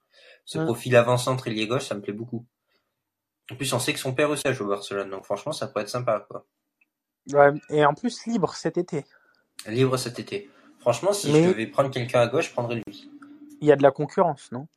Ce 0.49 0.59
profil 0.59 0.97
avant-centre 0.97 1.51
lié 1.51 1.67
gauche, 1.67 1.87
ça 1.87 1.95
me 1.95 2.01
plaît 2.01 2.13
beaucoup. 2.13 2.47
En 3.51 3.57
plus, 3.57 3.73
on 3.73 3.79
sait 3.79 3.93
que 3.93 3.99
son 3.99 4.15
père 4.15 4.31
aussi 4.31 4.47
a 4.47 4.53
joué 4.53 4.67
au 4.67 4.71
Barcelone, 4.71 5.11
donc 5.11 5.25
franchement, 5.25 5.53
ça 5.53 5.67
pourrait 5.67 5.83
être 5.83 5.89
sympa, 5.89 6.27
quoi. 6.29 6.47
Ouais, 7.33 7.53
et 7.69 7.85
en 7.85 7.95
plus, 7.95 8.27
libre 8.27 8.55
cet 8.55 8.79
été. 8.79 9.05
Libre 9.67 9.97
cet 9.97 10.19
été. 10.19 10.51
Franchement, 10.81 11.13
si 11.13 11.31
je 11.31 11.49
devais 11.49 11.67
prendre 11.67 11.91
quelqu'un 11.91 12.21
à 12.21 12.27
gauche, 12.27 12.49
je 12.49 12.53
prendrais 12.53 12.83
lui. 12.87 13.11
Il 13.61 13.67
y 13.67 13.73
a 13.73 13.77
de 13.77 13.83
la 13.83 13.91
concurrence, 13.91 14.51
non? 14.53 14.69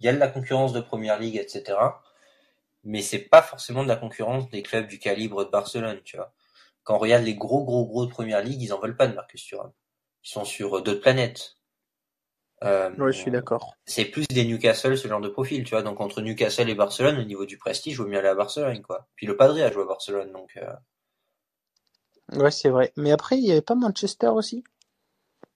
Il 0.00 0.06
y 0.06 0.08
a 0.08 0.12
de 0.12 0.18
la 0.18 0.28
concurrence 0.28 0.72
de 0.72 0.80
Première 0.80 1.18
Ligue, 1.18 1.36
etc. 1.36 1.78
Mais 2.84 3.02
c'est 3.02 3.18
pas 3.18 3.42
forcément 3.42 3.82
de 3.82 3.88
la 3.88 3.96
concurrence 3.96 4.48
des 4.50 4.62
clubs 4.62 4.86
du 4.86 4.98
calibre 4.98 5.44
de 5.44 5.50
Barcelone, 5.50 6.00
tu 6.04 6.16
vois 6.16 6.32
quand 6.86 6.94
on 6.94 6.98
regarde 6.98 7.24
les 7.24 7.34
gros 7.34 7.64
gros 7.64 7.84
gros 7.84 8.06
de 8.06 8.10
première 8.10 8.42
ligue, 8.42 8.62
ils 8.62 8.72
en 8.72 8.78
veulent 8.78 8.96
pas 8.96 9.08
de 9.08 9.14
Marcus 9.14 9.44
Thuram. 9.44 9.72
Ils 10.24 10.28
sont 10.28 10.44
sur 10.44 10.78
euh, 10.78 10.82
d'autres 10.82 11.00
planètes. 11.00 11.55
Euh, 12.64 12.90
oui, 12.98 13.12
je 13.12 13.18
suis 13.18 13.30
d'accord. 13.30 13.76
C'est 13.84 14.06
plus 14.06 14.26
des 14.28 14.44
Newcastle, 14.46 14.96
ce 14.96 15.08
genre 15.08 15.20
de 15.20 15.28
profil, 15.28 15.64
tu 15.64 15.70
vois. 15.70 15.82
Donc 15.82 16.00
entre 16.00 16.22
Newcastle 16.22 16.70
et 16.70 16.74
Barcelone, 16.74 17.18
au 17.18 17.24
niveau 17.24 17.44
du 17.44 17.58
prestige, 17.58 17.98
vaut 17.98 18.06
mieux 18.06 18.18
aller 18.18 18.28
à 18.28 18.34
Barcelone, 18.34 18.82
quoi. 18.82 19.06
Puis 19.14 19.26
le 19.26 19.36
Padre 19.36 19.60
a 19.62 19.70
joué 19.70 19.82
à 19.82 19.86
Barcelone, 19.86 20.32
donc. 20.32 20.56
Euh... 20.56 20.72
Ouais, 22.32 22.50
c'est 22.50 22.70
vrai. 22.70 22.92
Mais 22.96 23.12
après, 23.12 23.36
il 23.38 23.44
y 23.44 23.52
avait 23.52 23.60
pas 23.60 23.74
Manchester 23.74 24.28
aussi? 24.28 24.64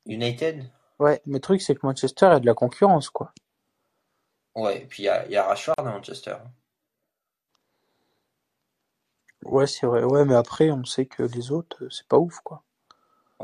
United? 0.06 0.70
Ouais, 0.98 1.22
mais 1.24 1.34
le 1.34 1.40
truc 1.40 1.62
c'est 1.62 1.74
que 1.74 1.86
Manchester 1.86 2.26
a 2.26 2.40
de 2.40 2.46
la 2.46 2.54
concurrence, 2.54 3.08
quoi. 3.08 3.32
Ouais, 4.54 4.82
et 4.82 4.86
puis 4.86 5.04
il 5.04 5.06
y 5.06 5.08
a, 5.08 5.26
y 5.28 5.36
a 5.36 5.44
Rashford 5.44 5.74
à 5.78 5.82
Manchester. 5.82 6.36
Ouais, 9.44 9.66
c'est 9.66 9.86
vrai. 9.86 10.04
Ouais, 10.04 10.24
mais 10.24 10.34
après, 10.34 10.70
on 10.70 10.84
sait 10.84 11.06
que 11.06 11.22
les 11.22 11.50
autres, 11.50 11.88
c'est 11.90 12.06
pas 12.06 12.18
ouf, 12.18 12.40
quoi. 12.40 12.62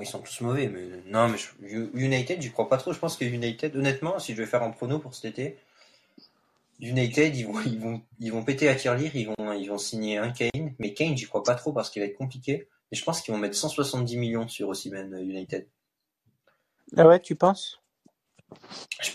Ils 0.01 0.07
sont 0.07 0.21
tous 0.21 0.41
mauvais, 0.41 0.69
mais 0.69 0.89
non, 1.07 1.29
mais 1.29 1.39
United, 1.95 2.41
j'y 2.41 2.51
crois 2.51 2.69
pas 2.69 2.77
trop. 2.77 2.93
Je 2.93 2.99
pense 2.99 3.17
que 3.17 3.25
United, 3.25 3.75
honnêtement, 3.77 4.19
si 4.19 4.35
je 4.35 4.39
vais 4.39 4.47
faire 4.47 4.63
un 4.63 4.71
prono 4.71 4.99
pour 4.99 5.15
cet 5.15 5.27
été, 5.27 5.59
United, 6.81 7.35
ils 7.35 7.47
vont, 7.47 7.61
ils 7.65 7.81
vont, 7.81 8.03
ils 8.21 8.33
vont 8.33 8.45
péter 8.45 8.69
à 8.69 8.75
tirelire, 8.75 9.15
ils 9.17 9.29
vont, 9.29 9.53
ils 9.53 9.69
vont 9.69 9.79
signer 9.79 10.19
un 10.19 10.31
Kane, 10.31 10.75
mais 10.79 10.93
Kane, 10.93 11.17
j'y 11.17 11.27
crois 11.27 11.43
pas 11.43 11.55
trop 11.55 11.73
parce 11.73 11.91
qu'il 11.91 12.03
va 12.03 12.09
être 12.09 12.19
compliqué. 12.19 12.69
Et 12.93 12.97
je 12.97 13.03
pense 13.03 13.21
qu'ils 13.21 13.33
vont 13.35 13.41
mettre 13.41 13.57
170 13.57 14.17
millions 14.17 14.49
sur 14.49 14.69
Osimhen 14.69 15.19
United. 15.19 15.67
Ah 16.97 17.07
ouais, 17.07 17.19
tu 17.19 17.35
penses? 17.35 17.81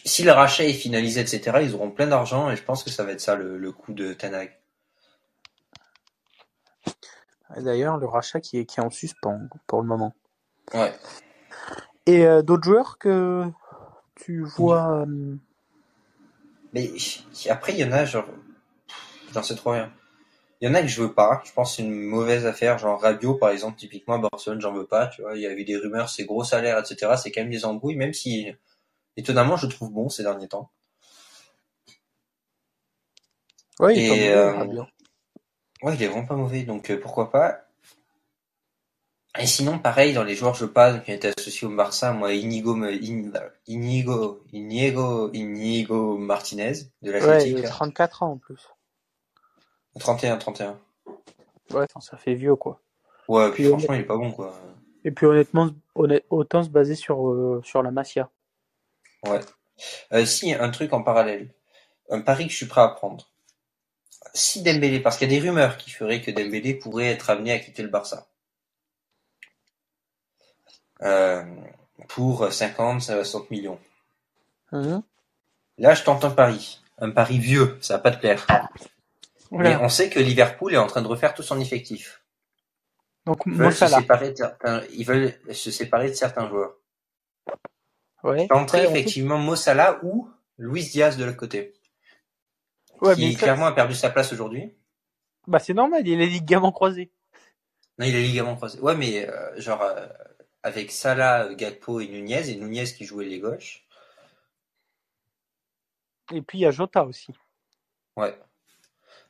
Si 0.03 0.23
le 0.23 0.31
rachat 0.31 0.65
est 0.65 0.73
finalisé, 0.73 1.21
etc., 1.21 1.59
ils 1.61 1.73
auront 1.73 1.91
plein 1.91 2.07
d'argent 2.07 2.51
et 2.51 2.55
je 2.57 2.63
pense 2.63 2.83
que 2.83 2.89
ça 2.89 3.03
va 3.03 3.13
être 3.13 3.21
ça 3.21 3.35
le, 3.35 3.57
le 3.57 3.71
coup 3.71 3.93
de 3.93 4.13
Tanag. 4.13 4.57
D'ailleurs, 7.57 7.97
le 7.97 8.07
rachat 8.07 8.41
qui 8.41 8.57
est, 8.57 8.65
qui 8.65 8.79
est 8.79 8.83
en 8.83 8.89
suspens 8.89 9.47
pour 9.67 9.81
le 9.81 9.87
moment. 9.87 10.13
Ouais. 10.73 10.93
Et 12.05 12.25
euh, 12.25 12.41
d'autres 12.41 12.63
joueurs 12.63 12.97
que 12.97 13.45
tu 14.15 14.43
vois. 14.43 15.05
Euh, 15.05 15.35
Mais 16.73 16.91
après, 17.49 17.73
il 17.73 17.79
y 17.79 17.83
en 17.83 17.91
a, 17.91 18.05
genre, 18.05 18.25
j'en 19.33 19.43
sais 19.43 19.55
trop 19.55 19.71
rien. 19.71 19.91
Il 20.59 20.67
y 20.67 20.71
en 20.71 20.75
a 20.75 20.81
que 20.81 20.87
je 20.87 21.01
veux 21.01 21.13
pas. 21.13 21.41
Je 21.43 21.51
pense 21.53 21.71
que 21.71 21.75
c'est 21.77 21.83
une 21.83 21.93
mauvaise 21.93 22.45
affaire. 22.45 22.77
Genre 22.77 23.01
Rabiot, 23.01 23.35
par 23.35 23.49
exemple, 23.49 23.79
typiquement 23.79 24.15
à 24.15 24.17
Barcelone, 24.19 24.61
j'en 24.61 24.73
veux 24.73 24.85
pas. 24.85 25.07
Tu 25.07 25.23
vois, 25.23 25.35
il 25.35 25.41
y 25.41 25.47
avait 25.47 25.63
des 25.63 25.75
rumeurs, 25.75 26.09
c'est 26.09 26.23
gros 26.23 26.43
salaire, 26.43 26.77
etc. 26.77 27.17
C'est 27.17 27.31
quand 27.31 27.41
même 27.41 27.49
des 27.49 27.65
embrouilles, 27.65 27.95
même 27.95 28.13
si, 28.13 28.51
étonnamment, 29.17 29.57
je 29.57 29.65
le 29.65 29.71
trouve 29.71 29.91
bon 29.91 30.09
ces 30.09 30.21
derniers 30.21 30.47
temps. 30.47 30.69
Ouais, 33.79 33.95
il 33.95 34.03
est 34.03 34.25
Et, 34.25 34.33
euh. 34.33 34.83
Ouais, 35.81 35.95
il 35.95 36.03
est 36.03 36.07
vraiment 36.07 36.27
pas 36.27 36.35
mauvais, 36.35 36.61
donc 36.61 36.91
euh, 36.91 36.99
pourquoi 36.99 37.31
pas. 37.31 37.65
Et 39.39 39.47
sinon, 39.47 39.79
pareil, 39.79 40.13
dans 40.13 40.23
les 40.23 40.35
joueurs 40.35 40.55
je 40.55 40.65
parle 40.65 41.03
qui 41.03 41.11
étaient 41.13 41.31
associés 41.37 41.65
au 41.67 41.71
Barça, 41.75 42.11
moi, 42.11 42.33
Inigo, 42.33 42.75
Inigo, 43.67 44.43
Inigo, 44.51 45.29
Inigo 45.33 46.17
Martinez, 46.17 46.73
de 47.01 47.11
Ouais, 47.13 47.19
l'Athletic, 47.19 47.51
il 47.51 47.57
a 47.59 47.61
là. 47.61 47.69
34 47.69 48.23
ans 48.23 48.31
en 48.33 48.37
plus. 48.37 48.67
31, 49.99 50.37
31. 50.37 50.79
Ouais, 51.73 51.85
ça 52.01 52.17
fait 52.17 52.33
vieux 52.33 52.55
quoi. 52.55 52.81
Ouais, 53.29 53.49
puis 53.51 53.63
Puis, 53.63 53.69
franchement, 53.69 53.93
il 53.93 54.01
est 54.01 54.05
pas 54.05 54.17
bon, 54.17 54.31
quoi. 54.31 54.53
Et 55.05 55.11
puis 55.11 55.25
honnêtement, 55.25 55.69
honnêt- 55.95 56.25
autant 56.29 56.63
se 56.63 56.69
baser 56.69 56.95
sur, 56.95 57.29
euh, 57.29 57.61
sur 57.63 57.81
la 57.81 57.91
Masia. 57.91 58.29
Ouais. 59.25 59.39
Euh, 60.11 60.25
si, 60.25 60.53
un 60.53 60.69
truc 60.69 60.91
en 60.93 61.03
parallèle. 61.03 61.53
Un 62.09 62.21
pari 62.21 62.45
que 62.47 62.51
je 62.51 62.57
suis 62.57 62.65
prêt 62.65 62.81
à 62.81 62.89
prendre. 62.89 63.31
Si 64.33 64.61
Dembélé, 64.61 64.99
parce 64.99 65.17
qu'il 65.17 65.31
y 65.31 65.35
a 65.35 65.39
des 65.39 65.47
rumeurs 65.47 65.77
qui 65.77 65.89
feraient 65.89 66.21
que 66.21 66.31
Dembélé 66.31 66.73
pourrait 66.73 67.07
être 67.07 67.29
amené 67.29 67.53
à 67.53 67.59
quitter 67.59 67.81
le 67.83 67.89
Barça. 67.89 68.27
Euh, 71.03 71.43
pour 72.07 72.51
50, 72.51 73.01
60 73.01 73.49
millions. 73.51 73.79
Hein? 74.71 75.03
Là, 75.77 75.93
je 75.95 76.03
tente 76.03 76.23
un 76.25 76.31
pari. 76.31 76.79
Un 76.99 77.11
pari 77.11 77.39
vieux, 77.39 77.77
ça 77.81 77.95
va 77.95 77.99
pas 77.99 78.11
te 78.11 78.19
plaire. 78.19 78.45
Mais 79.51 79.75
on 79.77 79.89
sait 79.89 80.09
que 80.09 80.19
Liverpool 80.19 80.73
est 80.73 80.77
en 80.77 80.87
train 80.87 81.01
de 81.01 81.07
refaire 81.07 81.33
tout 81.33 81.43
son 81.43 81.59
effectif. 81.59 82.23
Donc 83.25 83.41
Ils 83.45 83.53
veulent, 83.53 83.73
se 83.73 83.85
séparer 83.87 84.31
de 84.31 84.35
certains, 84.35 84.81
ils 84.93 85.05
veulent 85.05 85.33
se 85.53 85.71
séparer 85.71 86.09
de 86.09 86.13
certains 86.15 86.47
joueurs. 86.49 86.75
Ouais. 88.23 88.47
Tenter 88.47 88.83
effectivement 88.83 89.37
Mo 89.37 89.55
Salah 89.55 89.99
ou 90.03 90.29
Luis 90.57 90.85
Diaz 90.89 91.17
de 91.17 91.25
l'autre 91.25 91.37
côté. 91.37 91.73
ouais, 93.01 93.15
qui 93.15 93.25
mais 93.27 93.33
ça- 93.33 93.39
clairement 93.39 93.65
a 93.65 93.71
perdu 93.73 93.93
sa 93.95 94.09
place 94.09 94.31
aujourd'hui. 94.31 94.73
bah, 95.47 95.59
c'est 95.59 95.73
normal, 95.73 96.07
il 96.07 96.13
a 96.15 96.17
les 96.17 96.27
ligaments 96.27 96.71
croisés. 96.71 97.11
Non, 97.97 98.05
il 98.05 98.15
a 98.15 98.19
les 98.19 98.27
ligaments 98.27 98.55
croisés. 98.55 98.79
Ouais, 98.79 98.95
mais 98.95 99.27
euh, 99.27 99.59
genre 99.59 99.81
euh, 99.81 100.07
avec 100.63 100.91
Salah, 100.91 101.53
Gakpo 101.55 101.99
et 101.99 102.07
Nunez, 102.07 102.49
et 102.49 102.55
Nunez 102.55 102.85
qui 102.85 103.05
jouait 103.05 103.25
les 103.25 103.39
gauches. 103.39 103.85
Et 106.33 106.41
puis 106.41 106.59
il 106.59 106.61
y 106.61 106.65
a 106.65 106.71
Jota 106.71 107.03
aussi. 107.03 107.33
Ouais. 108.15 108.37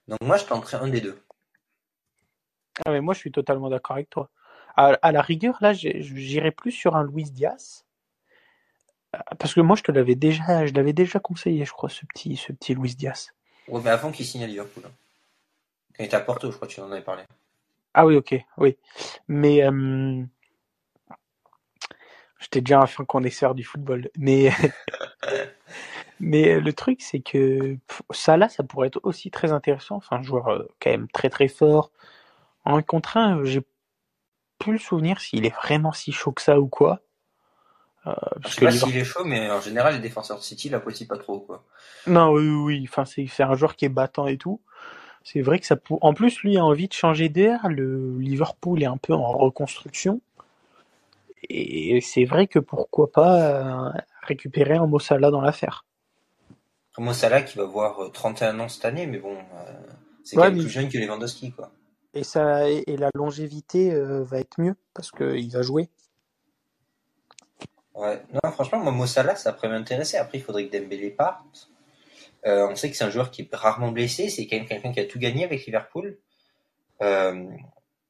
Donc 0.07 0.21
moi, 0.21 0.37
je 0.37 0.45
tenterais 0.45 0.77
un 0.77 0.87
des 0.87 1.01
deux. 1.01 1.21
Ah, 2.85 2.91
mais 2.91 3.01
moi 3.01 3.13
je 3.13 3.19
suis 3.19 3.31
totalement 3.31 3.69
d'accord 3.69 3.95
avec 3.95 4.09
toi. 4.09 4.29
À, 4.75 4.93
à 5.01 5.11
la 5.11 5.21
rigueur, 5.21 5.57
là, 5.61 5.73
j'irais 5.73 6.51
plus 6.51 6.71
sur 6.71 6.95
un 6.95 7.03
Luis 7.03 7.29
Diaz. 7.31 7.85
Euh, 9.15 9.19
Parce 9.37 9.53
que 9.53 9.61
moi, 9.61 9.75
je 9.75 9.83
te 9.83 9.91
l'avais 9.91 10.15
déjà, 10.15 10.65
je 10.65 10.73
l'avais 10.73 10.93
déjà 10.93 11.19
conseillé, 11.19 11.65
je 11.65 11.71
crois, 11.73 11.89
ce 11.89 12.05
petit, 12.05 12.37
ce 12.37 12.53
petit 12.53 12.73
Luis 12.73 12.95
Diaz. 12.95 13.33
Ouais, 13.67 13.81
mais 13.83 13.89
avant 13.89 14.11
qu'il 14.11 14.25
signe 14.25 14.43
à 14.43 14.47
Liverpool. 14.47 14.83
hein. 14.85 14.91
Quand 15.95 16.03
il 16.03 16.05
était 16.05 16.15
à 16.15 16.21
Porto, 16.21 16.49
je 16.51 16.55
crois 16.55 16.67
que 16.67 16.73
tu 16.73 16.79
en 16.79 16.91
avais 16.91 17.01
parlé. 17.01 17.23
Ah 17.93 18.05
oui, 18.05 18.15
ok, 18.15 18.35
oui. 18.57 18.77
Mais 19.27 19.61
euh, 19.63 20.23
j'étais 22.41 22.61
déjà 22.61 22.81
un 22.81 22.87
fin 22.87 23.05
connaisseur 23.05 23.55
du 23.55 23.63
football. 23.63 24.09
Mais 24.17 24.51
mais 26.19 26.59
le 26.59 26.73
truc, 26.73 27.01
c'est 27.01 27.21
que 27.21 27.77
pff, 27.87 28.01
Salah, 28.11 28.49
ça 28.49 28.63
pourrait 28.63 28.87
être 28.87 28.99
aussi 29.03 29.31
très 29.31 29.51
intéressant. 29.53 29.95
Enfin, 29.95 30.17
un 30.17 30.23
joueur 30.23 30.49
euh, 30.49 30.67
quand 30.81 30.89
même 30.89 31.07
très 31.07 31.29
très 31.29 31.47
fort. 31.47 31.91
En 32.65 32.77
un 32.77 32.81
contre 32.81 33.17
un, 33.17 33.39
euh, 33.39 33.45
j'ai 33.45 33.61
plus 34.59 34.73
le 34.73 34.79
souvenir 34.79 35.19
s'il 35.21 35.45
est 35.45 35.55
vraiment 35.55 35.93
si 35.93 36.11
chaud 36.11 36.31
que 36.31 36.41
ça 36.41 36.59
ou 36.59 36.67
quoi. 36.67 37.01
Euh, 38.07 38.13
Je 38.37 38.41
parce 38.41 38.55
sais 38.55 38.61
que 38.61 38.65
pas 38.65 38.71
s'il 38.71 38.97
est 38.97 39.03
chaud, 39.03 39.23
mais 39.23 39.49
en 39.51 39.61
général, 39.61 39.95
les 39.95 39.99
défenseurs 39.99 40.37
de 40.37 40.43
City 40.43 40.69
l'apprécient 40.69 41.07
pas 41.07 41.17
trop, 41.17 41.39
quoi. 41.39 41.63
Non, 42.07 42.31
oui, 42.31 42.47
oui, 42.47 42.63
oui. 42.63 42.87
Enfin, 42.89 43.05
c'est 43.05 43.27
c'est 43.27 43.43
un 43.43 43.55
joueur 43.55 43.75
qui 43.75 43.85
est 43.85 43.89
battant 43.89 44.27
et 44.27 44.37
tout. 44.37 44.59
C'est 45.23 45.41
vrai 45.41 45.59
que 45.59 45.67
ça 45.67 45.75
pour... 45.75 46.03
En 46.03 46.13
plus, 46.13 46.41
lui 46.41 46.57
a 46.57 46.65
envie 46.65 46.87
de 46.87 46.93
changer 46.93 47.29
d'air. 47.29 47.67
Le 47.69 48.17
Liverpool 48.19 48.81
est 48.81 48.87
un 48.87 48.97
peu 48.97 49.13
en 49.13 49.31
reconstruction. 49.31 50.21
Et 51.49 51.99
c'est 52.01 52.25
vrai 52.25 52.47
que 52.47 52.59
pourquoi 52.59 53.11
pas 53.11 53.41
euh, 53.41 53.99
récupérer 54.23 54.75
un 54.75 54.85
Mo 54.87 54.99
Salah 54.99 55.31
dans 55.31 55.41
l'affaire. 55.41 55.85
Mo 56.97 57.13
Salah 57.13 57.41
qui 57.41 57.57
va 57.57 57.63
avoir 57.63 57.99
euh, 58.03 58.09
31 58.09 58.59
ans 58.59 58.67
cette 58.69 58.85
année, 58.85 59.07
mais 59.07 59.17
bon, 59.17 59.35
euh, 59.37 59.73
c'est 60.23 60.37
Ouais, 60.37 60.43
quand 60.43 60.49
même 60.49 60.57
mais- 60.57 60.63
plus 60.63 60.69
jeune 60.69 60.89
que 60.89 60.97
Lewandowski, 60.97 61.51
quoi. 61.51 61.71
Et 62.13 62.23
ça 62.25 62.69
et 62.69 62.97
la 62.97 63.09
longévité 63.15 63.93
euh, 63.93 64.21
va 64.23 64.39
être 64.39 64.59
mieux 64.59 64.75
parce 64.93 65.11
qu'il 65.11 65.49
va 65.51 65.61
jouer. 65.61 65.89
Ouais. 67.95 68.21
Non, 68.33 68.51
franchement, 68.51 68.79
moi, 68.79 68.91
Mo 68.91 69.05
Salah, 69.05 69.35
ça 69.35 69.53
pourrait 69.53 69.69
m'intéresser. 69.69 70.17
Après, 70.17 70.37
il 70.37 70.41
faudrait 70.43 70.67
que 70.67 70.77
Dembélé 70.77 71.09
parte. 71.09 71.69
Euh, 72.45 72.67
on 72.69 72.75
sait 72.75 72.89
que 72.89 72.97
c'est 72.97 73.03
un 73.03 73.09
joueur 73.09 73.31
qui 73.31 73.43
est 73.43 73.55
rarement 73.55 73.91
blessé. 73.91 74.29
C'est 74.29 74.47
quand 74.47 74.57
même 74.57 74.65
quelqu'un 74.65 74.91
qui 74.91 74.99
a 74.99 75.05
tout 75.05 75.19
gagné 75.19 75.43
avec 75.45 75.65
Liverpool. 75.65 76.17
Euh, 77.01 77.47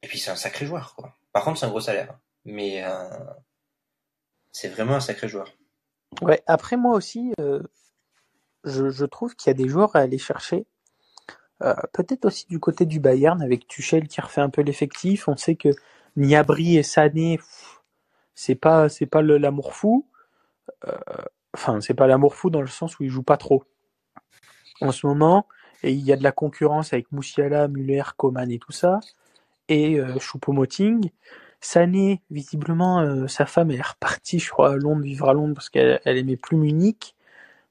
et 0.02 0.08
puis, 0.08 0.18
c'est 0.20 0.32
un 0.32 0.36
sacré 0.36 0.66
joueur, 0.66 0.96
quoi. 0.96 1.16
Par 1.34 1.44
contre, 1.44 1.60
c'est 1.60 1.66
un 1.66 1.70
gros 1.70 1.80
salaire. 1.82 2.18
Mais 2.46 2.84
euh, 2.84 3.10
c'est 4.52 4.70
vraiment 4.70 4.96
un 4.96 5.00
sacré 5.00 5.28
joueur. 5.28 5.54
Ouais. 6.22 6.44
Après 6.48 6.78
moi 6.78 6.96
aussi, 6.96 7.34
euh, 7.40 7.62
je, 8.64 9.06
trouve 9.06 9.36
qu'il 9.36 9.50
y 9.50 9.52
a 9.52 9.54
des 9.54 9.70
joueurs 9.70 9.96
à 9.96 10.00
aller 10.00 10.18
chercher. 10.18 10.66
Euh, 11.62 11.76
Peut-être 11.94 12.26
aussi 12.26 12.48
du 12.48 12.60
côté 12.60 12.86
du 12.86 13.00
Bayern 13.00 13.42
avec 13.42 13.68
Tuchel 13.68 14.08
qui 14.08 14.20
refait 14.22 14.42
un 14.42 14.50
peu 14.50 14.62
l'effectif. 14.62 15.28
On 15.28 15.38
sait 15.38 15.56
que 15.56 15.70
Niabri 16.16 16.78
et 16.78 16.84
Sané, 16.84 17.40
c'est 18.36 18.56
pas 18.56 18.90
c'est 18.90 19.06
pas 19.06 19.22
l'amour 19.22 19.74
fou. 19.76 20.08
Enfin, 21.54 21.82
c'est 21.82 21.94
pas 21.94 22.08
l'amour 22.08 22.36
fou 22.36 22.50
dans 22.50 22.62
le 22.62 22.68
sens 22.68 23.00
où 23.00 23.04
ils 23.04 23.10
jouent 23.10 23.24
pas 23.24 23.38
trop 23.38 23.64
en 24.82 24.92
ce 24.92 25.06
moment. 25.08 25.48
Et 25.84 25.92
il 25.92 26.02
y 26.02 26.12
a 26.12 26.18
de 26.18 26.24
la 26.24 26.32
concurrence 26.32 26.94
avec 26.94 27.12
Moussiala, 27.12 27.68
Muller, 27.68 28.04
Coman 28.18 28.52
et 28.52 28.60
tout 28.60 28.72
ça. 28.72 29.00
Et 29.68 30.00
euh, 30.00 30.18
Choupo-Moting. 30.20 31.10
Sané, 31.62 32.22
visiblement, 32.32 33.00
euh, 33.02 33.28
sa 33.28 33.46
femme 33.46 33.70
elle 33.72 33.78
est 33.78 33.82
repartie, 33.88 34.40
je 34.40 34.50
crois, 34.50 34.72
à 34.74 34.76
Londres, 34.76 35.04
vivre 35.04 35.30
à 35.30 35.34
Londres 35.34 35.54
parce 35.54 35.70
qu'elle 35.70 36.02
elle 36.06 36.18
aimait 36.18 36.36
plus 36.38 36.58
Munich. 36.58 37.16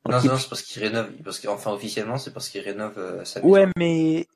Donc, 0.05 0.15
Non, 0.15 0.21
il- 0.25 0.31
non, 0.31 0.37
c'est 0.37 0.49
parce 0.49 0.63
qu'il 0.63 0.83
rénove. 0.83 1.11
Parce 1.25 1.41
qu'enfin, 1.41 1.73
officiellement, 1.73 2.17
c'est 2.17 2.33
parce 2.33 2.49
qu'il 2.49 2.63
rénove 2.63 2.97
euh, 2.99 3.25
sa 3.25 3.41
maison. 3.41 3.53
Ouais, 3.53 3.67
mais 3.77 4.27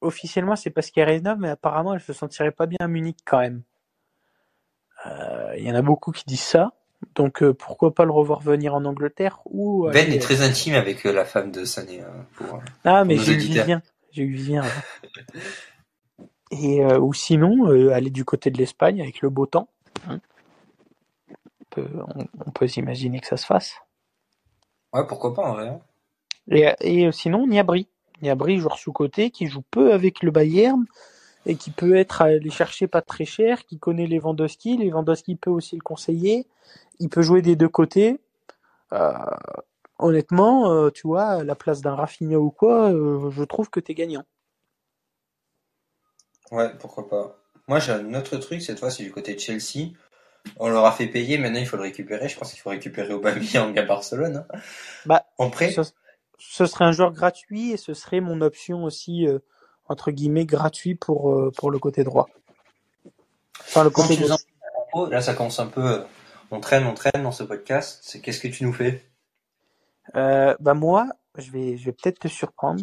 officiellement, 0.00 0.56
c'est 0.56 0.70
parce 0.70 0.90
qu'elle 0.90 1.08
rénove, 1.08 1.38
mais 1.38 1.50
apparemment, 1.50 1.94
elle 1.94 2.00
se 2.00 2.12
sentirait 2.12 2.50
pas 2.50 2.66
bien 2.66 2.78
à 2.80 2.88
Munich 2.88 3.18
quand 3.24 3.38
même. 3.38 3.62
Euh, 5.06 5.54
Il 5.58 5.64
y 5.64 5.70
en 5.70 5.74
a 5.74 5.82
beaucoup 5.82 6.10
qui 6.12 6.24
disent 6.26 6.40
ça. 6.40 6.72
Donc, 7.14 7.42
euh, 7.42 7.52
pourquoi 7.52 7.94
pas 7.94 8.04
le 8.04 8.12
revoir 8.12 8.40
venir 8.40 8.74
en 8.74 8.84
Angleterre 8.84 9.40
ou 9.46 9.88
Ben 9.90 10.10
est 10.12 10.20
très 10.20 10.40
intime 10.42 10.74
avec 10.74 11.04
la 11.04 11.24
femme 11.24 11.50
de 11.50 11.64
Sané. 11.64 12.00
hein, 12.00 12.26
pour, 12.34 12.60
Ah, 12.84 13.04
mais 13.04 13.16
j'ai 13.18 13.32
eu. 13.34 13.36
Vivien. 13.38 13.82
J'ai 14.12 14.22
eu 14.22 14.32
Vivien. 14.34 14.62
Et 16.54 16.84
euh, 16.84 17.00
ou 17.00 17.14
sinon, 17.14 17.66
euh, 17.70 17.92
aller 17.94 18.10
du 18.10 18.26
côté 18.26 18.50
de 18.50 18.58
l'Espagne 18.58 19.00
avec 19.00 19.22
le 19.22 19.30
beau 19.30 19.46
temps. 19.46 19.68
hein. 20.06 20.20
On 21.30 21.64
peut, 21.70 21.88
on, 22.14 22.24
on 22.46 22.50
peut 22.50 22.68
s'imaginer 22.68 23.20
que 23.20 23.26
ça 23.26 23.38
se 23.38 23.46
fasse. 23.46 23.76
Ouais, 24.92 25.06
pourquoi 25.06 25.32
pas 25.32 25.48
en 25.48 25.54
vrai. 25.54 25.68
hein. 25.68 25.80
Et, 26.50 26.68
et 26.80 27.06
euh, 27.06 27.12
sinon, 27.12 27.46
Niabri. 27.46 27.88
Niabri, 28.20 28.58
joueur 28.58 28.78
sous-côté, 28.78 29.30
qui 29.30 29.46
joue 29.46 29.62
peu 29.70 29.94
avec 29.94 30.22
le 30.22 30.30
Bayern 30.30 30.84
et 31.46 31.56
qui 31.56 31.70
peut 31.70 31.96
être 31.96 32.20
allé 32.20 32.50
chercher 32.50 32.86
pas 32.86 33.00
très 33.00 33.24
cher, 33.24 33.64
qui 33.64 33.78
connaît 33.78 34.06
Lewandowski. 34.06 34.76
Lewandowski 34.76 35.36
peut 35.36 35.50
aussi 35.50 35.74
le 35.74 35.82
conseiller. 35.82 36.46
Il 37.00 37.08
peut 37.08 37.22
jouer 37.22 37.40
des 37.40 37.56
deux 37.56 37.70
côtés. 37.70 38.20
Euh, 38.92 39.12
honnêtement, 39.98 40.90
tu 40.90 41.06
vois, 41.06 41.24
à 41.24 41.44
la 41.44 41.54
place 41.54 41.80
d'un 41.80 41.94
Rafinha 41.94 42.38
ou 42.38 42.50
quoi, 42.50 42.90
je 42.92 43.44
trouve 43.44 43.70
que 43.70 43.80
t'es 43.80 43.94
gagnant. 43.94 44.24
Ouais, 46.52 46.68
pourquoi 46.78 47.08
pas. 47.08 47.36
Moi, 47.66 47.78
j'ai 47.80 47.92
un 47.92 48.14
autre 48.14 48.36
truc, 48.36 48.62
cette 48.62 48.78
fois, 48.78 48.90
c'est 48.90 49.02
du 49.02 49.10
côté 49.10 49.34
de 49.34 49.40
Chelsea. 49.40 49.90
On 50.58 50.68
leur 50.68 50.84
a 50.84 50.92
fait 50.92 51.06
payer, 51.06 51.38
maintenant 51.38 51.60
il 51.60 51.66
faut 51.66 51.76
le 51.76 51.82
récupérer. 51.82 52.28
Je 52.28 52.36
pense 52.38 52.50
qu'il 52.52 52.60
faut 52.60 52.70
récupérer 52.70 53.12
Aubameyang 53.12 53.76
à 53.78 53.82
Barcelone. 53.82 54.44
hein. 54.52 54.58
Bah, 55.06 55.24
En 55.38 55.50
prêt 55.50 55.70
ce, 55.72 55.82
ce 56.38 56.66
serait 56.66 56.84
un 56.84 56.92
joueur 56.92 57.12
gratuit 57.12 57.70
et 57.72 57.76
ce 57.76 57.94
serait 57.94 58.20
mon 58.20 58.40
option 58.40 58.84
aussi, 58.84 59.26
euh, 59.26 59.38
entre 59.88 60.10
guillemets, 60.10 60.44
gratuit 60.44 60.94
pour, 60.96 61.32
euh, 61.32 61.52
pour 61.56 61.70
le 61.70 61.78
côté 61.78 62.02
droit. 62.04 62.28
Enfin, 63.60 63.84
le 63.84 63.90
Quand 63.90 64.02
côté 64.02 64.16
tu 64.16 64.24
en- 64.94 65.06
Là, 65.06 65.20
ça 65.22 65.34
commence 65.34 65.58
un 65.60 65.66
peu. 65.68 65.80
euh, 66.00 66.04
On 66.50 66.60
traîne, 66.60 66.84
on 66.86 66.92
traîne 66.94 67.22
dans 67.22 67.32
ce 67.32 67.44
podcast. 67.44 68.00
C'est 68.02 68.20
qu'est-ce 68.20 68.40
que 68.40 68.48
tu 68.48 68.64
nous 68.64 68.72
fais? 68.74 69.02
Euh, 70.16 70.54
bah 70.60 70.74
moi, 70.74 71.06
je 71.38 71.50
vais, 71.50 71.76
je 71.78 71.86
vais 71.86 71.92
peut-être 71.92 72.18
te 72.18 72.28
surprendre, 72.28 72.82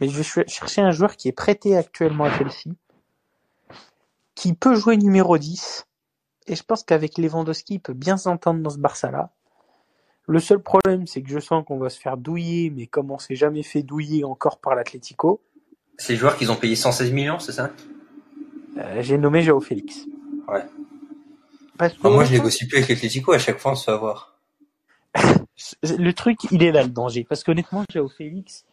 mais 0.00 0.08
je 0.08 0.16
vais 0.16 0.22
ch- 0.22 0.46
chercher 0.48 0.82
un 0.82 0.92
joueur 0.92 1.16
qui 1.16 1.26
est 1.28 1.32
prêté 1.32 1.76
actuellement 1.76 2.24
à 2.24 2.30
Chelsea, 2.36 2.76
qui 4.38 4.54
peut 4.54 4.76
jouer 4.76 4.96
numéro 4.96 5.36
10, 5.36 5.84
et 6.46 6.54
je 6.54 6.62
pense 6.62 6.84
qu'avec 6.84 7.18
Lewandowski, 7.18 7.74
il 7.74 7.80
peut 7.80 7.92
bien 7.92 8.16
s'entendre 8.16 8.62
dans 8.62 8.70
ce 8.70 8.78
Barça-là. 8.78 9.32
Le 10.28 10.38
seul 10.38 10.62
problème, 10.62 11.08
c'est 11.08 11.22
que 11.22 11.28
je 11.28 11.40
sens 11.40 11.64
qu'on 11.66 11.78
va 11.78 11.90
se 11.90 11.98
faire 11.98 12.16
douiller, 12.16 12.70
mais 12.70 12.86
comme 12.86 13.10
on 13.10 13.18
s'est 13.18 13.34
jamais 13.34 13.64
fait 13.64 13.82
douiller 13.82 14.22
encore 14.22 14.60
par 14.60 14.76
l'Atlético, 14.76 15.40
C'est 15.96 16.12
les 16.12 16.18
joueurs 16.20 16.36
qu'ils 16.36 16.52
ont 16.52 16.56
payé 16.56 16.76
116 16.76 17.10
millions, 17.10 17.40
c'est 17.40 17.50
ça? 17.50 17.72
Euh, 18.76 19.02
j'ai 19.02 19.18
nommé 19.18 19.42
Joao 19.42 19.60
Félix. 19.60 20.06
Ouais. 20.46 20.62
Parce 21.76 21.94
que 21.94 21.98
Enfin, 21.98 22.10
Moi, 22.10 22.24
je 22.24 22.34
négocie 22.34 22.68
plus 22.68 22.76
avec 22.76 22.90
l'Atletico, 22.90 23.32
à 23.32 23.40
chaque 23.40 23.58
fois, 23.58 23.72
on 23.72 23.74
se 23.74 23.86
fait 23.86 23.90
avoir. 23.90 24.38
le 25.82 26.12
truc, 26.12 26.44
il 26.52 26.62
est 26.62 26.70
là 26.70 26.84
le 26.84 26.90
danger. 26.90 27.26
Parce 27.28 27.42
qu'honnêtement, 27.42 27.82
Joao 27.92 28.08
Félix, 28.08 28.64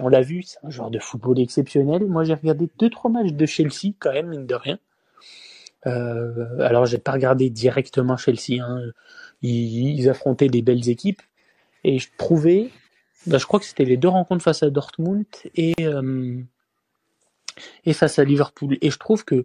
on 0.00 0.08
l'a 0.08 0.22
vu, 0.22 0.42
c'est 0.42 0.58
un 0.64 0.70
joueur 0.70 0.90
de 0.90 0.98
football 0.98 1.38
exceptionnel. 1.38 2.06
Moi, 2.06 2.24
j'ai 2.24 2.34
regardé 2.34 2.68
deux 2.80 2.90
trois 2.90 3.08
matchs 3.08 3.34
de 3.34 3.46
Chelsea 3.46 3.94
quand 4.00 4.12
même, 4.12 4.26
mine 4.26 4.46
de 4.46 4.56
rien. 4.56 4.80
Euh, 5.86 6.58
alors, 6.60 6.86
j'ai 6.86 6.98
pas 6.98 7.12
regardé 7.12 7.50
directement 7.50 8.16
Chelsea. 8.16 8.60
Hein. 8.60 8.80
Ils, 9.42 9.98
ils 9.98 10.08
affrontaient 10.08 10.48
des 10.48 10.62
belles 10.62 10.88
équipes 10.88 11.22
et 11.84 11.98
je 11.98 12.08
trouvais, 12.16 12.70
bah, 13.26 13.38
je 13.38 13.46
crois 13.46 13.58
que 13.60 13.66
c'était 13.66 13.84
les 13.84 13.96
deux 13.96 14.08
rencontres 14.08 14.44
face 14.44 14.62
à 14.62 14.70
Dortmund 14.70 15.26
et 15.56 15.74
euh, 15.80 16.40
et 17.84 17.92
face 17.92 18.18
à 18.18 18.24
Liverpool. 18.24 18.78
Et 18.80 18.90
je 18.90 18.98
trouve 18.98 19.24
que 19.24 19.44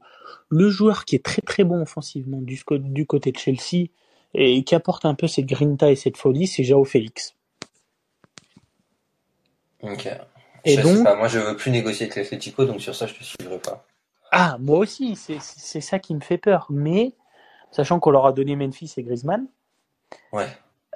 le 0.50 0.70
joueur 0.70 1.06
qui 1.06 1.16
est 1.16 1.24
très 1.24 1.42
très 1.42 1.64
bon 1.64 1.82
offensivement 1.82 2.42
du, 2.42 2.64
côté 3.06 3.32
de 3.32 3.38
Chelsea 3.38 3.88
et 4.34 4.64
qui 4.64 4.76
apporte 4.76 5.06
un 5.06 5.16
peu 5.16 5.28
cette 5.28 5.46
grinta 5.46 5.92
et 5.92 5.96
cette 5.96 6.18
folie, 6.18 6.48
c'est 6.48 6.64
Joao 6.64 6.86
Félix. 6.86 7.34
Ok. 9.82 10.08
Et 10.66 10.76
je 10.76 10.82
donc- 10.82 10.98
sais 10.98 11.04
pas, 11.04 11.16
moi, 11.16 11.28
je 11.28 11.40
veux 11.40 11.56
plus 11.56 11.72
négocier 11.72 12.06
avec 12.06 12.18
l'Atletico, 12.18 12.66
donc 12.66 12.82
sur 12.82 12.94
ça, 12.94 13.08
je 13.08 13.14
te 13.14 13.24
suivrai 13.24 13.58
pas. 13.60 13.86
Ah, 14.32 14.58
moi 14.60 14.80
aussi, 14.80 15.16
c'est 15.16 15.82
ça 15.82 16.00
qui 16.00 16.16
me 16.16 16.20
fait 16.20 16.38
peur. 16.38 16.68
Mais 16.70 17.14
sachant 17.72 18.00
qu'on 18.00 18.12
leur 18.12 18.26
a 18.26 18.34
donné 18.34 18.56
Memphis 18.56 18.94
et 18.98 19.04
Griezmann, 19.04 19.48
Ouais. 20.32 20.48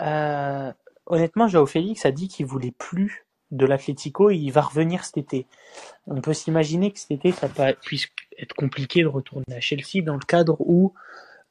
Euh, 0.02 0.72
honnêtement, 1.06 1.48
Joao 1.48 1.66
Félix 1.66 2.06
a 2.06 2.12
dit 2.12 2.28
qu'il 2.28 2.46
voulait 2.46 2.74
plus 2.78 3.26
de 3.52 3.66
l'Atlético 3.66 4.30
et 4.30 4.36
il 4.36 4.52
va 4.52 4.62
revenir 4.62 5.04
cet 5.04 5.18
été. 5.18 5.46
On 6.08 6.22
peut 6.22 6.34
s'imaginer 6.34 6.92
que 6.92 7.00
cet 7.00 7.12
été, 7.12 7.32
ça 7.32 7.50
puisse 7.74 8.08
être 8.40 8.54
compliqué 8.54 9.04
de 9.04 9.08
retourner 9.08 9.56
à 9.56 9.60
Chelsea 9.60 10.02
dans 10.04 10.14
le 10.14 10.26
cadre 10.26 10.56
où 10.60 10.94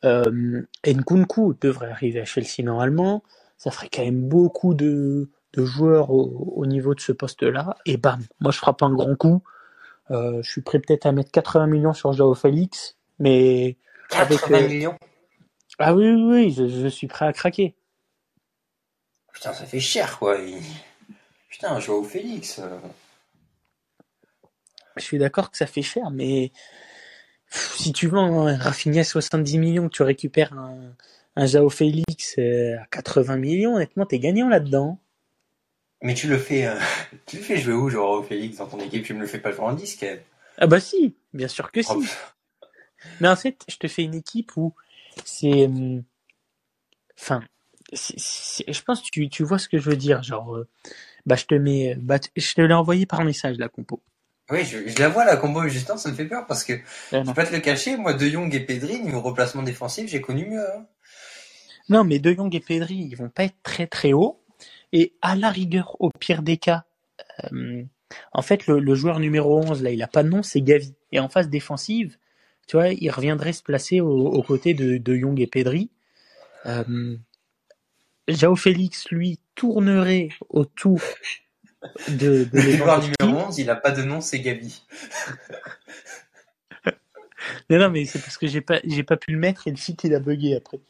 euh, 0.04 0.62
Nkunku 0.86 1.56
devrait 1.60 1.90
arriver 1.90 2.20
à 2.20 2.24
Chelsea 2.24 2.62
normalement. 2.62 3.22
Ça 3.58 3.70
ferait 3.70 3.90
quand 3.92 4.02
même 4.02 4.26
beaucoup 4.26 4.72
de, 4.72 5.28
de 5.52 5.64
joueurs 5.64 6.10
au, 6.10 6.54
au 6.56 6.64
niveau 6.64 6.94
de 6.94 7.00
ce 7.00 7.12
poste-là. 7.12 7.76
Et 7.84 7.98
bam, 7.98 8.20
moi 8.40 8.50
je 8.50 8.58
frappe 8.58 8.82
un 8.82 8.92
grand 8.94 9.14
coup. 9.16 9.42
Euh, 10.10 10.42
je 10.42 10.50
suis 10.50 10.60
prêt 10.62 10.78
peut-être 10.80 11.06
à 11.06 11.12
mettre 11.12 11.30
80 11.30 11.66
millions 11.66 11.92
sur 11.92 12.12
Joao 12.12 12.34
Félix, 12.34 12.96
mais 13.18 13.76
Avec, 14.16 14.40
80 14.40 14.58
euh, 14.58 14.68
millions? 14.68 14.96
Ah 15.78 15.94
oui, 15.94 16.08
oui, 16.10 16.22
oui, 16.22 16.50
je, 16.52 16.66
je 16.68 16.88
suis 16.88 17.06
prêt 17.06 17.26
à 17.26 17.32
craquer. 17.32 17.74
Putain, 19.32 19.52
ça 19.52 19.64
fait 19.66 19.80
cher, 19.80 20.18
quoi. 20.18 20.36
Il- 20.38 20.60
Putain, 21.48 21.78
Joao 21.80 22.02
Félix. 22.02 22.58
euh. 22.58 22.78
Je 24.96 25.02
suis 25.02 25.18
d'accord 25.18 25.50
que 25.50 25.56
ça 25.56 25.66
fait 25.66 25.82
cher, 25.82 26.10
mais 26.10 26.50
pff, 27.50 27.76
si 27.76 27.92
tu 27.92 28.08
vends 28.08 28.46
un 28.46 28.56
Rafinha 28.56 29.00
à 29.02 29.04
70 29.04 29.58
millions, 29.58 29.88
tu 29.88 30.02
récupères 30.02 30.52
un, 30.52 30.76
un 31.36 31.46
Jao 31.46 31.70
Félix 31.70 32.36
à 32.38 32.84
80 32.90 33.36
millions, 33.36 33.76
honnêtement, 33.76 34.06
t'es 34.06 34.18
gagnant 34.18 34.48
là-dedans. 34.48 34.98
Mais 36.02 36.14
tu 36.14 36.28
le 36.28 36.38
fais, 36.38 36.66
euh, 36.66 36.78
tu 37.26 37.36
le 37.36 37.42
fais 37.42 37.58
jouer 37.58 37.74
où, 37.74 37.90
Joao 37.90 38.22
Félix, 38.22 38.56
dans 38.58 38.66
ton 38.66 38.80
équipe? 38.80 39.04
Tu 39.04 39.14
me 39.14 39.20
le 39.20 39.26
fais 39.26 39.38
pas 39.40 39.52
jouer 39.52 39.64
en 39.64 39.72
disque 39.74 40.06
Ah 40.58 40.66
bah 40.66 40.80
si, 40.80 41.14
bien 41.34 41.48
sûr 41.48 41.70
que 41.72 41.82
si. 41.82 41.90
Oh, 41.94 42.02
Mais 43.20 43.28
en 43.28 43.36
fait, 43.36 43.64
je 43.68 43.76
te 43.76 43.88
fais 43.88 44.02
une 44.02 44.14
équipe 44.14 44.56
où 44.56 44.74
c'est... 45.24 45.66
hum, 45.66 46.02
Enfin, 47.18 47.42
je 47.92 48.82
pense 48.82 49.02
que 49.02 49.08
tu, 49.12 49.28
tu 49.28 49.44
vois 49.44 49.58
ce 49.58 49.68
que 49.68 49.78
je 49.78 49.90
veux 49.90 49.96
dire. 49.96 50.22
Genre, 50.22 50.56
euh, 50.56 50.66
bah 51.26 51.36
je 51.36 51.44
te 51.44 51.54
mets... 51.54 51.94
Bah, 51.96 52.18
je 52.36 52.54
te 52.54 52.60
l'ai 52.62 52.72
envoyé 52.74 53.04
par 53.06 53.24
message, 53.24 53.56
la 53.58 53.68
compo. 53.68 54.02
Oui, 54.50 54.64
je, 54.64 54.88
je 54.88 54.98
la 54.98 55.08
vois, 55.08 55.24
la 55.24 55.36
combo 55.36 55.66
Justin, 55.68 55.96
ça 55.96 56.10
me 56.10 56.14
fait 56.14 56.24
peur 56.24 56.46
parce 56.46 56.64
que, 56.64 56.72
Euh, 56.72 56.78
je 57.12 57.18
vais 57.18 57.34
pas 57.34 57.46
te 57.46 57.52
le 57.52 57.60
cacher, 57.60 57.96
moi, 57.96 58.14
De 58.14 58.26
Jong 58.26 58.52
et 58.54 58.60
Pedri, 58.60 59.00
niveau 59.00 59.20
replacement 59.20 59.62
défensif, 59.62 60.08
j'ai 60.10 60.20
connu 60.20 60.46
mieux. 60.46 60.66
hein. 60.66 60.86
Non, 61.88 62.04
mais 62.04 62.18
De 62.18 62.32
Jong 62.32 62.52
et 62.54 62.60
Pedri, 62.60 62.94
ils 62.96 63.16
vont 63.16 63.28
pas 63.28 63.44
être 63.44 63.62
très 63.62 63.86
très 63.86 64.12
hauts. 64.12 64.39
Et 64.92 65.14
à 65.22 65.36
la 65.36 65.50
rigueur, 65.50 65.96
au 66.00 66.10
pire 66.10 66.42
des 66.42 66.56
cas, 66.56 66.84
euh, 67.52 67.84
en 68.32 68.42
fait, 68.42 68.66
le, 68.66 68.80
le 68.80 68.94
joueur 68.94 69.20
numéro 69.20 69.58
11, 69.58 69.82
là, 69.82 69.90
il 69.90 70.02
a 70.02 70.08
pas 70.08 70.22
de 70.22 70.28
nom, 70.28 70.42
c'est 70.42 70.60
Gavi. 70.60 70.94
Et 71.12 71.20
en 71.20 71.28
phase 71.28 71.48
défensive, 71.48 72.16
tu 72.66 72.76
vois, 72.76 72.88
il 72.88 73.10
reviendrait 73.10 73.52
se 73.52 73.62
placer 73.62 74.00
au- 74.00 74.26
aux 74.28 74.42
côtés 74.42 74.74
de, 74.74 74.96
de 74.98 75.16
Jong 75.16 75.38
et 75.40 75.46
Pedri. 75.46 75.90
Euh, 76.66 77.16
Jao 78.28 78.56
Félix, 78.56 79.08
lui, 79.10 79.38
tournerait 79.54 80.28
autour 80.48 81.00
de, 82.08 82.44
de 82.44 82.48
Le 82.52 82.60
joueur 82.72 83.00
numéro 83.00 83.46
11, 83.48 83.58
il 83.58 83.70
a 83.70 83.76
pas 83.76 83.90
de 83.90 84.02
nom, 84.02 84.20
c'est. 84.20 84.42
Non, 87.70 87.78
non, 87.78 87.90
mais 87.90 88.04
c'est 88.04 88.20
parce 88.20 88.36
que 88.36 88.46
j'ai 88.46 88.60
pas, 88.60 88.80
j'ai 88.84 89.02
pas 89.02 89.16
pu 89.16 89.32
le 89.32 89.38
mettre 89.38 89.66
et 89.66 89.70
le 89.70 89.76
site 89.76 90.04
il 90.04 90.14
a 90.14 90.20
bugué 90.20 90.56
après. 90.56 90.80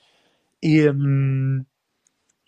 Et, 0.62 0.82
euh, 0.82 1.60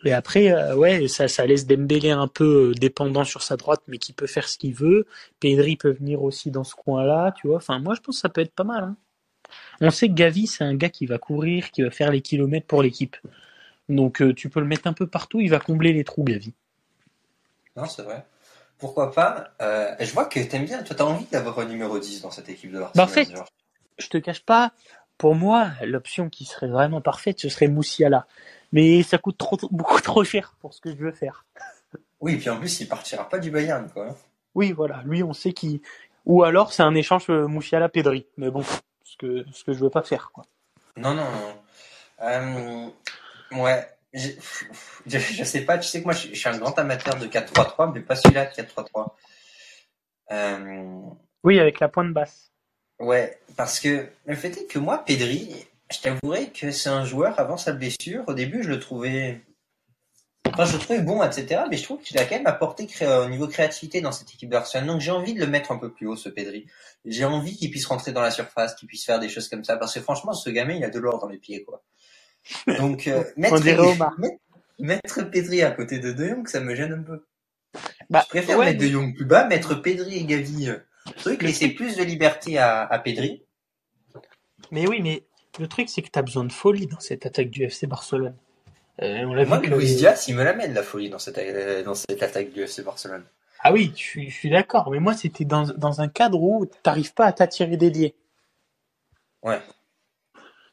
et 0.04 0.12
après, 0.12 0.52
euh, 0.52 0.74
ouais, 0.74 1.08
ça, 1.08 1.28
ça 1.28 1.46
laisse 1.46 1.66
Dembélé 1.66 2.10
un 2.10 2.28
peu 2.28 2.70
euh, 2.70 2.74
dépendant 2.74 3.24
sur 3.24 3.42
sa 3.42 3.56
droite, 3.56 3.82
mais 3.88 3.98
qui 3.98 4.12
peut 4.12 4.26
faire 4.26 4.48
ce 4.48 4.58
qu'il 4.58 4.74
veut. 4.74 5.06
Pedri 5.40 5.76
peut 5.76 5.92
venir 5.92 6.22
aussi 6.22 6.50
dans 6.50 6.64
ce 6.64 6.74
coin-là, 6.74 7.32
tu 7.32 7.48
vois. 7.48 7.56
Enfin, 7.58 7.78
moi, 7.78 7.94
je 7.94 8.00
pense 8.00 8.16
que 8.16 8.20
ça 8.20 8.28
peut 8.28 8.40
être 8.40 8.54
pas 8.54 8.64
mal. 8.64 8.84
hein. 8.84 8.96
On 9.80 9.90
sait 9.90 10.08
que 10.08 10.14
Gavi, 10.14 10.46
c'est 10.46 10.64
un 10.64 10.74
gars 10.74 10.88
qui 10.88 11.06
va 11.06 11.18
courir, 11.18 11.70
qui 11.70 11.82
va 11.82 11.90
faire 11.90 12.10
les 12.10 12.20
kilomètres 12.22 12.66
pour 12.66 12.82
l'équipe. 12.82 13.16
Donc, 13.88 14.22
euh, 14.22 14.32
tu 14.32 14.48
peux 14.48 14.60
le 14.60 14.66
mettre 14.66 14.86
un 14.86 14.92
peu 14.92 15.06
partout, 15.06 15.40
il 15.40 15.50
va 15.50 15.58
combler 15.58 15.92
les 15.92 16.04
trous, 16.04 16.24
Gavi. 16.24 16.54
Non, 17.76 17.86
c'est 17.86 18.02
vrai. 18.02 18.24
Pourquoi 18.78 19.12
pas 19.12 19.52
euh, 19.60 19.94
Je 20.00 20.12
vois 20.12 20.24
que 20.24 20.40
t'aimes 20.40 20.64
bien, 20.64 20.82
toi, 20.82 20.96
t'as 20.96 21.04
envie 21.04 21.26
d'avoir 21.26 21.58
un 21.60 21.66
numéro 21.66 21.98
10 21.98 22.22
dans 22.22 22.30
cette 22.30 22.48
équipe 22.48 22.72
de 22.72 22.78
Barcelone. 22.80 22.92
Bah, 22.96 23.04
en 23.04 23.14
fait, 23.14 23.30
genre. 23.30 23.48
je 23.98 24.08
te 24.08 24.18
cache 24.18 24.44
pas, 24.44 24.72
pour 25.18 25.34
moi, 25.34 25.70
l'option 25.84 26.28
qui 26.28 26.44
serait 26.44 26.68
vraiment 26.68 27.00
parfaite, 27.00 27.38
ce 27.40 27.48
serait 27.48 27.68
Moussiala. 27.68 28.26
Mais 28.72 29.02
ça 29.02 29.18
coûte 29.18 29.38
trop, 29.38 29.58
beaucoup 29.70 30.00
trop 30.00 30.24
cher 30.24 30.54
pour 30.60 30.72
ce 30.74 30.80
que 30.80 30.90
je 30.90 30.96
veux 30.96 31.12
faire. 31.12 31.44
Oui, 32.20 32.36
puis 32.36 32.48
en 32.50 32.58
plus, 32.58 32.80
il 32.80 32.88
partira 32.88 33.28
pas 33.28 33.38
du 33.38 33.50
Bayern, 33.50 33.90
quoi. 33.90 34.16
Oui, 34.54 34.72
voilà, 34.72 35.02
lui, 35.04 35.22
on 35.22 35.32
sait 35.32 35.52
qui. 35.52 35.82
Ou 36.24 36.42
alors, 36.44 36.72
c'est 36.72 36.82
un 36.82 36.94
échange 36.94 37.26
euh, 37.30 37.46
Moussiala-Pedri. 37.48 38.26
Mais 38.36 38.50
bon, 38.50 38.62
ce 39.04 39.16
que, 39.18 39.44
ce 39.52 39.64
que 39.64 39.72
je 39.72 39.78
veux 39.80 39.90
pas 39.90 40.02
faire, 40.02 40.30
quoi. 40.32 40.44
Non, 40.96 41.14
non, 41.14 41.24
non. 41.24 41.62
Euh, 42.22 42.88
ouais. 43.62 43.88
Je, 44.14 44.28
je, 45.06 45.18
je 45.18 45.42
sais 45.44 45.62
pas, 45.62 45.78
tu 45.78 45.88
sais 45.88 46.00
que 46.00 46.04
moi, 46.04 46.12
je, 46.12 46.28
je 46.28 46.34
suis 46.34 46.48
un 46.48 46.58
grand 46.58 46.78
amateur 46.78 47.16
de 47.16 47.26
4-3-3, 47.26 47.92
mais 47.94 48.00
pas 48.00 48.14
celui-là 48.14 48.44
de 48.46 48.50
4-3-3. 48.52 49.08
Euh, 50.32 51.00
Oui, 51.44 51.58
avec 51.58 51.80
la 51.80 51.88
pointe 51.88 52.12
basse. 52.12 52.52
ouais, 52.98 53.38
parce 53.56 53.80
que 53.80 54.08
le 54.26 54.36
fait 54.36 54.56
est 54.56 54.66
que 54.66 54.78
moi, 54.78 54.98
Pedri, 55.04 55.66
je 55.92 56.00
t'avouerai 56.00 56.50
que 56.50 56.70
c'est 56.70 56.88
un 56.88 57.04
joueur, 57.04 57.38
avant 57.38 57.56
sa 57.56 57.72
blessure, 57.72 58.24
au 58.26 58.34
début, 58.34 58.62
je 58.62 58.68
le 58.70 58.80
trouvais... 58.80 59.40
Enfin, 60.48 60.64
je 60.66 60.72
le 60.74 60.78
trouvais 60.80 61.00
bon, 61.00 61.22
etc. 61.22 61.62
Mais 61.70 61.76
je 61.76 61.84
trouve 61.84 62.00
qu'il 62.02 62.18
a 62.18 62.24
quand 62.24 62.34
même 62.34 62.46
apporté 62.46 62.86
cré- 62.86 63.06
au 63.06 63.28
niveau 63.28 63.46
créativité 63.48 64.00
dans 64.00 64.12
cette 64.12 64.28
équipe 64.34 64.50
Barcelone. 64.50 64.86
Donc 64.86 65.00
j'ai 65.00 65.10
envie 65.12 65.34
de 65.34 65.40
le 65.40 65.46
mettre 65.46 65.72
un 65.72 65.78
peu 65.78 65.90
plus 65.92 66.06
haut, 66.06 66.16
ce 66.16 66.28
Pedri. 66.28 66.66
J'ai 67.06 67.24
envie 67.24 67.56
qu'il 67.56 67.70
puisse 67.70 67.86
rentrer 67.86 68.12
dans 68.12 68.20
la 68.20 68.30
surface, 68.30 68.74
qu'il 68.74 68.86
puisse 68.88 69.04
faire 69.06 69.18
des 69.20 69.28
choses 69.28 69.48
comme 69.48 69.64
ça. 69.64 69.76
Parce 69.76 69.94
que 69.94 70.00
franchement, 70.00 70.34
ce 70.34 70.50
gamin, 70.50 70.74
il 70.74 70.84
a 70.84 70.90
de 70.90 70.98
l'or 70.98 71.20
dans 71.20 71.28
les 71.28 71.38
pieds, 71.38 71.62
quoi. 71.64 71.82
Donc, 72.78 73.06
euh, 73.06 73.22
mettre, 73.36 73.54
mettre, 74.18 74.36
mettre 74.78 75.22
Pedri 75.30 75.62
à 75.62 75.70
côté 75.70 76.00
de 76.00 76.12
De 76.12 76.28
Jong, 76.28 76.46
ça 76.48 76.60
me 76.60 76.74
gêne 76.74 76.92
un 76.92 77.02
peu. 77.02 77.24
Bah, 78.10 78.22
Je 78.24 78.28
préfère 78.28 78.58
ouais, 78.58 78.66
mettre 78.66 78.80
De 78.80 78.88
Jong 78.88 79.14
plus 79.14 79.24
bas, 79.24 79.46
mettre 79.46 79.74
Pedri 79.76 80.16
et 80.18 80.24
Gavi. 80.24 80.68
euh, 80.68 80.76
truc, 81.18 81.42
laisser 81.42 81.68
plus 81.68 81.96
de 81.96 82.02
liberté 82.02 82.58
à, 82.58 82.82
à 82.84 82.98
Pedri. 82.98 83.44
mais 84.70 84.86
oui, 84.88 85.00
mais 85.00 85.24
le 85.60 85.68
truc, 85.68 85.88
c'est 85.88 86.02
que 86.02 86.10
tu 86.10 86.18
as 86.18 86.22
besoin 86.22 86.44
de 86.44 86.52
folie 86.52 86.86
dans 86.86 87.00
cette 87.00 87.26
attaque 87.26 87.50
du 87.50 87.64
FC 87.64 87.86
Barcelone. 87.86 88.34
Euh, 89.02 89.24
on 89.24 89.34
l'a 89.34 89.44
Moi, 89.44 89.58
vu 89.58 89.68
que- 89.70 89.74
Luis 89.74 89.94
Diaz, 89.96 90.26
il 90.28 90.34
me 90.36 90.44
l'amène 90.44 90.74
la 90.74 90.82
folie 90.82 91.10
dans 91.10 91.18
cette, 91.18 91.38
euh, 91.38 91.82
dans 91.82 91.94
cette 91.94 92.22
attaque 92.22 92.52
du 92.52 92.62
FC 92.62 92.82
Barcelone. 92.82 93.24
Ah 93.60 93.72
oui, 93.72 93.92
je 93.94 94.00
suis, 94.02 94.30
je 94.30 94.34
suis 94.34 94.50
d'accord. 94.50 94.90
Mais 94.90 94.98
moi, 95.00 95.14
c'était 95.14 95.44
dans, 95.44 95.62
dans 95.76 96.00
un 96.00 96.08
cadre 96.08 96.40
où 96.42 96.66
t'arrives 96.82 97.14
pas 97.14 97.26
à 97.26 97.32
t'attirer. 97.32 98.14
Ouais. 99.42 99.60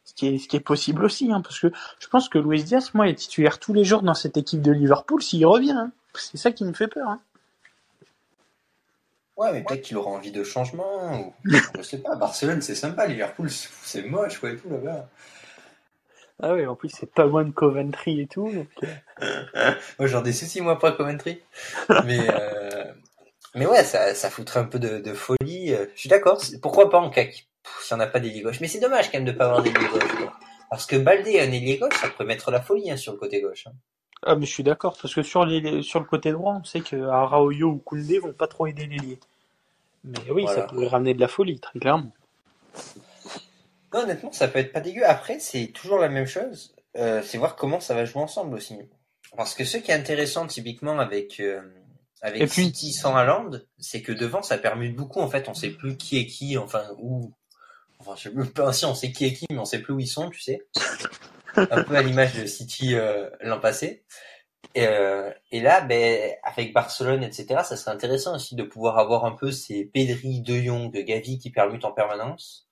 Ce 0.03 0.13
qui 0.13 0.27
est, 0.27 0.37
ce 0.39 0.47
qui 0.47 0.55
est 0.55 0.59
possible 0.61 1.05
aussi, 1.05 1.31
hein, 1.31 1.41
parce 1.41 1.59
que 1.59 1.71
je 1.99 2.07
pense 2.07 2.29
que 2.29 2.39
Luis 2.39 2.63
Diaz, 2.63 2.91
moi, 2.93 3.07
est 3.07 3.15
titulaire 3.15 3.59
tous 3.59 3.73
les 3.73 3.83
jours 3.83 4.01
dans 4.01 4.15
cette 4.15 4.37
équipe 4.37 4.61
de 4.61 4.71
Liverpool 4.71 5.21
s'il 5.21 5.45
revient. 5.45 5.71
hein. 5.71 5.91
C'est 6.15 6.37
ça 6.37 6.51
qui 6.51 6.63
me 6.65 6.73
fait 6.73 6.87
peur. 6.87 7.07
hein. 7.07 7.21
Ouais, 9.39 9.53
mais 9.53 9.63
peut-être 9.63 9.81
qu'il 9.81 9.97
aura 9.97 10.11
envie 10.11 10.31
de 10.31 10.43
changement. 10.43 11.19
Ou... 11.21 11.33
je 11.77 11.81
sais 11.81 11.99
pas, 11.99 12.15
Barcelone, 12.15 12.61
c'est 12.61 12.75
sympa. 12.75 13.07
Liverpool, 13.07 13.49
c'est 13.49 14.03
moche, 14.03 14.37
quoi, 14.39 14.51
et 14.51 14.57
tout, 14.57 14.69
là-bas. 14.69 15.07
Ah 16.41 16.53
oui, 16.53 16.65
en 16.65 16.75
plus, 16.75 16.89
c'est 16.89 17.11
pas 17.11 17.25
loin 17.25 17.43
de 17.43 17.51
Coventry 17.51 18.21
et 18.21 18.27
tout. 18.27 18.51
donc, 18.51 18.67
euh, 19.21 19.73
Moi, 19.99 20.07
j'en 20.07 20.21
ai 20.21 20.23
des 20.23 20.33
soucis, 20.33 20.61
moi, 20.61 20.79
pas 20.79 20.91
Coventry. 20.93 21.41
Mais, 22.05 22.19
euh... 22.29 22.85
mais 23.55 23.65
ouais, 23.65 23.83
ça, 23.83 24.13
ça 24.15 24.29
foutrait 24.29 24.59
un 24.61 24.65
peu 24.65 24.79
de, 24.79 24.99
de 24.99 25.13
folie. 25.13 25.73
euh, 25.73 25.85
Je 25.95 25.99
suis 26.01 26.09
d'accord. 26.09 26.41
Pourquoi 26.61 26.89
pas 26.89 26.99
en 26.99 27.09
cac 27.09 27.47
Si 27.81 27.93
on 27.93 27.97
n'a 27.97 28.07
pas 28.07 28.19
d'ailier 28.19 28.41
gauche. 28.41 28.61
Mais 28.61 28.67
c'est 28.67 28.79
dommage, 28.79 29.11
quand 29.11 29.17
même, 29.17 29.25
de 29.25 29.31
pas 29.33 29.45
avoir 29.45 29.63
d'ailier 29.63 29.87
gauche. 29.87 30.15
quoi. 30.17 30.33
Parce 30.69 30.85
que 30.85 30.95
Baldé, 30.97 31.39
un 31.39 31.51
ailier 31.51 31.77
gauche, 31.77 31.95
ça 31.99 32.09
pourrait 32.09 32.25
mettre 32.25 32.51
la 32.51 32.61
folie 32.61 32.89
hein, 32.91 32.97
sur 32.97 33.13
le 33.13 33.17
côté 33.19 33.41
gauche. 33.41 33.67
hein. 33.67 33.73
Ah, 34.25 34.35
mais 34.35 34.45
je 34.45 34.51
suis 34.51 34.63
d'accord, 34.63 34.97
parce 35.01 35.13
que 35.13 35.23
sur, 35.23 35.45
les, 35.45 35.81
sur 35.81 35.99
le 35.99 36.05
côté 36.05 36.31
droit, 36.31 36.57
on 36.59 36.63
sait 36.63 36.81
que 36.81 36.95
Araoyo 37.07 37.69
ou 37.69 37.77
Koundé 37.77 38.19
vont 38.19 38.33
pas 38.33 38.47
trop 38.47 38.67
aider 38.67 38.85
l'ailier. 38.85 39.19
Mais 40.03 40.19
oui, 40.31 40.45
ça 40.47 40.63
pourrait 40.63 40.87
ramener 40.87 41.13
de 41.13 41.19
la 41.19 41.27
folie, 41.27 41.59
très 41.59 41.79
clairement. 41.79 42.11
Non, 43.93 44.01
honnêtement, 44.01 44.31
ça 44.31 44.47
peut 44.47 44.59
être 44.59 44.71
pas 44.71 44.81
dégueu. 44.81 45.03
Après, 45.05 45.39
c'est 45.39 45.67
toujours 45.67 45.99
la 45.99 46.09
même 46.09 46.27
chose. 46.27 46.73
Euh, 46.97 47.21
c'est 47.23 47.37
voir 47.37 47.55
comment 47.55 47.79
ça 47.79 47.93
va 47.95 48.05
jouer 48.05 48.21
ensemble 48.21 48.55
aussi. 48.55 48.77
Parce 49.35 49.53
que 49.55 49.63
ce 49.63 49.77
qui 49.77 49.91
est 49.91 49.95
intéressant, 49.95 50.47
typiquement, 50.47 50.99
avec, 50.99 51.39
euh, 51.39 51.61
avec 52.21 52.41
Et 52.41 52.45
puis- 52.47 52.65
City 52.65 52.93
sans 52.93 53.15
Haaland, 53.15 53.51
c'est 53.77 54.01
que 54.01 54.11
devant, 54.11 54.41
ça 54.41 54.57
permute 54.57 54.95
beaucoup. 54.95 55.19
En 55.21 55.29
fait, 55.29 55.47
on 55.49 55.53
sait 55.53 55.69
plus 55.69 55.97
qui 55.97 56.17
est 56.19 56.25
qui, 56.25 56.57
enfin, 56.57 56.83
où. 56.97 57.31
Enfin, 57.99 58.13
je 58.15 58.29
sais 58.29 58.49
pas 58.51 58.73
si 58.73 58.85
on 58.85 58.95
sait 58.95 59.11
qui 59.11 59.25
est 59.25 59.33
qui, 59.33 59.45
mais 59.49 59.59
on 59.59 59.65
sait 59.65 59.79
plus 59.79 59.93
où 59.93 59.99
ils 59.99 60.07
sont, 60.07 60.29
tu 60.29 60.39
sais. 60.41 60.61
Un 61.71 61.83
peu 61.83 61.95
à 61.95 62.01
l'image 62.01 62.35
de 62.35 62.45
City 62.45 62.95
euh, 62.95 63.29
l'an 63.41 63.59
passé. 63.59 64.03
Et, 64.75 64.87
euh, 64.87 65.31
et 65.51 65.61
là, 65.61 65.81
ben, 65.81 66.31
avec 66.43 66.73
Barcelone, 66.73 67.23
etc., 67.23 67.61
ça 67.63 67.75
serait 67.75 67.91
intéressant 67.91 68.35
aussi 68.35 68.55
de 68.55 68.63
pouvoir 68.63 68.99
avoir 68.99 69.25
un 69.25 69.31
peu 69.31 69.51
ces 69.51 69.85
Pedri, 69.85 70.41
De 70.41 70.59
Jong, 70.61 70.91
Gavi 70.91 71.39
qui 71.39 71.49
permutent 71.49 71.85
en 71.85 71.91
permanence. 71.91 72.67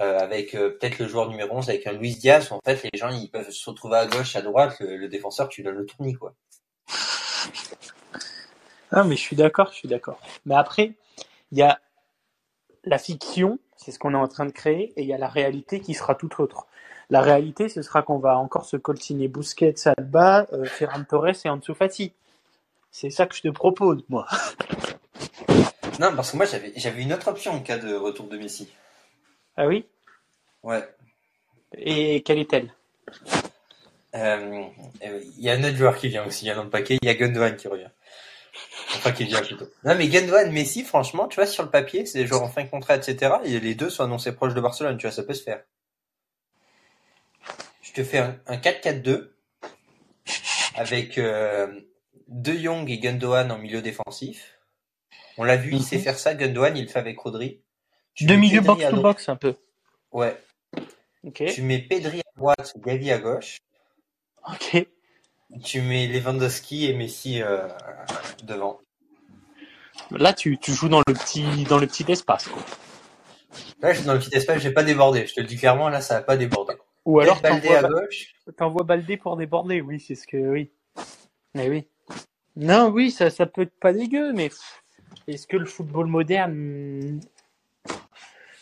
Euh, 0.00 0.18
avec 0.20 0.54
euh, 0.54 0.70
peut-être 0.70 1.00
le 1.00 1.08
joueur 1.08 1.28
numéro 1.28 1.56
11 1.56 1.70
avec 1.70 1.84
un 1.88 1.92
Luis 1.92 2.14
Diaz 2.14 2.52
où 2.52 2.54
en 2.54 2.60
fait 2.64 2.80
les 2.84 2.96
gens 2.96 3.08
ils 3.10 3.28
peuvent 3.28 3.50
se 3.50 3.68
retrouver 3.68 3.96
à 3.96 4.06
gauche 4.06 4.36
à 4.36 4.42
droite 4.42 4.78
le, 4.78 4.96
le 4.96 5.08
défenseur 5.08 5.48
tu 5.48 5.64
donnes 5.64 5.74
le 5.74 5.86
tournis 5.86 6.14
quoi 6.14 6.36
Ah, 8.90 9.04
mais 9.04 9.16
je 9.16 9.20
suis 9.20 9.36
d'accord, 9.36 9.70
je 9.72 9.76
suis 9.76 9.88
d'accord. 9.88 10.20
Mais 10.46 10.54
après, 10.54 10.94
il 11.52 11.58
y 11.58 11.62
a 11.62 11.80
la 12.84 12.98
fiction, 12.98 13.58
c'est 13.76 13.92
ce 13.92 13.98
qu'on 13.98 14.14
est 14.14 14.18
en 14.18 14.28
train 14.28 14.46
de 14.46 14.52
créer, 14.52 14.92
et 14.96 15.02
il 15.02 15.08
y 15.08 15.12
a 15.12 15.18
la 15.18 15.28
réalité 15.28 15.80
qui 15.80 15.94
sera 15.94 16.14
tout 16.14 16.40
autre. 16.40 16.66
La 17.10 17.22
réalité, 17.22 17.70
ce 17.70 17.80
sera 17.80 18.02
qu'on 18.02 18.18
va 18.18 18.36
encore 18.36 18.66
se 18.66 18.76
coltiner 18.76 19.28
Busquets, 19.28 19.74
Alba, 19.96 20.46
euh, 20.52 20.64
Ferran 20.66 21.04
Torres 21.04 21.44
et 21.44 21.48
Ansu 21.48 21.74
Fati. 21.74 22.12
C'est 22.90 23.10
ça 23.10 23.26
que 23.26 23.34
je 23.34 23.42
te 23.42 23.48
propose, 23.48 24.04
moi. 24.08 24.26
non 26.00 26.14
parce 26.14 26.32
que 26.32 26.36
moi 26.36 26.46
j'avais 26.46 26.72
j'avais 26.76 27.02
une 27.02 27.12
autre 27.12 27.28
option 27.28 27.52
en 27.52 27.60
cas 27.60 27.78
de 27.78 27.94
retour 27.94 28.28
de 28.28 28.36
Messi. 28.36 28.68
Ah 29.56 29.66
oui? 29.66 29.86
Ouais. 30.62 30.86
Et 31.76 32.22
quelle 32.22 32.38
est-elle? 32.38 32.72
Euh, 34.14 34.62
euh, 35.04 35.20
il 35.36 35.44
y 35.44 35.50
a 35.50 35.54
un 35.54 35.64
autre 35.64 35.76
joueur 35.76 35.96
qui 35.96 36.08
vient 36.08 36.26
aussi 36.26 36.44
il 36.44 36.48
y 36.48 36.50
a 36.50 36.54
dans 36.54 36.64
le 36.64 36.70
paquet 36.70 36.98
il 37.00 37.06
y 37.06 37.10
a 37.10 37.14
Gundogan 37.14 37.56
qui 37.56 37.68
revient. 37.68 37.90
Enfin 38.96 39.12
qui 39.12 39.24
vient 39.24 39.42
plutôt. 39.42 39.66
Non 39.84 39.94
mais 39.96 40.08
Gundogan 40.08 40.50
Messi 40.52 40.82
franchement 40.84 41.26
tu 41.28 41.36
vois 41.36 41.46
sur 41.46 41.62
le 41.62 41.70
papier 41.70 42.06
c'est 42.06 42.18
des 42.18 42.26
joueurs 42.26 42.42
en 42.42 42.48
fin 42.48 42.64
de 42.64 42.68
contrat 42.68 42.96
etc 42.96 43.36
et 43.44 43.60
les 43.60 43.74
deux 43.74 43.90
sont 43.90 44.04
annoncés 44.04 44.32
proches 44.32 44.54
de 44.54 44.60
Barcelone 44.60 44.96
tu 44.98 45.06
vois 45.06 45.14
ça 45.14 45.22
peut 45.22 45.34
se 45.34 45.42
faire 45.42 45.62
je 47.88 47.92
te 47.92 48.04
fais 48.04 48.18
un, 48.18 48.38
un 48.46 48.56
4-4-2 48.56 49.30
avec 50.76 51.18
euh, 51.18 51.66
De 52.28 52.52
Jong 52.52 52.88
et 52.90 52.98
Gundogan 52.98 53.50
en 53.50 53.58
milieu 53.58 53.82
défensif 53.82 54.58
on 55.36 55.44
l'a 55.44 55.56
vu 55.56 55.70
il 55.72 55.76
Mhm. 55.78 55.82
sait 55.82 55.98
faire 55.98 56.18
ça 56.18 56.34
Gundogan 56.34 56.76
il 56.76 56.82
le 56.84 56.88
fait 56.88 56.98
avec 56.98 57.18
Rodri 57.18 57.60
Tu 58.14 58.26
Pedri 58.26 58.56
à 58.58 58.60
box-to-box, 58.60 59.28
un 59.28 59.36
peu. 59.36 59.54
ouais 60.12 60.36
tu 61.52 61.62
mets 61.62 61.78
Pedri 61.80 62.20
à 62.20 62.38
droite 62.38 62.72
Gavi 62.78 63.10
à 63.12 63.18
gauche 63.18 63.58
Ok. 64.50 64.86
Tu 65.62 65.80
mets 65.82 66.06
Lewandowski 66.06 66.86
et 66.86 66.94
Messi 66.94 67.42
euh, 67.42 67.68
devant. 68.44 68.80
Là, 70.10 70.32
tu, 70.32 70.56
tu 70.58 70.72
joues 70.72 70.88
dans 70.88 71.02
le 71.06 71.12
petit, 71.12 71.64
dans 71.64 71.76
le 71.78 71.86
petit 71.86 72.04
espace, 72.10 72.48
quoi. 72.48 72.62
Là, 73.80 73.92
je 73.92 73.98
suis 73.98 74.06
dans 74.06 74.14
le 74.14 74.20
petit 74.20 74.34
espace, 74.34 74.62
j'ai 74.62 74.70
pas 74.70 74.84
débordé. 74.84 75.26
Je 75.26 75.34
te 75.34 75.40
le 75.40 75.46
dis 75.46 75.56
clairement, 75.56 75.88
là, 75.90 76.00
ça 76.00 76.14
va 76.14 76.22
pas 76.22 76.36
déborder. 76.38 76.74
Ou 77.08 77.20
alors, 77.20 77.40
Baldé 77.40 77.60
t'envoies 77.62 77.78
à 77.78 77.82
Ba- 77.82 77.88
gauche. 77.88 78.34
t'envoies 78.58 78.84
Baldé 78.84 79.16
pour 79.16 79.38
déborder, 79.38 79.80
oui, 79.80 79.98
c'est 79.98 80.14
ce 80.14 80.26
que, 80.26 80.36
oui. 80.36 80.70
Mais 81.54 81.70
oui. 81.70 81.88
Non, 82.54 82.88
oui, 82.88 83.10
ça, 83.10 83.30
ça 83.30 83.46
peut 83.46 83.62
être 83.62 83.80
pas 83.80 83.94
dégueu, 83.94 84.34
mais 84.34 84.50
est-ce 85.26 85.46
que 85.46 85.56
le 85.56 85.64
football 85.64 86.06
moderne 86.06 87.18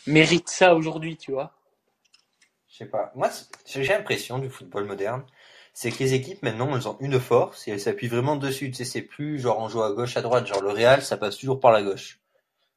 mérite 0.05 0.47
ça 0.47 0.75
aujourd'hui, 0.75 1.17
tu 1.17 1.33
vois? 1.33 1.51
Je 2.69 2.77
sais 2.77 2.85
pas. 2.85 3.11
Moi, 3.15 3.29
j'ai 3.65 3.83
l'impression 3.83 4.39
du 4.39 4.49
football 4.49 4.85
moderne, 4.85 5.25
c'est 5.73 5.91
que 5.91 5.99
les 5.99 6.13
équipes 6.13 6.41
maintenant, 6.41 6.73
elles 6.73 6.87
ont 6.87 6.97
une 7.01 7.19
force 7.19 7.67
et 7.67 7.71
elles 7.71 7.81
s'appuient 7.81 8.07
vraiment 8.07 8.37
dessus. 8.37 8.71
Tu 8.71 8.77
sais, 8.77 8.85
c'est 8.85 9.01
plus 9.01 9.39
genre 9.39 9.59
on 9.59 9.67
joue 9.67 9.83
à 9.83 9.91
gauche, 9.91 10.15
à 10.15 10.21
droite. 10.21 10.47
Genre 10.47 10.61
le 10.61 10.69
Real, 10.69 11.01
ça 11.01 11.17
passe 11.17 11.35
toujours 11.35 11.59
par 11.59 11.73
la 11.73 11.83
gauche. 11.83 12.21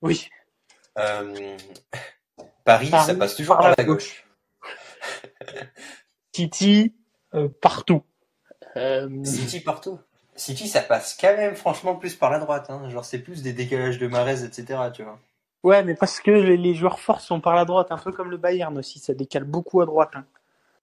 Oui. 0.02 0.28
Euh, 0.98 1.56
Paris, 2.64 2.90
Paris, 2.90 3.06
ça 3.06 3.14
passe 3.14 3.36
toujours 3.36 3.56
par, 3.56 3.72
la 3.78 3.84
gauche. 3.84 4.24
City, 6.32 6.94
euh, 7.34 7.48
partout. 7.60 8.02
Euh, 8.76 9.24
City 9.24 9.60
partout. 9.60 9.98
City, 10.36 10.68
ça 10.68 10.80
passe 10.80 11.16
quand 11.20 11.36
même 11.36 11.54
franchement 11.54 11.96
plus 11.96 12.14
par 12.14 12.30
la 12.30 12.38
droite. 12.38 12.70
Hein. 12.70 12.88
Genre 12.88 13.04
c'est 13.04 13.18
plus 13.18 13.42
des 13.42 13.52
décalages 13.52 13.98
de 13.98 14.06
Marez, 14.06 14.44
etc. 14.44 14.64
Tu 14.94 15.02
vois. 15.02 15.18
ouais, 15.64 15.82
mais 15.82 15.94
parce 15.94 16.20
que 16.20 16.30
les, 16.30 16.74
joueurs 16.74 17.00
forts 17.00 17.20
sont 17.20 17.40
par 17.40 17.54
la 17.54 17.64
droite, 17.64 17.88
un 17.90 17.98
peu 17.98 18.12
comme 18.12 18.30
le 18.30 18.36
Bayern 18.38 18.76
aussi, 18.78 18.98
ça 19.00 19.12
décale 19.12 19.44
beaucoup 19.44 19.80
à 19.82 19.86
droite. 19.86 20.10
hein. 20.14 20.24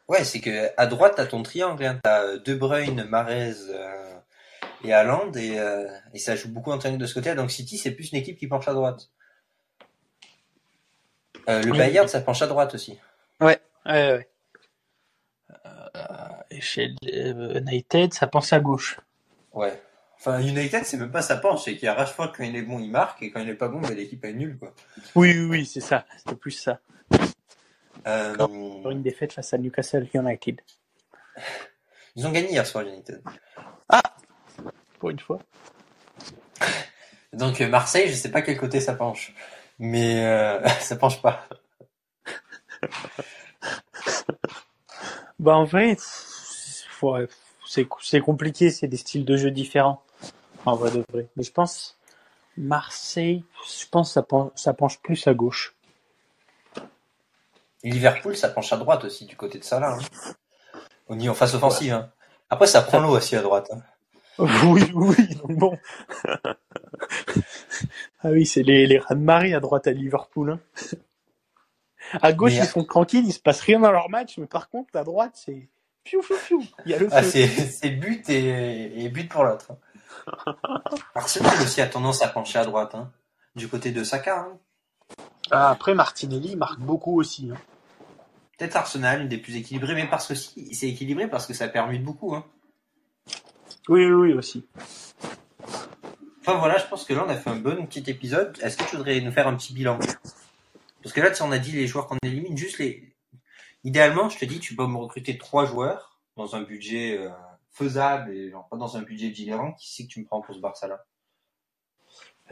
Ouais, 0.07 0.23
c'est 0.23 0.39
que 0.39 0.69
à 0.77 0.85
droite 0.85 1.13
t'as 1.17 1.25
ton 1.25 1.43
triangle, 1.43 1.83
hein. 1.85 1.99
t'as 2.03 2.23
euh, 2.23 2.39
De 2.39 2.53
Bruyne, 2.55 3.03
Mahrez 3.05 3.55
euh, 3.69 4.13
et 4.83 4.93
Haaland 4.93 5.31
et, 5.33 5.59
euh, 5.59 5.87
et 6.13 6.19
ça 6.19 6.35
joue 6.35 6.49
beaucoup 6.49 6.71
en 6.71 6.77
triangle 6.77 6.99
de 6.99 7.05
ce 7.07 7.13
côté-là. 7.13 7.35
Donc 7.35 7.51
City 7.51 7.77
c'est 7.77 7.91
plus 7.91 8.11
une 8.11 8.19
équipe 8.19 8.37
qui 8.37 8.47
penche 8.47 8.67
à 8.67 8.73
droite. 8.73 9.09
Euh, 11.49 11.61
le 11.61 11.71
Oui. 11.71 11.77
Bayern 11.77 12.07
ça 12.07 12.21
penche 12.21 12.41
à 12.41 12.47
droite 12.47 12.73
aussi. 12.73 12.97
Ouais, 13.41 13.59
ouais, 13.85 14.11
ouais. 14.13 14.29
Et 16.49 16.61
chez 16.61 16.95
euh, 17.13 17.59
United, 17.59 18.13
ça 18.13 18.27
pense 18.27 18.53
à 18.53 18.59
gauche. 18.59 18.99
Ouais. 19.53 19.81
Enfin 20.19 20.39
United 20.39 20.83
c'est 20.83 20.97
même 20.97 21.11
pas 21.11 21.21
sa 21.21 21.37
penche, 21.37 21.63
c'est 21.65 21.73
qu'il 21.73 21.83
y 21.83 21.87
a 21.87 21.93
Rashford 21.93 22.31
quand 22.35 22.43
il 22.43 22.55
est 22.55 22.63
bon 22.63 22.79
il 22.79 22.89
marque 22.89 23.21
et 23.21 23.29
quand 23.29 23.39
il 23.39 23.49
est 23.49 23.55
pas 23.55 23.67
bon 23.67 23.79
bah, 23.79 23.91
l'équipe 23.91 24.23
est 24.25 24.33
nulle 24.33 24.57
quoi. 24.57 24.73
Oui, 25.15 25.31
oui, 25.37 25.45
oui, 25.45 25.65
c'est 25.65 25.81
ça. 25.81 26.05
C'était 26.17 26.35
plus 26.35 26.51
ça. 26.51 26.79
Euh, 28.07 28.35
Pour 28.35 28.89
une 28.89 29.03
défaite 29.03 29.33
face 29.33 29.53
à 29.53 29.57
Newcastle 29.57 30.07
United. 30.13 30.61
ils 32.15 32.25
ont 32.25 32.31
gagné 32.31 32.49
hier 32.49 32.65
soir 32.65 32.83
United. 32.85 33.21
Pour 34.99 35.11
une 35.11 35.19
fois. 35.19 35.39
Donc 37.33 37.61
euh, 37.61 37.67
Marseille 37.67 38.09
je 38.09 38.15
sais 38.15 38.31
pas 38.31 38.41
quel 38.41 38.57
côté 38.57 38.79
ça 38.79 38.95
penche, 38.95 39.35
mais 39.77 40.25
euh, 40.25 40.67
ça 40.79 40.95
penche 40.95 41.21
pas. 41.21 41.47
Bah, 45.39 45.55
en 45.55 45.65
vrai, 45.65 45.95
ouais, 47.01 47.27
c'est 47.65 47.87
c'est 48.01 48.21
compliqué, 48.21 48.69
c'est 48.69 48.87
des 48.87 48.97
styles 48.97 49.25
de 49.25 49.37
jeu 49.37 49.51
différents. 49.51 50.01
En 50.65 50.75
vrai 50.75 50.91
de 50.91 51.03
vrai. 51.11 51.27
Mais 51.35 51.43
je 51.43 51.51
pense, 51.51 51.97
Marseille, 52.57 53.43
je 53.79 53.85
pense 53.89 54.09
que 54.09 54.13
ça 54.13 54.23
penche, 54.23 54.51
ça 54.55 54.73
penche 54.73 54.99
plus 54.99 55.27
à 55.27 55.33
gauche. 55.33 55.75
Et 57.83 57.91
Liverpool, 57.91 58.35
ça 58.35 58.49
penche 58.49 58.73
à 58.73 58.77
droite 58.77 59.05
aussi, 59.05 59.25
du 59.25 59.35
côté 59.35 59.59
de 59.59 59.63
Salah. 59.63 59.97
Hein. 59.97 60.33
Au 61.07 61.15
niveau 61.15 61.31
en 61.31 61.35
face 61.35 61.53
offensive. 61.53 61.93
Hein. 61.93 62.11
Après, 62.49 62.67
ça 62.67 62.81
prend 62.81 62.99
l'eau 62.99 63.15
aussi 63.15 63.35
à 63.35 63.41
droite. 63.41 63.71
Hein. 63.71 63.81
Oui, 64.65 64.91
oui, 64.93 65.35
donc 65.35 65.57
bon. 65.57 65.79
ah 68.21 68.29
oui, 68.29 68.45
c'est 68.45 68.61
les, 68.61 68.85
les 68.85 68.99
raz-de-marée 68.99 69.55
à 69.55 69.59
droite 69.59 69.87
à 69.87 69.91
Liverpool. 69.91 70.51
Hein. 70.51 70.59
À 72.21 72.33
gauche, 72.33 72.53
Mais- 72.53 72.59
ils 72.59 72.67
sont 72.67 72.83
tranquilles, 72.83 73.25
il 73.25 73.33
se 73.33 73.39
passe 73.39 73.61
rien 73.61 73.79
dans 73.79 73.91
leur 73.91 74.09
match, 74.09 74.37
mais 74.37 74.45
par 74.45 74.69
contre, 74.69 74.95
à 74.95 75.03
droite, 75.03 75.31
c'est 75.33 75.67
fiou, 76.07 76.21
fiou, 76.21 76.35
fiou. 76.37 76.63
Il 76.85 76.91
y 76.91 76.95
a 76.95 76.97
le 76.99 77.07
Ah, 77.11 77.21
feu. 77.21 77.29
c'est 77.29 77.47
c'est 77.47 77.89
but 77.91 78.29
et, 78.29 79.03
et 79.05 79.09
but 79.09 79.29
pour 79.29 79.43
l'autre. 79.43 79.67
hein. 79.71 80.55
Arsenal 81.15 81.61
aussi 81.61 81.81
a 81.81 81.87
tendance 81.87 82.21
à 82.21 82.27
pencher 82.27 82.59
à 82.59 82.65
droite. 82.65 82.95
Hein. 82.95 83.11
Du 83.55 83.67
côté 83.67 83.91
de 83.91 84.03
Saka. 84.03 84.39
Hein. 84.41 84.57
Ah, 85.51 85.69
après, 85.69 85.93
Martinelli 85.93 86.55
marque 86.55 86.79
beaucoup 86.79 87.19
aussi. 87.19 87.49
Hein. 87.51 87.57
Peut-être 88.57 88.75
Arsenal, 88.75 89.21
une 89.21 89.27
des 89.29 89.37
plus 89.37 89.55
équilibrées, 89.55 89.93
mais 89.95 90.07
parce 90.07 90.27
que 90.27 90.35
si, 90.35 90.73
c'est 90.73 90.87
équilibré 90.89 91.29
parce 91.29 91.45
que 91.45 91.53
ça 91.53 91.67
permute 91.67 92.03
beaucoup. 92.03 92.35
Hein. 92.35 92.43
Oui, 93.87 94.05
oui, 94.05 94.11
oui, 94.13 94.33
aussi. 94.33 94.65
Enfin 96.41 96.57
voilà, 96.59 96.77
je 96.77 96.85
pense 96.85 97.03
que 97.05 97.13
là 97.13 97.23
on 97.25 97.29
a 97.29 97.35
fait 97.35 97.49
un 97.49 97.55
bon 97.57 97.85
petit 97.85 98.09
épisode. 98.09 98.57
Est-ce 98.61 98.77
que 98.77 98.83
tu 98.85 98.95
voudrais 98.95 99.19
nous 99.21 99.31
faire 99.31 99.47
un 99.47 99.55
petit 99.55 99.73
bilan? 99.73 99.99
Parce 101.03 101.13
que 101.13 101.21
là, 101.21 101.29
tu 101.29 101.35
sais, 101.35 101.43
on 101.43 101.51
a 101.51 101.57
dit 101.57 101.71
les 101.73 101.87
joueurs 101.87 102.07
qu'on 102.07 102.17
élimine, 102.23 102.57
juste 102.57 102.79
les. 102.79 103.13
Idéalement, 103.87 104.27
je 104.27 104.37
te 104.37 104.43
dis, 104.43 104.59
tu 104.59 104.75
peux 104.75 104.85
me 104.85 104.97
recruter 104.97 105.37
trois 105.37 105.65
joueurs 105.65 106.19
dans 106.35 106.57
un 106.57 106.61
budget 106.61 107.17
euh, 107.17 107.29
faisable 107.71 108.33
et 108.33 108.51
genre 108.51 108.67
pas 108.67 108.75
dans 108.75 108.97
un 108.97 109.01
budget 109.01 109.29
délirant. 109.29 109.71
Qui 109.71 109.89
c'est 109.89 110.03
que 110.03 110.09
tu 110.09 110.19
me 110.19 110.25
prends 110.25 110.41
pour 110.41 110.53
ce 110.53 110.59
Barça 110.59 110.89
là 110.89 111.05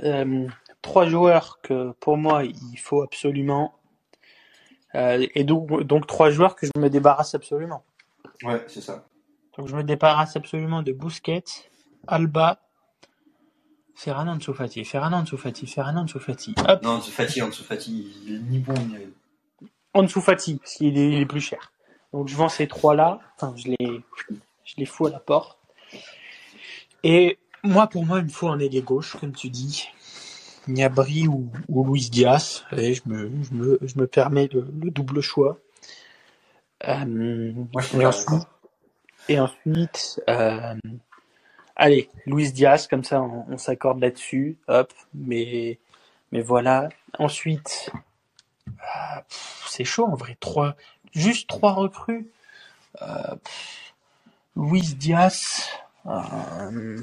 Euh, 0.04 0.48
trois 0.82 1.08
joueurs 1.08 1.60
que 1.62 1.92
pour 2.00 2.16
moi 2.16 2.46
il 2.46 2.78
faut 2.78 3.02
absolument 3.02 3.78
euh, 4.96 5.28
et 5.36 5.44
donc, 5.44 5.84
donc 5.84 6.08
trois 6.08 6.30
joueurs 6.30 6.56
que 6.56 6.68
je 6.68 6.80
me 6.80 6.90
débarrasse 6.90 7.36
absolument. 7.36 7.84
Ouais, 8.44 8.64
c'est 8.70 8.80
ça. 8.80 9.06
Donc 9.58 9.68
je 9.68 9.76
me 9.76 9.84
débarrasse 9.84 10.38
absolument 10.38 10.84
de 10.84 10.94
Busquets, 10.94 11.44
Alba, 12.08 12.62
Ferran 13.94 14.28
Ansu 14.30 14.54
Fati, 14.54 14.86
Ferran 14.86 15.12
Ansu 15.12 15.38
Fati, 15.38 15.68
Ferran 15.68 15.98
Ansu 15.98 16.20
Fati. 16.20 16.56
Hop, 16.66 16.82
Non, 16.82 16.92
Ansu 16.92 17.12
Fati, 17.12 17.42
Ansu 17.42 17.64
Fati, 17.64 18.14
il 18.26 18.36
est 18.36 18.40
ni 18.40 18.60
bon 18.60 18.74
ni. 18.74 18.96
Ansu 19.96 20.22
Fati 20.22 20.58
parce 20.58 20.76
qu'il 20.76 20.98
est, 21.00 21.10
il 21.14 21.22
est 21.22 21.28
plus 21.28 21.42
cher. 21.42 21.74
Donc 22.14 22.30
je 22.30 22.38
vends 22.38 22.50
ces 22.50 22.68
trois 22.68 22.96
là, 22.96 23.20
enfin 23.38 23.56
je 23.58 23.70
les 23.70 24.02
je 24.66 24.76
les 24.78 24.86
fous 24.88 25.08
à 25.08 25.12
la 25.12 25.20
porte 25.20 25.54
Et 27.04 27.40
moi, 27.64 27.88
pour 27.88 28.06
moi, 28.06 28.20
il 28.20 28.26
me 28.26 28.30
faut 28.32 28.50
un 28.50 28.60
ailier 28.60 28.84
gauche, 28.84 29.18
comme 29.20 29.34
tu 29.34 29.50
dis. 29.50 29.90
Niabri 30.68 31.28
ou, 31.28 31.52
ou 31.70 31.86
Luis 31.86 32.10
Diaz. 32.12 32.66
Et 32.78 32.96
je 32.96 33.04
me, 33.08 33.32
je 33.44 33.56
me, 33.56 33.80
je 33.82 34.00
me 34.00 34.08
permets 34.08 34.50
le, 34.54 34.68
le 34.82 34.92
double 34.92 35.22
choix. 35.22 35.60
Euh, 36.88 37.54
Moi, 37.74 37.82
je 37.84 37.88
suis 37.88 37.98
et 38.00 38.06
ensuite, 38.06 38.48
et 39.30 39.40
ensuite 39.40 40.22
euh, 40.30 40.76
allez, 41.76 42.10
Luis 42.26 42.52
Diaz, 42.54 42.88
comme 42.88 43.04
ça, 43.04 43.22
on, 43.22 43.46
on 43.50 43.58
s'accorde 43.58 44.02
là-dessus. 44.02 44.58
Hop, 44.68 44.94
mais, 45.14 45.80
mais 46.32 46.42
voilà. 46.42 46.90
Ensuite, 47.20 47.92
ah, 48.82 49.24
c'est 49.68 49.86
chaud 49.86 50.06
en 50.06 50.16
vrai. 50.16 50.38
Trois, 50.40 50.76
juste 51.14 51.48
trois 51.48 51.74
recrues. 51.74 52.28
Euh, 53.02 53.36
pff, 53.36 53.94
Luis 54.56 54.96
Diaz. 54.96 55.68
euh, 56.06 57.00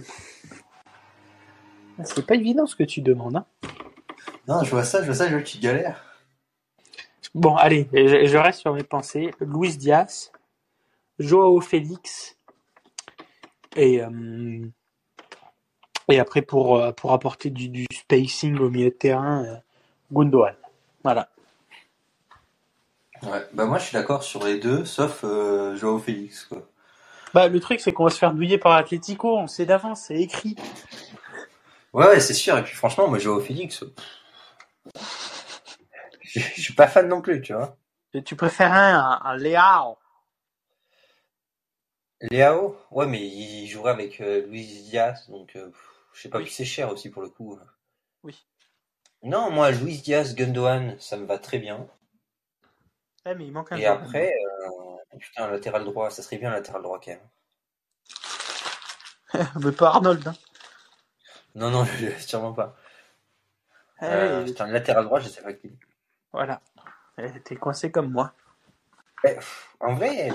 c'est 2.05 2.27
pas 2.27 2.35
évident 2.35 2.67
ce 2.67 2.77
que 2.77 2.85
tu 2.85 3.01
demandes. 3.01 3.37
Hein. 3.37 3.47
Non, 4.49 4.65
je 4.65 4.71
vois 4.71 4.85
ça, 4.85 5.01
je 5.01 5.07
vois 5.07 5.15
ça, 5.15 5.27
je 5.27 5.33
vois 5.35 5.43
que 5.43 5.49
tu 5.49 5.59
galères. 5.59 6.03
Bon, 7.35 7.57
allez, 7.57 7.89
je, 7.93 8.27
je 8.27 8.37
reste 8.37 8.61
sur 8.61 8.75
mes 8.75 8.83
pensées. 8.83 9.33
Luis 9.41 9.77
Diaz, 9.77 10.33
Joao 11.19 11.61
Félix, 11.61 12.37
et, 13.77 14.03
euh, 14.03 14.67
et 16.09 16.19
après 16.19 16.43
pour, 16.43 16.95
pour 16.95 17.13
apporter 17.13 17.51
du, 17.51 17.69
du 17.69 17.87
spacing 17.93 18.59
au 18.59 18.69
milieu 18.69 18.91
de 18.91 18.95
terrain, 18.95 19.61
Gundogan. 20.11 20.57
Voilà. 21.05 21.29
Ouais, 23.25 23.47
bah 23.53 23.67
moi 23.67 23.79
je 23.79 23.85
suis 23.85 23.93
d'accord 23.95 24.23
sur 24.23 24.45
les 24.45 24.59
deux, 24.59 24.85
sauf 24.85 25.25
euh, 25.25 25.77
Joao 25.77 25.99
Félix, 25.99 26.45
quoi. 26.45 26.69
Bah, 27.35 27.49
le 27.49 27.61
truc, 27.61 27.81
c'est 27.81 27.93
qu'on 27.93 28.05
va 28.05 28.11
se 28.11 28.19
faire 28.19 28.33
douiller 28.35 28.59
par 28.59 28.73
Atletico, 28.73 29.39
on 29.39 29.47
sait 29.47 29.67
d'avance, 29.67 30.03
c'est 30.09 30.17
écrit. 30.21 30.57
Ouais, 31.93 32.07
ouais, 32.07 32.21
c'est 32.21 32.35
sûr, 32.35 32.57
et 32.59 32.63
puis 32.65 32.75
franchement, 32.75 33.09
moi 33.09 33.19
Joao 33.19 33.41
Félix, 33.41 33.83
euh, 33.83 33.95
je 36.23 36.41
je 36.41 36.61
suis 36.61 36.75
pas 36.75 36.89
fan 36.89 37.09
non 37.09 37.21
plus, 37.21 37.41
tu 37.43 37.53
vois. 37.53 37.77
Et 38.15 38.23
tu 38.23 38.37
préfères 38.37 38.73
un, 38.73 39.21
un 39.23 39.37
Leao? 39.37 39.99
Léao, 42.23 42.79
ouais, 42.91 43.07
mais 43.07 43.21
il 43.21 43.67
jouerait 43.69 43.91
avec 43.93 44.21
euh, 44.23 44.47
Luis 44.47 44.65
Diaz, 44.89 45.29
donc 45.29 45.55
euh, 45.57 45.71
je 46.15 46.23
sais 46.23 46.31
pas, 46.31 46.39
Oui. 46.39 46.45
puis 46.45 46.53
c'est 46.53 46.65
cher 46.65 46.91
aussi 46.91 47.11
pour 47.11 47.21
le 47.23 47.29
coup. 47.29 47.59
Oui. 48.23 48.35
Non, 49.25 49.51
moi 49.51 49.73
Luis 49.73 49.99
Diaz, 50.03 50.35
Gundogan, 50.37 50.97
ça 51.01 51.17
me 51.17 51.27
va 51.27 51.39
très 51.39 51.59
bien. 51.59 51.89
Ouais, 53.25 53.35
mais 53.35 53.47
il 53.47 53.53
manque 53.53 53.73
un 53.73 53.77
Et 53.77 53.87
après, 53.87 54.33
euh, 54.33 55.17
putain, 55.19 55.49
latéral 55.51 55.85
droit, 55.85 56.11
ça 56.11 56.23
serait 56.23 56.39
bien 56.39 56.51
latéral 56.51 56.83
droit 56.83 57.01
quand 57.03 57.13
même. 57.13 57.21
mais 59.65 59.73
pas 59.73 59.89
Arnold. 59.91 60.27
Hein. 60.29 60.35
Non, 61.55 61.71
non, 61.71 61.85
je, 61.99 62.11
sûrement 62.19 62.53
pas. 62.53 62.77
Eh, 64.01 64.05
Euh, 64.07 64.45
putain, 64.45 64.67
latéral 64.67 65.05
droit, 65.05 65.21
je 65.21 65.29
sais 65.29 65.43
pas 65.43 65.53
qui. 65.53 65.71
voilà. 66.33 66.61
Eh, 67.19 67.31
T'es 67.45 67.57
coincé 67.57 67.91
comme 67.93 68.11
moi. 68.11 68.33
Eh, 69.25 69.35
pff, 69.35 69.75
en 69.81 69.95
vrai, 69.95 70.31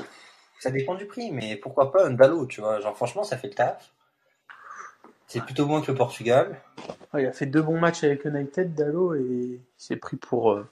ça 0.60 0.72
dépend 0.72 0.96
du 0.96 1.06
prix, 1.08 1.32
mais 1.32 1.58
pourquoi 1.58 1.92
pas 1.92 2.06
un 2.06 2.12
Dalo, 2.12 2.46
tu 2.46 2.62
vois. 2.62 2.80
Genre, 2.80 2.96
franchement, 2.96 3.24
ça 3.24 3.38
fait 3.38 3.50
le 3.50 3.54
taf. 3.56 3.92
C'est 5.28 5.44
plutôt 5.44 5.66
moins 5.66 5.82
que 5.82 5.92
le 5.92 5.98
Portugal. 5.98 6.62
Ouais, 7.14 7.24
il 7.24 7.28
a 7.28 7.34
fait 7.34 7.46
deux 7.48 7.62
bons 7.62 7.78
matchs 7.80 8.06
avec 8.06 8.24
United, 8.24 8.74
Dallo, 8.76 9.14
et 9.14 9.20
il 9.20 9.60
s'est 9.76 9.98
pris 9.98 10.16
pour, 10.16 10.52
euh, 10.54 10.70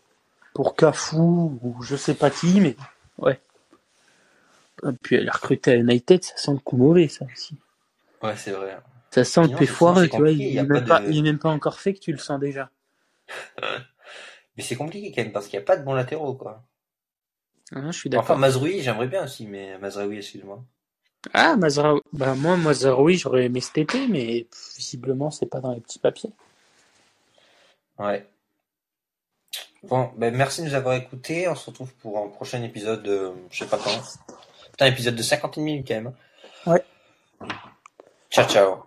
pour 0.55 0.75
Cafu 0.75 1.17
ou 1.17 1.75
je 1.83 1.95
sais 1.97 2.15
pas 2.15 2.31
qui, 2.31 2.61
mais 2.61 2.75
ouais. 3.19 3.39
Et 4.83 4.91
puis 5.01 5.17
elle 5.17 5.27
est 5.27 5.31
recrutée 5.31 5.71
à 5.71 5.75
United, 5.75 6.23
ça 6.23 6.37
sent 6.37 6.51
le 6.53 6.59
coup 6.59 6.77
mauvais, 6.77 7.07
ça 7.09 7.25
aussi. 7.31 7.57
Ouais, 8.23 8.35
c'est 8.37 8.51
vrai. 8.51 8.79
Ça 9.11 9.23
sent 9.23 9.41
le 9.43 9.47
Non, 9.49 9.57
P 9.57 9.65
c'est- 9.65 9.71
foireux, 9.73 10.03
c'est 10.05 10.09
tu 10.09 10.17
vois. 10.17 10.31
Il 10.31 10.53
y 10.53 10.57
a 10.57 10.63
est, 10.63 10.65
même 10.65 10.85
pas 10.85 10.99
de- 11.01 11.21
même 11.21 11.39
encore 11.43 11.79
fait 11.79 11.93
que 11.93 11.99
tu 11.99 12.11
le 12.13 12.17
sens 12.17 12.39
déjà. 12.39 12.69
Mais 14.57 14.63
c'est 14.63 14.75
compliqué 14.77 15.11
quand 15.11 15.21
même, 15.23 15.33
parce 15.33 15.47
qu'il 15.47 15.59
n'y 15.59 15.63
a 15.63 15.65
pas 15.65 15.75
de 15.75 15.83
bons 15.83 15.93
latéraux, 15.93 16.33
quoi. 16.35 16.63
Ah, 17.73 17.91
je 17.91 17.97
suis 17.97 18.09
Enfin, 18.09 18.19
d'accord. 18.19 18.37
Mazrui, 18.37 18.81
j'aimerais 18.81 19.07
bien 19.07 19.25
aussi, 19.25 19.45
mais 19.47 19.77
Mazraoui, 19.79 20.17
excuse-moi. 20.17 20.63
Ah, 21.33 21.57
Mazraoui. 21.57 21.99
Bah, 22.13 22.35
moi, 22.35 22.55
Mazraoui, 22.55 23.17
j'aurais 23.17 23.45
aimé 23.45 23.59
cet 23.59 23.77
été, 23.79 24.07
mais 24.07 24.47
visiblement, 24.77 25.29
c'est 25.31 25.47
pas 25.47 25.59
dans 25.59 25.73
les 25.73 25.81
petits 25.81 25.99
papiers. 25.99 26.31
Ouais. 27.99 28.25
Bon, 29.87 30.09
ben 30.17 30.35
merci 30.35 30.61
de 30.61 30.67
nous 30.67 30.73
avoir 30.73 30.95
écoutés. 30.95 31.47
On 31.47 31.55
se 31.55 31.69
retrouve 31.69 31.93
pour 31.95 32.17
un 32.17 32.29
prochain 32.29 32.61
épisode, 32.63 33.07
euh, 33.07 33.31
je 33.51 33.59
sais 33.59 33.69
pas 33.69 33.77
quand. 33.77 34.01
Putain, 34.71 34.87
épisode 34.87 35.15
de 35.15 35.23
50 35.23 35.57
minutes 35.57 35.87
quand 35.87 35.95
même. 35.95 36.13
Ouais. 36.65 36.83
Ciao, 37.39 37.47
ciao. 37.49 37.69
Ciao, 38.31 38.47
ciao. 38.49 38.85